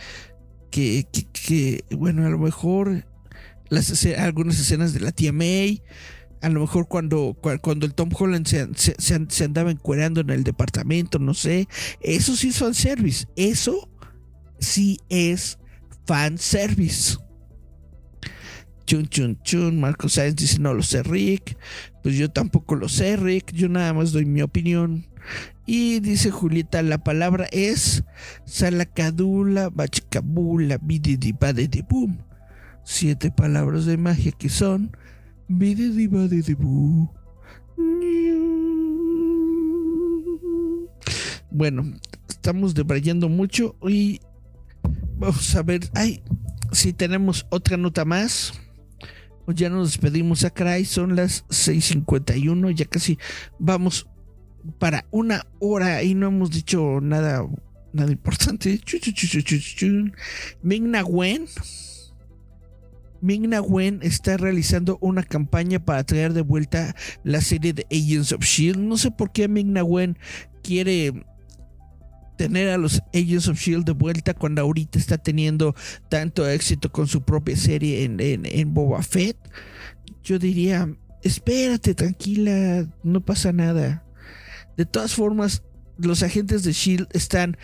bueno, 1.90 2.26
a 2.26 2.28
lo 2.28 2.38
mejor 2.38 3.06
algunas 4.18 4.58
escenas 4.58 4.92
de 4.92 5.00
la 5.00 5.12
tía 5.12 5.32
May 5.32 5.82
a 6.44 6.50
lo 6.50 6.60
mejor 6.60 6.88
cuando, 6.88 7.34
cuando 7.62 7.86
el 7.86 7.94
Tom 7.94 8.10
Holland 8.14 8.46
se, 8.46 8.68
se, 8.98 9.44
andaba 9.44 9.70
encuerando 9.70 10.20
en 10.20 10.28
el 10.28 10.44
departamento, 10.44 11.18
no 11.18 11.32
sé. 11.32 11.68
Eso 12.00 12.36
sí 12.36 12.48
es 12.48 12.58
fanservice. 12.58 13.26
Eso 13.34 13.88
sí 14.58 15.00
es 15.08 15.58
fanservice. 16.06 17.16
Chun, 18.84 19.08
chun, 19.08 19.40
chun. 19.42 19.80
Marco 19.80 20.10
Sáenz 20.10 20.36
dice: 20.36 20.58
No 20.58 20.74
lo 20.74 20.82
sé, 20.82 21.02
Rick. 21.02 21.56
Pues 22.02 22.14
yo 22.16 22.30
tampoco 22.30 22.76
lo 22.76 22.90
sé, 22.90 23.16
Rick. 23.16 23.52
Yo 23.54 23.70
nada 23.70 23.94
más 23.94 24.12
doy 24.12 24.26
mi 24.26 24.42
opinión. 24.42 25.06
Y 25.64 26.00
dice 26.00 26.30
Julieta: 26.30 26.82
La 26.82 26.98
palabra 26.98 27.46
es 27.52 28.04
Salacadula, 28.44 29.70
Bachicabula, 29.70 30.78
Boom. 31.88 32.18
Siete 32.84 33.30
palabras 33.30 33.86
de 33.86 33.96
magia 33.96 34.32
que 34.32 34.50
son 34.50 34.94
bueno, 41.50 41.84
estamos 42.28 42.74
debrayando 42.74 43.28
mucho 43.28 43.76
y 43.86 44.20
vamos 45.16 45.54
a 45.54 45.62
ver. 45.62 45.88
Ay, 45.94 46.22
si 46.72 46.92
tenemos 46.92 47.46
otra 47.50 47.76
nota 47.76 48.04
más. 48.04 48.52
O 49.46 49.52
ya 49.52 49.68
nos 49.68 49.92
despedimos 49.92 50.42
a 50.44 50.50
Cry, 50.50 50.86
son 50.86 51.16
las 51.16 51.44
6:51, 51.48 52.70
ya 52.70 52.86
casi 52.86 53.18
vamos 53.58 54.06
para 54.78 55.06
una 55.10 55.46
hora 55.60 56.02
y 56.02 56.14
no 56.14 56.28
hemos 56.28 56.50
dicho 56.50 57.00
nada, 57.02 57.46
nada 57.92 58.10
importante. 58.10 58.80
Ming 60.62 60.94
Wen 61.06 61.46
Ming-Na 63.24 63.62
Wen 63.62 64.00
está 64.02 64.36
realizando 64.36 64.98
una 65.00 65.22
campaña 65.22 65.82
para 65.82 66.04
traer 66.04 66.34
de 66.34 66.42
vuelta 66.42 66.94
la 67.22 67.40
serie 67.40 67.72
de 67.72 67.86
Agents 67.90 68.32
of 68.32 68.44
Shield. 68.44 68.78
No 68.78 68.98
sé 68.98 69.10
por 69.10 69.32
qué 69.32 69.48
Ming-Na 69.48 69.82
Wen 69.82 70.18
quiere 70.62 71.24
tener 72.36 72.68
a 72.68 72.76
los 72.76 73.02
Agents 73.14 73.48
of 73.48 73.58
Shield 73.58 73.86
de 73.86 73.92
vuelta 73.92 74.34
cuando 74.34 74.60
ahorita 74.60 74.98
está 74.98 75.16
teniendo 75.16 75.74
tanto 76.10 76.46
éxito 76.46 76.92
con 76.92 77.08
su 77.08 77.22
propia 77.22 77.56
serie 77.56 78.04
en, 78.04 78.20
en 78.20 78.74
Boba 78.74 79.02
Fett. 79.02 79.38
Yo 80.22 80.38
diría, 80.38 80.94
espérate, 81.22 81.94
tranquila, 81.94 82.86
no 83.02 83.24
pasa 83.24 83.52
nada. 83.52 84.04
De 84.76 84.84
todas 84.84 85.14
formas, 85.14 85.62
los 85.96 86.22
agentes 86.22 86.62
de 86.62 86.72
Shield 86.72 87.08
están 87.12 87.56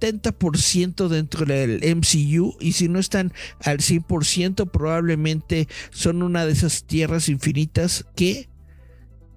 70% 0.00 1.08
dentro 1.08 1.46
del 1.46 1.80
MCU 1.96 2.56
y 2.60 2.72
si 2.72 2.88
no 2.88 2.98
están 2.98 3.32
al 3.64 3.78
100% 3.78 4.70
probablemente 4.70 5.68
son 5.90 6.22
una 6.22 6.46
de 6.46 6.52
esas 6.52 6.84
tierras 6.84 7.28
infinitas 7.28 8.06
que 8.14 8.48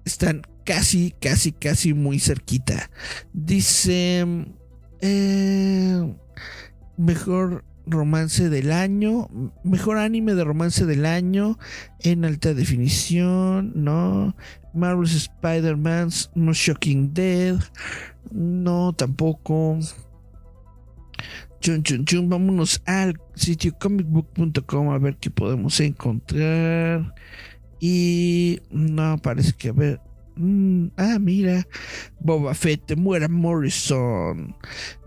están 0.04 0.42
casi, 0.64 1.14
casi, 1.20 1.52
casi 1.52 1.94
muy 1.94 2.18
cerquita. 2.18 2.90
Dice... 3.32 4.26
Eh, 5.02 6.14
mejor 7.00 7.64
romance 7.86 8.50
del 8.50 8.72
año, 8.72 9.28
mejor 9.64 9.98
anime 9.98 10.34
de 10.34 10.44
romance 10.44 10.86
del 10.86 11.06
año 11.06 11.58
en 12.00 12.24
alta 12.24 12.54
definición, 12.54 13.72
no. 13.74 14.36
Marvel's 14.72 15.14
Spider-Man's 15.14 16.30
No 16.34 16.52
Shocking 16.52 17.12
Dead, 17.12 17.58
no 18.30 18.92
tampoco. 18.92 19.78
Chun, 21.60 21.82
chun, 21.82 22.06
chun. 22.06 22.28
Vámonos 22.30 22.80
al 22.86 23.20
sitio 23.34 23.76
comicbook.com 23.78 24.90
a 24.90 24.98
ver 24.98 25.16
qué 25.16 25.30
podemos 25.30 25.78
encontrar. 25.80 27.14
Y 27.78 28.60
no, 28.70 29.18
parece 29.18 29.52
que 29.52 29.68
a 29.68 29.72
ver. 29.72 30.00
Mm, 30.36 30.86
ah, 30.96 31.18
mira. 31.20 31.66
Boba 32.18 32.54
Fett 32.54 32.96
muera 32.96 33.28
Morrison. 33.28 34.56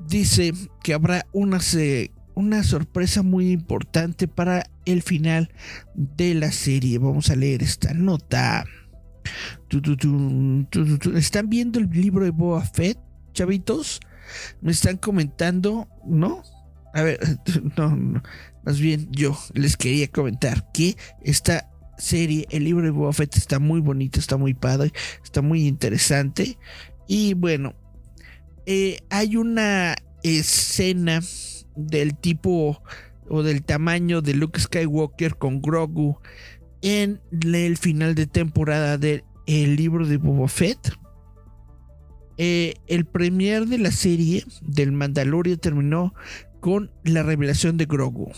Dice 0.07 0.53
que 0.83 0.93
habrá 0.93 1.25
una, 1.33 1.59
una 2.35 2.63
sorpresa 2.63 3.23
muy 3.23 3.51
importante 3.51 4.27
para 4.27 4.63
el 4.85 5.01
final 5.01 5.49
de 5.95 6.35
la 6.35 6.51
serie. 6.51 6.99
Vamos 6.99 7.31
a 7.31 7.35
leer 7.35 7.63
esta 7.63 7.95
nota. 7.95 8.63
¿Están 11.15 11.49
viendo 11.49 11.79
el 11.79 11.89
libro 11.89 12.25
de 12.25 12.31
Boba 12.31 12.61
Fett, 12.61 12.99
chavitos? 13.33 13.99
Me 14.61 14.71
están 14.71 14.97
comentando, 14.97 15.87
¿no? 16.05 16.43
A 16.93 17.01
ver, 17.01 17.19
no, 17.77 17.95
no, 17.95 18.23
más 18.63 18.79
bien 18.79 19.07
yo 19.11 19.37
les 19.53 19.77
quería 19.77 20.07
comentar 20.07 20.71
que 20.71 20.95
esta 21.23 21.69
serie, 21.97 22.47
el 22.49 22.63
libro 22.65 22.85
de 22.85 22.91
Boba 22.91 23.13
Fett 23.13 23.37
está 23.37 23.59
muy 23.59 23.79
bonito, 23.79 24.19
está 24.19 24.37
muy 24.37 24.53
padre, 24.53 24.91
está 25.23 25.41
muy 25.41 25.67
interesante. 25.67 26.57
Y 27.07 27.33
bueno, 27.33 27.75
eh, 28.65 28.99
hay 29.09 29.35
una 29.35 29.95
escena 30.23 31.21
del 31.75 32.15
tipo 32.15 32.81
o 33.29 33.43
del 33.43 33.63
tamaño 33.63 34.21
de 34.21 34.33
Luke 34.33 34.59
Skywalker 34.59 35.37
con 35.37 35.61
Grogu 35.61 36.19
en 36.81 37.21
el 37.31 37.77
final 37.77 38.15
de 38.15 38.27
temporada 38.27 38.97
del 38.97 39.23
libro 39.47 40.05
de 40.05 40.17
Boba 40.17 40.47
Fett. 40.47 40.93
Eh, 42.37 42.75
el 42.87 43.05
premier 43.05 43.65
de 43.67 43.77
la 43.77 43.91
serie 43.91 44.43
del 44.61 44.91
Mandalorian 44.91 45.57
terminó 45.57 46.13
con 46.59 46.91
la 47.03 47.23
revelación 47.23 47.77
de 47.77 47.85
Grogu, 47.85 48.31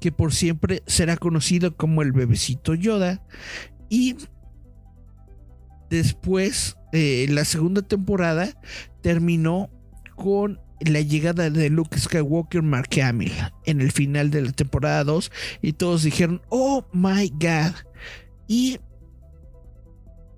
que 0.00 0.12
por 0.12 0.32
siempre 0.32 0.82
será 0.86 1.16
conocido 1.16 1.76
como 1.76 2.02
el 2.02 2.12
bebecito 2.12 2.74
Yoda. 2.74 3.24
Y 3.88 4.16
después, 5.90 6.76
eh, 6.92 7.26
la 7.30 7.44
segunda 7.44 7.82
temporada 7.82 8.48
terminó 9.02 9.70
con 10.14 10.60
la 10.80 11.00
llegada 11.00 11.50
de 11.50 11.70
Luke 11.70 11.98
Skywalker 11.98 12.62
Mark 12.62 12.90
Hamill 13.02 13.32
en 13.64 13.80
el 13.80 13.92
final 13.92 14.30
de 14.30 14.42
la 14.42 14.52
temporada 14.52 15.04
2 15.04 15.30
y 15.62 15.72
todos 15.74 16.02
dijeron, 16.02 16.42
oh 16.48 16.84
my 16.92 17.28
god. 17.30 17.74
Y 18.48 18.78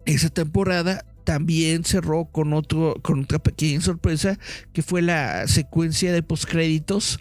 esa 0.07 0.29
temporada 0.29 1.05
también 1.25 1.85
cerró 1.85 2.27
con, 2.27 2.53
otro, 2.53 2.97
con 3.03 3.25
otra 3.25 3.39
pequeña 3.39 3.81
sorpresa 3.81 4.39
que 4.73 4.83
fue 4.83 5.03
la 5.03 5.49
secuencia 5.49 6.13
de 6.13 6.23
postcréditos 6.23 7.19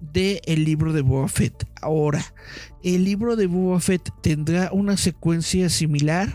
del 0.00 0.40
el 0.44 0.64
libro 0.64 0.92
de 0.92 1.02
Boba 1.02 1.28
Fett. 1.28 1.66
Ahora, 1.80 2.24
el 2.84 3.04
libro 3.04 3.36
de 3.36 3.46
Boba 3.46 3.80
Fett 3.80 4.10
tendrá 4.22 4.70
una 4.72 4.96
secuencia 4.96 5.68
similar, 5.68 6.32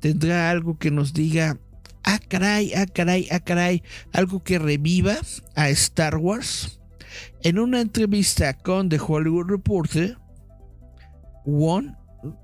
tendrá 0.00 0.50
algo 0.50 0.78
que 0.78 0.90
nos 0.90 1.12
diga 1.12 1.58
ah 2.04 2.20
caray, 2.26 2.72
ah 2.74 2.86
caray, 2.86 3.28
ah 3.30 3.40
caray, 3.40 3.82
algo 4.12 4.42
que 4.42 4.58
reviva 4.58 5.16
a 5.54 5.68
Star 5.70 6.16
Wars. 6.16 6.80
En 7.42 7.58
una 7.58 7.80
entrevista 7.80 8.54
con 8.54 8.88
The 8.88 8.98
Hollywood 8.98 9.50
Reporter, 9.50 10.16
Won, 11.44 11.96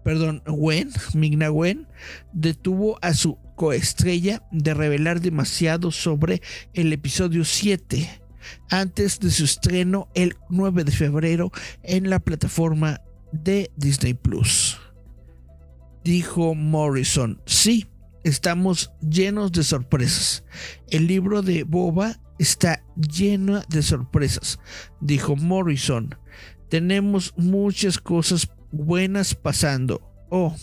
perdón, 0.04 0.42
Wen, 0.46 0.90
Migna 1.14 1.50
Wen, 1.50 1.86
detuvo 2.32 2.98
a 3.02 3.14
su 3.14 3.38
coestrella 3.54 4.42
de 4.50 4.74
revelar 4.74 5.20
demasiado 5.20 5.90
sobre 5.90 6.42
el 6.72 6.92
episodio 6.92 7.44
7 7.44 8.22
antes 8.70 9.20
de 9.20 9.30
su 9.30 9.44
estreno 9.44 10.08
el 10.14 10.36
9 10.50 10.84
de 10.84 10.92
febrero 10.92 11.50
en 11.82 12.10
la 12.10 12.20
plataforma 12.20 13.00
de 13.32 13.70
Disney 13.76 14.14
Plus. 14.14 14.78
Dijo 16.04 16.54
Morrison, 16.54 17.40
sí, 17.46 17.86
estamos 18.24 18.92
llenos 19.00 19.52
de 19.52 19.64
sorpresas. 19.64 20.44
El 20.90 21.06
libro 21.06 21.42
de 21.42 21.64
Boba 21.64 22.20
está 22.38 22.84
lleno 22.96 23.62
de 23.68 23.82
sorpresas, 23.82 24.58
dijo 25.00 25.36
Morrison. 25.36 26.14
Tenemos 26.68 27.32
muchas 27.36 27.98
cosas 27.98 28.48
buenas 28.72 29.34
pasando. 29.34 30.02
Oh, 30.30 30.54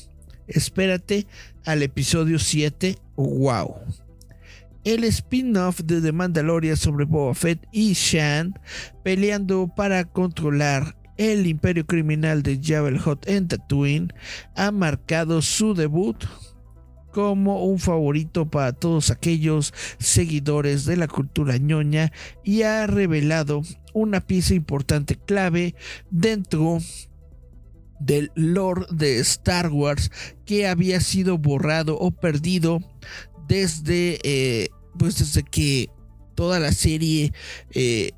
espérate 0.53 1.27
al 1.65 1.83
episodio 1.83 2.39
7. 2.39 2.97
Wow. 3.15 3.75
El 4.83 5.03
spin-off 5.03 5.81
de 5.81 6.01
The 6.01 6.11
Mandalorian 6.11 6.77
sobre 6.77 7.05
Boba 7.05 7.35
Fett 7.35 7.67
y 7.71 7.93
Shan 7.93 8.59
peleando 9.03 9.71
para 9.75 10.05
controlar 10.05 10.95
el 11.17 11.45
imperio 11.45 11.85
criminal 11.85 12.41
de 12.41 12.59
Jabal 12.61 12.97
Hot 12.99 13.27
en 13.27 13.47
Tatooine 13.47 14.13
ha 14.55 14.71
marcado 14.71 15.41
su 15.43 15.75
debut 15.75 16.17
como 17.11 17.63
un 17.65 17.77
favorito 17.77 18.49
para 18.49 18.73
todos 18.73 19.11
aquellos 19.11 19.73
seguidores 19.99 20.85
de 20.85 20.97
la 20.97 21.07
cultura 21.07 21.57
ñoña 21.57 22.11
y 22.43 22.63
ha 22.63 22.87
revelado 22.87 23.61
una 23.93 24.21
pieza 24.21 24.53
importante 24.55 25.15
clave 25.15 25.75
dentro 26.09 26.79
del 28.01 28.31
lore 28.35 28.85
de 28.91 29.19
Star 29.19 29.69
Wars 29.69 30.11
que 30.45 30.67
había 30.67 30.99
sido 30.99 31.37
borrado 31.37 31.97
o 31.97 32.11
perdido 32.11 32.79
desde 33.47 34.19
eh, 34.23 34.69
pues 34.97 35.19
desde 35.19 35.43
que 35.43 35.89
toda 36.35 36.59
la 36.59 36.71
serie 36.71 37.33
eh, 37.71 38.11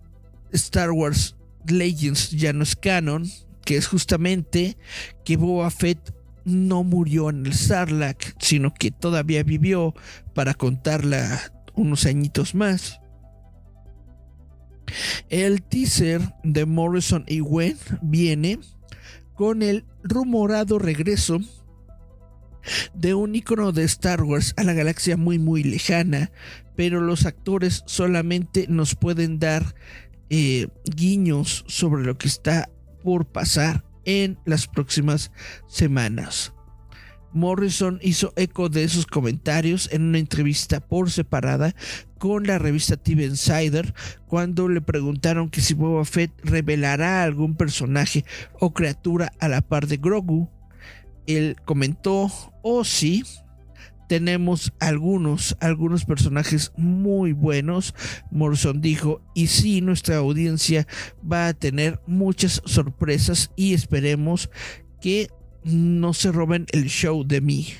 Star 0.52 0.92
Wars 0.92 1.36
Legends 1.68 2.32
ya 2.32 2.54
no 2.54 2.64
es 2.64 2.76
canon 2.76 3.30
que 3.66 3.78
es 3.78 3.88
justamente 3.88 4.78
que 5.24 5.38
Boba 5.38 5.70
Fett 5.70 6.14
no 6.46 6.84
murió 6.84 7.30
en 7.30 7.46
el 7.46 7.54
Sarlacc, 7.54 8.36
sino 8.40 8.74
que 8.74 8.92
todavía 8.92 9.44
vivió 9.44 9.94
para 10.34 10.54
contarla 10.54 11.40
unos 11.74 12.06
añitos 12.06 12.54
más. 12.54 13.00
El 15.30 15.64
teaser 15.64 16.22
de 16.44 16.66
Morrison 16.66 17.24
y 17.28 17.42
Wen 17.42 17.78
viene 18.02 18.60
con 19.44 19.62
el 19.62 19.84
rumorado 20.04 20.80
regreso 20.80 21.42
de 22.94 23.14
un 23.14 23.36
icono 23.36 23.74
de 23.74 23.84
Star 23.84 24.24
Wars 24.24 24.54
a 24.56 24.64
la 24.64 24.72
galaxia 24.72 25.18
muy 25.18 25.38
muy 25.38 25.66
lejana, 25.66 26.32
pero 26.78 27.02
los 27.02 27.26
actores 27.26 27.84
solamente 27.86 28.68
nos 28.70 28.96
pueden 28.96 29.40
dar 29.40 29.76
eh, 30.30 30.70
guiños 30.86 31.66
sobre 31.68 32.06
lo 32.06 32.18
que 32.18 32.30
está 32.30 32.70
por 33.04 33.26
pasar 33.26 33.84
en 34.06 34.40
las 34.46 34.66
próximas 34.66 35.30
semanas. 35.68 36.54
Morrison 37.34 38.00
hizo 38.02 38.32
eco 38.38 38.70
de 38.70 38.86
esos 38.86 39.06
comentarios 39.06 39.90
en 39.92 40.04
una 40.04 40.20
entrevista 40.20 40.80
por 40.80 41.12
separada 41.12 41.76
con 42.24 42.48
la 42.48 42.58
revista 42.58 42.96
TV 42.96 43.26
Insider 43.26 43.94
cuando 44.28 44.70
le 44.70 44.80
preguntaron 44.80 45.50
que 45.50 45.60
si 45.60 45.74
Boba 45.74 46.06
Fett 46.06 46.32
revelará 46.42 47.22
algún 47.22 47.56
personaje 47.56 48.24
o 48.62 48.74
criatura 48.74 49.34
a 49.42 49.50
la 49.50 49.60
par 49.60 49.88
de 49.88 49.98
Grogu. 49.98 50.50
Él 51.28 51.58
comentó, 51.66 52.32
oh 52.62 52.86
sí, 52.86 53.26
tenemos 54.08 54.72
algunos, 54.80 55.58
algunos 55.60 56.06
personajes 56.06 56.72
muy 56.78 57.34
buenos. 57.34 57.94
Morrison 58.32 58.80
dijo, 58.80 59.22
y 59.36 59.48
sí, 59.48 59.82
nuestra 59.82 60.16
audiencia 60.16 60.88
va 61.30 61.50
a 61.50 61.54
tener 61.54 62.00
muchas 62.08 62.62
sorpresas 62.64 63.52
y 63.58 63.74
esperemos 63.74 64.50
que 65.02 65.28
no 65.66 66.14
se 66.14 66.32
roben 66.32 66.68
el 66.72 66.86
show 66.86 67.26
de 67.26 67.42
mí. 67.42 67.74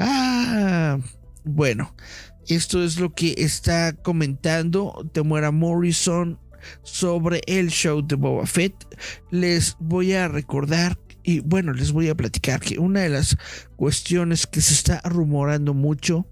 Ah, 0.00 0.98
bueno, 1.44 1.94
esto 2.48 2.82
es 2.82 2.98
lo 2.98 3.14
que 3.14 3.34
está 3.38 3.92
comentando 3.92 5.08
Temuera 5.12 5.50
Morrison 5.50 6.38
sobre 6.82 7.40
el 7.46 7.70
show 7.70 8.02
de 8.06 8.16
Boba 8.16 8.46
Fett. 8.46 8.74
Les 9.30 9.76
voy 9.78 10.12
a 10.12 10.28
recordar 10.28 10.98
y 11.22 11.40
bueno, 11.40 11.72
les 11.72 11.92
voy 11.92 12.08
a 12.08 12.14
platicar 12.14 12.60
que 12.60 12.78
una 12.78 13.00
de 13.00 13.10
las 13.10 13.36
cuestiones 13.76 14.46
que 14.46 14.60
se 14.60 14.74
está 14.74 15.00
rumorando 15.04 15.74
mucho 15.74 16.26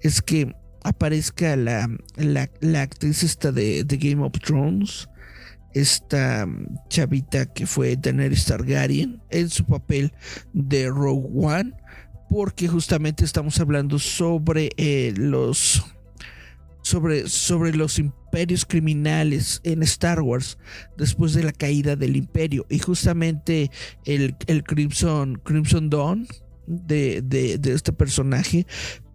es 0.00 0.22
que 0.22 0.54
aparezca 0.82 1.56
la, 1.56 1.88
la, 2.16 2.82
actriz 2.82 3.22
esta 3.22 3.52
de, 3.52 3.84
de, 3.84 3.96
Game 3.96 4.22
of 4.22 4.32
Thrones, 4.32 5.08
esta 5.72 6.46
chavita 6.88 7.46
que 7.46 7.66
fue 7.66 7.96
Daenerys 7.96 8.44
Targaryen 8.44 9.20
en 9.30 9.48
su 9.48 9.64
papel 9.64 10.12
de 10.52 10.88
Rogue 10.88 11.28
One, 11.34 11.72
porque 12.34 12.66
justamente 12.66 13.24
estamos 13.24 13.60
hablando 13.60 13.96
sobre 14.00 14.70
eh, 14.76 15.14
los 15.16 15.84
sobre, 16.82 17.28
sobre 17.28 17.72
los 17.76 18.00
imperios 18.00 18.66
criminales 18.66 19.60
en 19.62 19.84
Star 19.84 20.20
Wars 20.20 20.58
después 20.98 21.32
de 21.34 21.44
la 21.44 21.52
caída 21.52 21.94
del 21.94 22.16
imperio. 22.16 22.66
Y 22.68 22.80
justamente 22.80 23.70
el, 24.04 24.34
el 24.48 24.64
Crimson, 24.64 25.40
Crimson 25.44 25.88
Dawn 25.90 26.26
de, 26.66 27.22
de, 27.22 27.56
de 27.56 27.72
este 27.72 27.92
personaje 27.92 28.66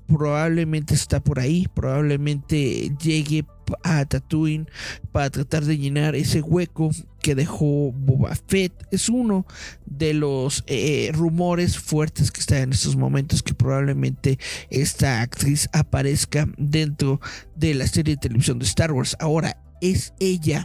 probablemente 0.08 0.94
está 0.94 1.20
por 1.22 1.40
ahí, 1.40 1.68
probablemente 1.74 2.90
llegue 3.04 3.46
a 3.84 4.06
Tatooine 4.06 4.70
para 5.12 5.30
tratar 5.30 5.66
de 5.66 5.78
llenar 5.78 6.16
ese 6.16 6.40
hueco 6.40 6.90
que 7.22 7.36
dejó 7.36 7.92
Boba 7.92 8.36
Fett. 8.48 8.74
Es 8.92 9.10
uno 9.10 9.46
de 9.86 10.14
los 10.14 10.64
eh, 10.68 11.12
rumores 11.14 11.78
fuertes 11.78 12.32
que 12.32 12.42
está 12.42 12.60
en 12.60 12.72
estos 12.72 12.96
momentos 12.96 13.44
que 13.44 13.54
probablemente 13.54 14.40
esta 14.70 15.22
actriz 15.22 15.70
aparezca 15.74 16.48
dentro 16.58 17.20
de 17.56 17.76
la 17.76 17.88
serie 17.88 18.16
de 18.16 18.22
televisión 18.22 18.60
de 18.60 18.66
Star 18.66 18.92
Wars. 18.92 19.16
Ahora, 19.20 19.62
¿es 19.82 20.14
ella 20.20 20.64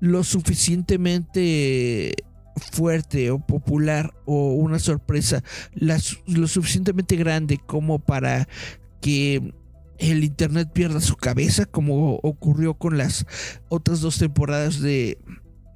lo 0.00 0.24
suficientemente 0.24 2.14
fuerte 2.56 3.30
o 3.30 3.38
popular 3.38 4.14
o 4.24 4.52
una 4.52 4.78
sorpresa 4.78 5.42
lo 5.74 6.48
suficientemente 6.48 7.16
grande 7.16 7.58
como 7.58 7.98
para 7.98 8.48
que 9.00 9.52
el 9.98 10.24
internet 10.24 10.70
pierda 10.72 11.00
su 11.00 11.16
cabeza 11.16 11.66
como 11.66 12.16
ocurrió 12.22 12.74
con 12.74 12.98
las 12.98 13.26
otras 13.68 14.00
dos 14.00 14.18
temporadas 14.18 14.80
de 14.80 15.18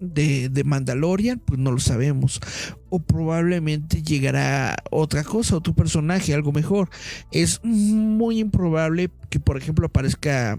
de, 0.01 0.63
Mandalorian, 0.65 1.39
pues 1.39 1.59
no 1.59 1.71
lo 1.71 1.79
sabemos. 1.79 2.41
O 2.89 2.99
probablemente 3.01 4.03
llegará 4.03 4.77
otra 4.91 5.23
cosa, 5.25 5.57
otro 5.57 5.75
personaje, 5.75 6.35
algo 6.35 6.53
mejor. 6.53 6.89
Es 7.31 7.61
muy 7.63 8.41
improbable 8.41 9.11
que, 9.29 9.39
por 9.39 9.57
ejemplo, 9.57 9.87
aparezca 9.87 10.59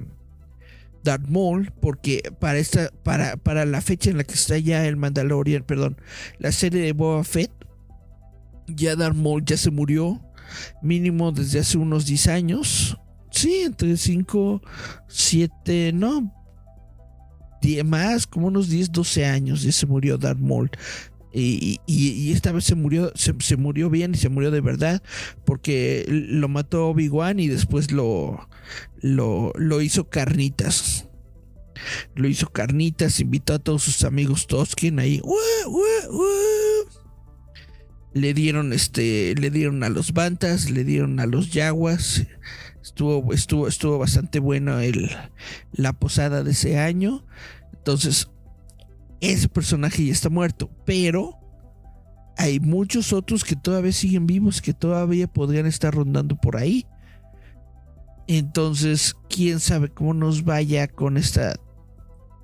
Darth 1.03 1.27
Maul, 1.27 1.71
porque 1.81 2.21
para 2.39 2.59
esta, 2.59 2.91
para, 3.03 3.37
para 3.37 3.65
la 3.65 3.81
fecha 3.81 4.09
en 4.09 4.17
la 4.17 4.23
que 4.23 4.35
está 4.35 4.57
ya 4.57 4.85
el 4.85 4.97
Mandalorian, 4.97 5.63
perdón, 5.63 5.97
la 6.37 6.51
serie 6.51 6.81
de 6.81 6.93
Boba 6.93 7.23
Fett, 7.23 7.51
ya 8.67 8.95
Darth 8.95 9.15
Maul 9.15 9.43
ya 9.43 9.57
se 9.57 9.71
murió, 9.71 10.21
mínimo 10.81 11.31
desde 11.31 11.59
hace 11.59 11.77
unos 11.77 12.05
10 12.05 12.27
años. 12.27 12.97
Sí, 13.31 13.61
entre 13.61 13.95
5, 13.95 14.61
7, 15.07 15.93
no, 15.93 16.33
10 17.61 17.85
más, 17.85 18.27
como 18.27 18.47
unos 18.47 18.69
10, 18.69 18.91
12 18.91 19.25
años 19.25 19.61
ya 19.61 19.71
se 19.71 19.85
murió 19.85 20.17
Darth 20.17 20.39
Maul. 20.39 20.71
Y, 21.33 22.31
esta 22.33 22.51
vez 22.51 22.65
se 22.65 22.75
murió, 22.75 23.11
se, 23.15 23.55
murió 23.55 23.89
bien 23.89 24.13
y 24.13 24.17
se 24.17 24.27
murió 24.27 24.51
de 24.51 24.59
verdad 24.59 25.01
porque 25.45 26.05
lo 26.07 26.49
mató 26.49 26.89
Obi-Wan 26.89 27.39
y 27.39 27.47
después 27.47 27.91
lo, 27.91 28.49
lo, 29.01 29.53
lo, 29.55 29.81
hizo 29.81 30.09
carnitas. 30.09 31.07
Lo 32.15 32.27
hizo 32.27 32.51
carnitas, 32.51 33.19
invitó 33.21 33.53
a 33.53 33.59
todos 33.59 33.83
sus 33.83 34.03
amigos 34.03 34.47
Toskin 34.47 34.99
ahí. 34.99 35.21
Le 38.13 38.33
dieron 38.33 38.73
este, 38.73 39.33
le 39.35 39.49
dieron 39.51 39.83
a 39.83 39.89
los 39.89 40.11
Bantas, 40.11 40.69
le 40.69 40.83
dieron 40.83 41.19
a 41.21 41.25
los 41.25 41.51
Yaguas. 41.51 42.27
Estuvo, 42.91 43.31
estuvo, 43.31 43.67
estuvo 43.69 43.97
bastante 43.97 44.39
bueno 44.39 44.79
el, 44.79 45.09
la 45.71 45.93
posada 45.93 46.43
de 46.43 46.51
ese 46.51 46.77
año. 46.77 47.25
Entonces, 47.71 48.29
ese 49.21 49.47
personaje 49.47 50.05
ya 50.05 50.11
está 50.11 50.29
muerto, 50.29 50.69
pero 50.85 51.39
hay 52.37 52.59
muchos 52.59 53.13
otros 53.13 53.45
que 53.45 53.55
todavía 53.55 53.93
siguen 53.93 54.27
vivos, 54.27 54.61
que 54.61 54.73
todavía 54.73 55.27
podrían 55.27 55.67
estar 55.67 55.95
rondando 55.95 56.35
por 56.35 56.57
ahí. 56.57 56.85
Entonces, 58.27 59.15
quién 59.29 59.61
sabe 59.61 59.87
cómo 59.87 60.13
nos 60.13 60.43
vaya 60.43 60.89
con 60.89 61.15
esta 61.15 61.55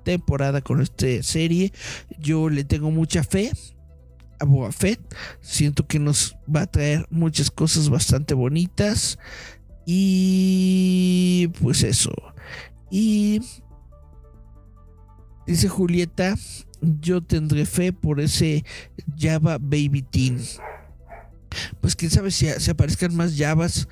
temporada, 0.02 0.62
con 0.62 0.80
esta 0.80 1.22
serie. 1.22 1.74
Yo 2.18 2.48
le 2.48 2.64
tengo 2.64 2.90
mucha 2.90 3.22
fe 3.22 3.52
a 4.40 4.46
Boba 4.46 4.72
Fett. 4.72 4.98
Siento 5.42 5.86
que 5.86 5.98
nos 5.98 6.36
va 6.54 6.62
a 6.62 6.66
traer 6.66 7.06
muchas 7.10 7.50
cosas 7.50 7.90
bastante 7.90 8.34
bonitas. 8.34 9.18
Y 9.90 11.48
pues 11.62 11.82
eso. 11.82 12.12
Y 12.90 13.40
dice 15.46 15.66
Julieta, 15.66 16.34
yo 16.82 17.22
tendré 17.22 17.64
fe 17.64 17.94
por 17.94 18.20
ese 18.20 18.66
Java 19.18 19.56
Baby 19.56 20.02
Teen. 20.02 20.42
Pues 21.80 21.96
quién 21.96 22.10
sabe 22.10 22.30
si, 22.30 22.48
se 22.48 22.70
aparezcan 22.70 23.16
más 23.16 23.34
Javas, 23.38 23.88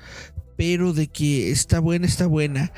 pero 0.55 0.93
de 0.93 1.07
que 1.07 1.49
está 1.49 1.79
buena, 1.79 2.05
está 2.05 2.27
buena. 2.27 2.71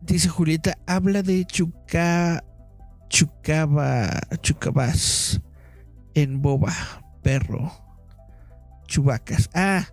Dice 0.00 0.28
Julieta, 0.28 0.78
habla 0.86 1.24
de 1.24 1.44
Chuca, 1.46 2.44
Chucaba, 3.08 4.20
Chucabas 4.42 5.40
en 6.14 6.40
Boba, 6.40 6.72
perro. 7.20 7.72
Chubacas. 8.86 9.50
Ah, 9.54 9.88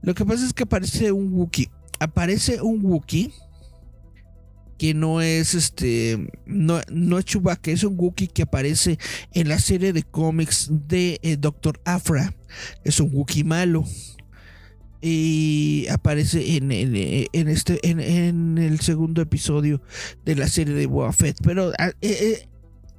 lo 0.00 0.14
que 0.14 0.24
pasa 0.24 0.46
es 0.46 0.54
que 0.54 0.62
aparece 0.62 1.12
un 1.12 1.32
Wookiee 1.32 1.70
aparece 2.02 2.60
un 2.60 2.84
Wookiee 2.84 3.32
que 4.78 4.94
no 4.94 5.20
es 5.20 5.54
este 5.54 6.28
no, 6.44 6.80
no 6.90 7.18
es 7.18 7.24
Chewbacca, 7.24 7.70
es 7.70 7.84
un 7.84 7.94
Wookiee 7.96 8.26
que 8.26 8.42
aparece 8.42 8.98
en 9.32 9.48
la 9.48 9.60
serie 9.60 9.92
de 9.92 10.02
cómics 10.02 10.68
de 10.88 11.20
eh, 11.22 11.36
Doctor 11.36 11.80
Afra. 11.84 12.34
Es 12.82 12.98
un 12.98 13.10
Wookiee 13.12 13.44
malo. 13.44 13.84
Y 15.00 15.86
aparece 15.90 16.56
en, 16.56 16.70
este 16.70 17.88
en, 17.88 18.58
el 18.58 18.80
segundo 18.80 19.20
episodio 19.22 19.82
de 20.24 20.36
la 20.36 20.48
serie 20.48 20.74
de 20.74 20.86
Boba 20.86 21.12
Fett. 21.12 21.38
Pero 21.42 21.72
ah, 21.78 21.88
eh, 22.00 22.18
eh, 22.20 22.48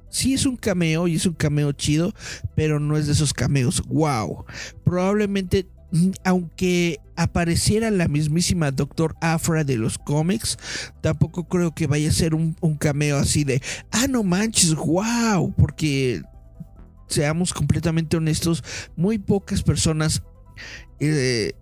sí 0.08 0.32
es 0.32 0.46
un 0.46 0.56
cameo 0.56 1.08
y 1.08 1.16
es 1.16 1.26
un 1.26 1.34
cameo 1.34 1.72
chido, 1.72 2.14
pero 2.54 2.80
no 2.80 2.96
es 2.96 3.06
de 3.06 3.12
esos 3.12 3.34
cameos. 3.34 3.82
Wow. 3.88 4.46
Probablemente 4.84 5.66
aunque 6.24 7.00
apareciera 7.16 7.90
la 7.90 8.08
mismísima 8.08 8.70
Doctor 8.70 9.14
Afra 9.20 9.64
de 9.64 9.76
los 9.76 9.98
cómics, 9.98 10.58
tampoco 11.00 11.48
creo 11.48 11.74
que 11.74 11.86
vaya 11.86 12.08
a 12.08 12.12
ser 12.12 12.34
un, 12.34 12.54
cameo 12.78 13.18
así 13.18 13.44
de, 13.44 13.62
ah, 13.92 14.06
no 14.08 14.22
manches, 14.22 14.74
wow, 14.74 15.54
porque 15.56 16.22
seamos 17.06 17.52
completamente 17.52 18.16
honestos, 18.16 18.64
muy 18.96 19.18
pocas 19.18 19.62
personas 19.62 20.22
eh, 21.00 21.52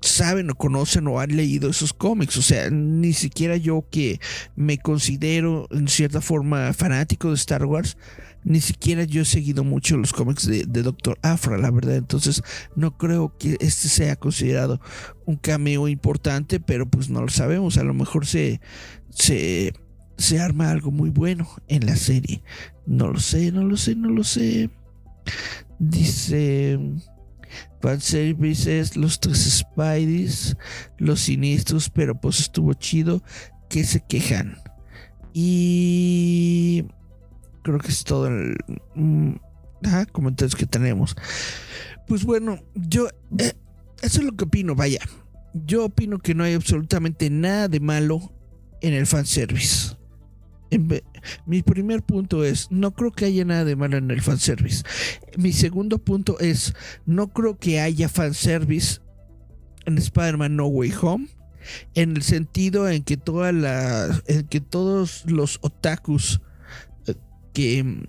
saben 0.00 0.50
o 0.50 0.54
conocen 0.54 1.06
o 1.06 1.20
han 1.20 1.36
leído 1.36 1.70
esos 1.70 1.92
cómics. 1.92 2.36
O 2.36 2.42
sea, 2.42 2.70
ni 2.70 3.12
siquiera 3.12 3.56
yo 3.56 3.86
que 3.90 4.20
me 4.56 4.78
considero 4.78 5.68
en 5.70 5.88
cierta 5.88 6.20
forma 6.20 6.72
fanático 6.72 7.28
de 7.28 7.36
Star 7.36 7.64
Wars, 7.64 7.96
ni 8.44 8.60
siquiera 8.60 9.04
yo 9.04 9.22
he 9.22 9.24
seguido 9.24 9.64
mucho 9.64 9.96
los 9.96 10.12
cómics 10.12 10.46
de, 10.46 10.64
Doctor 10.64 11.18
Afra, 11.22 11.58
la 11.58 11.70
verdad. 11.70 11.96
Entonces, 11.96 12.42
no 12.74 12.96
creo 12.96 13.36
que 13.38 13.56
este 13.60 13.88
sea 13.88 14.16
considerado 14.16 14.80
un 15.26 15.36
cameo 15.36 15.88
importante, 15.88 16.60
pero 16.60 16.88
pues 16.88 17.08
no 17.08 17.22
lo 17.22 17.28
sabemos. 17.28 17.78
A 17.78 17.84
lo 17.84 17.94
mejor 17.94 18.26
se, 18.26 18.60
se, 19.10 19.72
se 20.16 20.40
arma 20.40 20.70
algo 20.70 20.90
muy 20.90 21.10
bueno 21.10 21.48
en 21.68 21.86
la 21.86 21.96
serie. 21.96 22.42
No 22.86 23.08
lo 23.08 23.20
sé, 23.20 23.52
no 23.52 23.64
lo 23.64 23.76
sé, 23.76 23.94
no 23.94 24.10
lo 24.10 24.24
sé. 24.24 24.70
Dice. 25.78 26.78
Fanservices, 27.82 28.96
los 28.96 29.18
tres 29.18 29.64
Spideys, 29.64 30.56
los 30.98 31.20
siniestros, 31.20 31.90
pero 31.90 32.18
pues 32.18 32.40
estuvo 32.40 32.74
chido. 32.74 33.22
Que 33.68 33.84
se 33.84 34.00
quejan. 34.00 34.56
Y 35.34 36.84
creo 37.62 37.78
que 37.78 37.88
es 37.88 38.04
todo 38.04 38.26
el 38.26 38.56
mm, 38.94 39.34
comentarios 40.12 40.54
que 40.54 40.66
tenemos. 40.66 41.16
Pues 42.06 42.24
bueno, 42.24 42.60
yo 42.74 43.08
eh, 43.38 43.52
eso 44.02 44.20
es 44.20 44.24
lo 44.24 44.36
que 44.36 44.44
opino, 44.44 44.74
vaya. 44.74 45.00
Yo 45.54 45.84
opino 45.84 46.18
que 46.18 46.34
no 46.34 46.44
hay 46.44 46.54
absolutamente 46.54 47.30
nada 47.30 47.68
de 47.68 47.80
malo 47.80 48.32
en 48.80 48.94
el 48.94 49.06
fanservice. 49.06 49.96
mi 51.46 51.62
primer 51.62 52.02
punto 52.02 52.44
es, 52.44 52.68
no 52.70 52.92
creo 52.92 53.12
que 53.12 53.26
haya 53.26 53.44
nada 53.44 53.64
de 53.64 53.76
malo 53.76 53.96
en 53.96 54.10
el 54.10 54.22
fanservice. 54.22 54.82
Mi 55.36 55.52
segundo 55.52 55.98
punto 55.98 56.38
es, 56.40 56.74
no 57.06 57.28
creo 57.28 57.58
que 57.58 57.80
haya 57.80 58.08
fanservice 58.08 59.00
en 59.86 59.98
Spider-Man 59.98 60.56
No 60.56 60.66
Way 60.66 60.94
Home. 61.00 61.28
En 61.94 62.16
el 62.16 62.22
sentido 62.22 62.88
en 62.88 63.04
que 63.04 63.16
toda 63.16 63.52
la. 63.52 64.20
en 64.26 64.48
que 64.48 64.60
todos 64.60 65.22
los 65.26 65.58
otakus 65.62 66.40
que, 67.52 68.08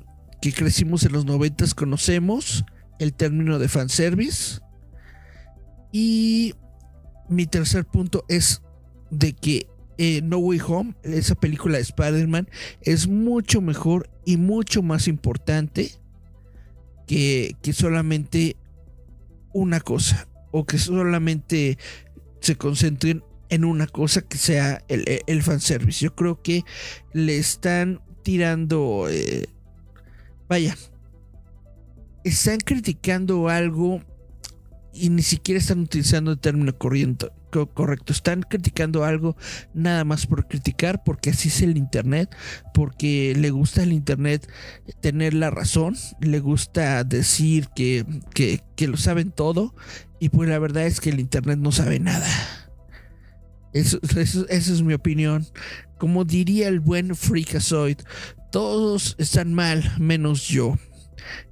crecimos 0.55 1.03
en 1.03 1.13
los 1.13 1.25
noventas 1.25 1.73
conocemos 1.73 2.65
el 2.99 3.13
término 3.13 3.59
de 3.59 3.69
fanservice. 3.69 4.59
Y 5.91 6.53
mi 7.29 7.45
tercer 7.45 7.85
punto 7.85 8.25
es 8.27 8.61
de 9.09 9.33
que 9.33 9.67
eh, 9.97 10.21
No 10.23 10.37
Way 10.37 10.59
Home, 10.67 10.95
esa 11.03 11.35
película 11.35 11.77
de 11.77 11.83
Spider-Man, 11.83 12.49
es 12.81 13.07
mucho 13.07 13.61
mejor 13.61 14.09
y 14.25 14.37
mucho 14.37 14.81
más 14.81 15.07
importante 15.07 15.91
que, 17.07 17.55
que 17.61 17.73
solamente 17.73 18.57
una 19.53 19.79
cosa. 19.79 20.27
O 20.51 20.65
que 20.65 20.77
solamente 20.77 21.77
se 22.41 22.55
concentren 22.55 23.23
en 23.49 23.65
una 23.65 23.87
cosa 23.87 24.21
que 24.21 24.37
sea 24.37 24.83
el, 24.87 25.05
el 25.25 25.43
fanservice. 25.43 26.03
Yo 26.03 26.15
creo 26.15 26.41
que 26.41 26.63
le 27.13 27.37
están 27.37 28.01
tirando... 28.23 29.07
Eh, 29.09 29.47
vaya, 30.47 30.75
están 32.23 32.59
criticando 32.59 33.49
algo 33.49 34.01
y 34.93 35.09
ni 35.09 35.23
siquiera 35.23 35.59
están 35.59 35.79
utilizando 35.79 36.31
el 36.31 36.39
término 36.39 36.77
corriente, 36.77 37.29
correcto. 37.73 38.13
Están 38.13 38.43
criticando 38.43 39.03
algo 39.03 39.35
nada 39.73 40.03
más 40.03 40.27
por 40.27 40.47
criticar, 40.47 41.03
porque 41.03 41.31
así 41.31 41.49
es 41.49 41.61
el 41.61 41.77
Internet, 41.77 42.33
porque 42.73 43.33
le 43.35 43.49
gusta 43.49 43.83
el 43.83 43.91
Internet 43.91 44.47
tener 45.01 45.33
la 45.33 45.49
razón, 45.49 45.95
le 46.21 46.39
gusta 46.39 47.03
decir 47.03 47.69
que, 47.75 48.05
que, 48.33 48.87
lo 48.87 48.97
saben 48.97 49.31
todo, 49.31 49.75
y 50.19 50.29
pues 50.29 50.47
la 50.47 50.59
verdad 50.59 50.85
es 50.85 51.01
que 51.01 51.09
el 51.09 51.19
Internet 51.19 51.57
no 51.59 51.71
sabe 51.71 51.99
nada. 51.99 52.27
Eso, 53.73 53.99
esa 54.03 54.45
es 54.49 54.81
mi 54.83 54.93
opinión. 54.93 55.47
Como 56.03 56.25
diría 56.25 56.67
el 56.67 56.81
buen 56.81 57.15
Freakazoid, 57.15 57.99
todos 58.51 59.15
están 59.19 59.53
mal 59.53 59.89
menos 59.99 60.49
yo. 60.49 60.77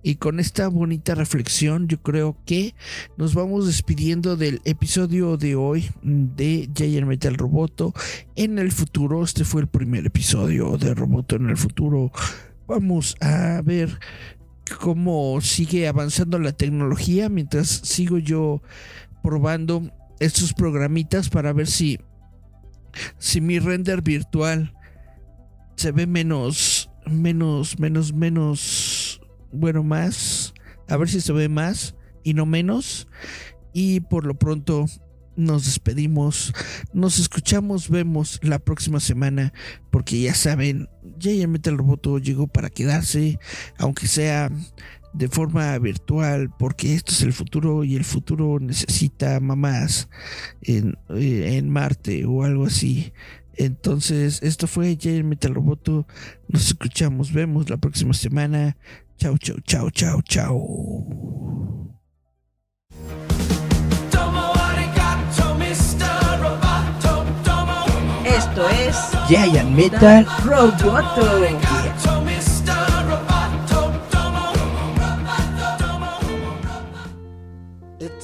Y 0.04 0.16
con 0.16 0.42
esta 0.42 0.68
bonita 0.68 1.16
reflexión, 1.16 1.88
yo 1.88 2.02
creo 2.02 2.36
que 2.46 2.76
nos 3.16 3.34
vamos 3.34 3.66
despidiendo 3.66 4.36
del 4.36 4.60
episodio 4.66 5.38
de 5.38 5.56
hoy 5.56 5.90
de 6.04 6.70
Giant 6.76 7.08
Metal 7.08 7.34
Roboto 7.36 7.94
en 8.36 8.60
el 8.60 8.74
futuro. 8.74 9.24
Este 9.24 9.46
fue 9.46 9.62
el 9.62 9.68
primer 9.68 10.06
episodio 10.06 10.78
de 10.78 10.96
Roboto 10.96 11.38
en 11.38 11.50
el 11.50 11.56
futuro. 11.56 12.12
Vamos 12.68 13.16
a 13.22 13.62
ver 13.64 14.02
cómo 14.82 15.40
sigue 15.40 15.88
avanzando 15.88 16.38
la 16.40 16.52
tecnología 16.52 17.30
mientras 17.30 17.70
sigo 17.70 18.18
yo 18.18 18.62
probando 19.24 19.90
estos 20.20 20.52
programitas 20.52 21.30
para 21.30 21.54
ver 21.54 21.68
si 21.68 22.02
si 23.18 23.42
mi 23.42 23.60
render 23.60 24.02
virtual 24.02 24.74
se 25.76 25.92
ve 25.92 26.08
menos, 26.08 26.90
menos, 27.06 27.80
menos, 27.80 28.14
menos, 28.14 29.22
bueno, 29.52 29.84
más, 29.84 30.54
a 30.88 30.98
ver 30.98 31.10
si 31.10 31.22
se 31.22 31.34
ve 31.34 31.50
más 31.50 31.96
y 32.24 32.34
no 32.34 32.46
menos. 32.46 33.08
Y 33.74 34.02
por 34.02 34.26
lo 34.26 34.36
pronto 34.36 34.86
nos 35.36 35.66
despedimos, 35.66 36.54
nos 36.94 37.20
escuchamos, 37.20 37.90
vemos 37.90 38.40
la 38.44 38.60
próxima 38.60 39.00
semana, 39.00 39.54
porque 39.90 40.22
ya 40.22 40.36
saben, 40.36 40.90
ya 41.18 41.32
el 41.32 41.78
Roboto 41.78 42.20
llegó 42.20 42.48
para 42.48 42.70
quedarse, 42.70 43.40
aunque 43.78 44.08
sea 44.08 44.52
de 45.14 45.28
forma 45.28 45.78
virtual, 45.80 46.50
porque 46.58 46.94
esto 46.94 47.12
es 47.12 47.22
el 47.22 47.34
futuro 47.34 47.84
y 47.84 47.96
el 47.96 48.04
futuro 48.04 48.60
necesita 48.60 49.40
mamás 49.40 50.10
en, 50.62 50.98
eh, 51.10 51.58
en 51.58 51.70
Marte 51.70 52.26
o 52.26 52.44
algo 52.44 52.66
así. 52.66 53.14
Entonces, 53.56 54.42
esto 54.42 54.68
fue 54.68 54.98
Jay 55.00 55.24
Metal 55.24 55.54
Roboto. 55.54 56.08
Nos 56.48 56.68
escuchamos, 56.68 57.32
vemos 57.34 57.70
la 57.70 57.78
próxima 57.78 58.14
semana. 58.14 58.78
Chao, 59.18 59.38
chao, 59.38 59.58
chao, 59.66 59.90
chao, 59.92 60.22
chao. 60.24 61.06
Esto 68.26 68.70
es 68.70 68.98
Giant 69.28 69.70
Metal 69.70 70.26
Roboto. 70.44 71.71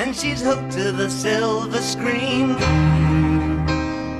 And 0.00 0.14
she's 0.14 0.40
hooked 0.40 0.70
to 0.72 0.92
the 0.92 1.10
silver 1.10 1.82
screen. 1.82 2.54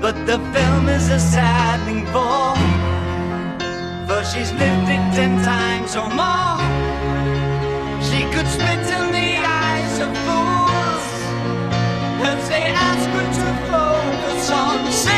But 0.00 0.16
the 0.26 0.38
film 0.52 0.88
is 0.88 1.08
a 1.08 1.20
saddening 1.20 2.04
bore. 2.12 2.58
For 4.08 4.24
she's 4.24 4.50
lived 4.52 4.88
it 4.96 5.04
ten 5.14 5.34
times 5.44 5.94
or 5.94 6.10
more. 6.20 6.58
She 8.08 8.20
could 8.34 8.48
spit 8.48 8.84
in 8.98 9.06
the 9.18 9.30
eyes 9.62 9.94
of 10.04 10.10
fools 10.26 11.06
as 12.26 12.48
they 12.48 12.64
ask 12.88 13.06
her 13.16 13.28
to 13.38 13.48
focus 13.70 14.50
on 14.50 15.17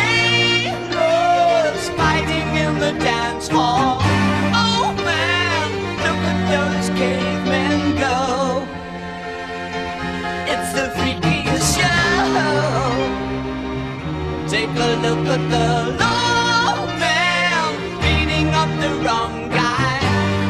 Take 14.60 14.76
a 14.76 14.92
look 15.00 15.26
at 15.26 15.42
the 15.54 15.68
low 16.02 16.84
man 17.00 17.64
beating 18.02 18.48
up 18.48 18.68
the 18.78 18.90
wrong 19.02 19.48
guy. 19.48 20.00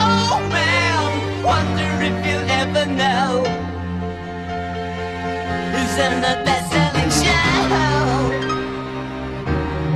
Oh 0.02 0.40
man, 0.50 1.44
wonder 1.44 1.90
if 2.08 2.16
you'll 2.26 2.50
ever 2.60 2.86
know. 2.86 3.44
Who's 5.70 5.96
in 6.06 6.14
the 6.26 6.34
best-selling 6.44 7.12
show? 7.22 7.60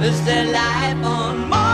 Is 0.06 0.24
there 0.24 0.46
life 0.52 1.04
on 1.04 1.48
Mars? 1.48 1.73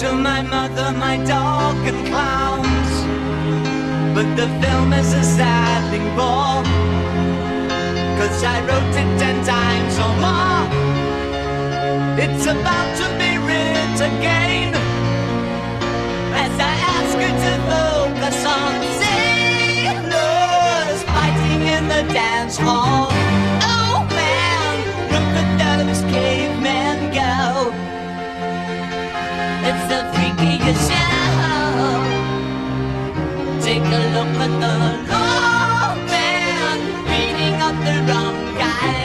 to 0.00 0.12
my 0.14 0.40
mother, 0.40 0.92
my 0.98 1.16
dog, 1.26 1.76
and 1.86 2.06
clowns. 2.08 2.92
But 4.14 4.34
the 4.34 4.48
film 4.62 4.94
is 4.94 5.12
a 5.12 5.22
sad 5.22 5.90
thing 5.90 6.08
bore. 6.16 6.64
Cause 8.18 8.42
I 8.42 8.56
wrote 8.66 8.96
it 9.02 9.10
ten 9.20 9.44
times 9.44 9.94
or 10.04 10.12
more. 10.24 10.64
It's 12.24 12.46
about 12.46 12.90
to 13.00 13.06
be 13.20 13.30
writ 13.44 14.00
again. 14.10 14.72
As 16.44 16.54
I 16.70 16.74
ask 16.96 17.12
you 17.22 17.32
to 17.44 17.52
focus 17.68 18.38
on 18.58 18.72
sailors 19.84 21.00
fighting 21.12 21.62
in 21.76 21.84
the 21.94 22.02
dance 22.14 22.56
hall. 22.56 23.08
Oh 23.68 23.96
man, 24.18 24.74
look 25.12 25.30
at 25.42 25.50
those 25.60 26.02
cavemen 26.10 26.98
go. 27.12 27.59
Take 33.60 33.84
a 33.84 34.00
look 34.14 34.32
at 34.40 34.52
the 34.62 34.74
man 36.08 37.60
up 37.60 37.76
the 37.84 37.96
wrong 38.08 38.36
guy. 38.56 39.04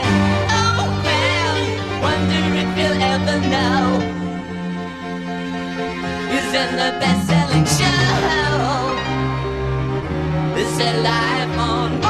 Oh 0.56 0.86
man, 1.04 1.60
wonder 2.00 2.44
if 2.62 2.70
you'll 2.78 3.02
ever 3.14 3.38
know. 3.52 3.82
Is 6.36 6.48
the 6.80 6.90
best-selling 7.00 7.66
show. 7.76 8.00
Is 10.56 10.78
it 10.78 10.96
live 11.02 11.58
on? 11.58 12.05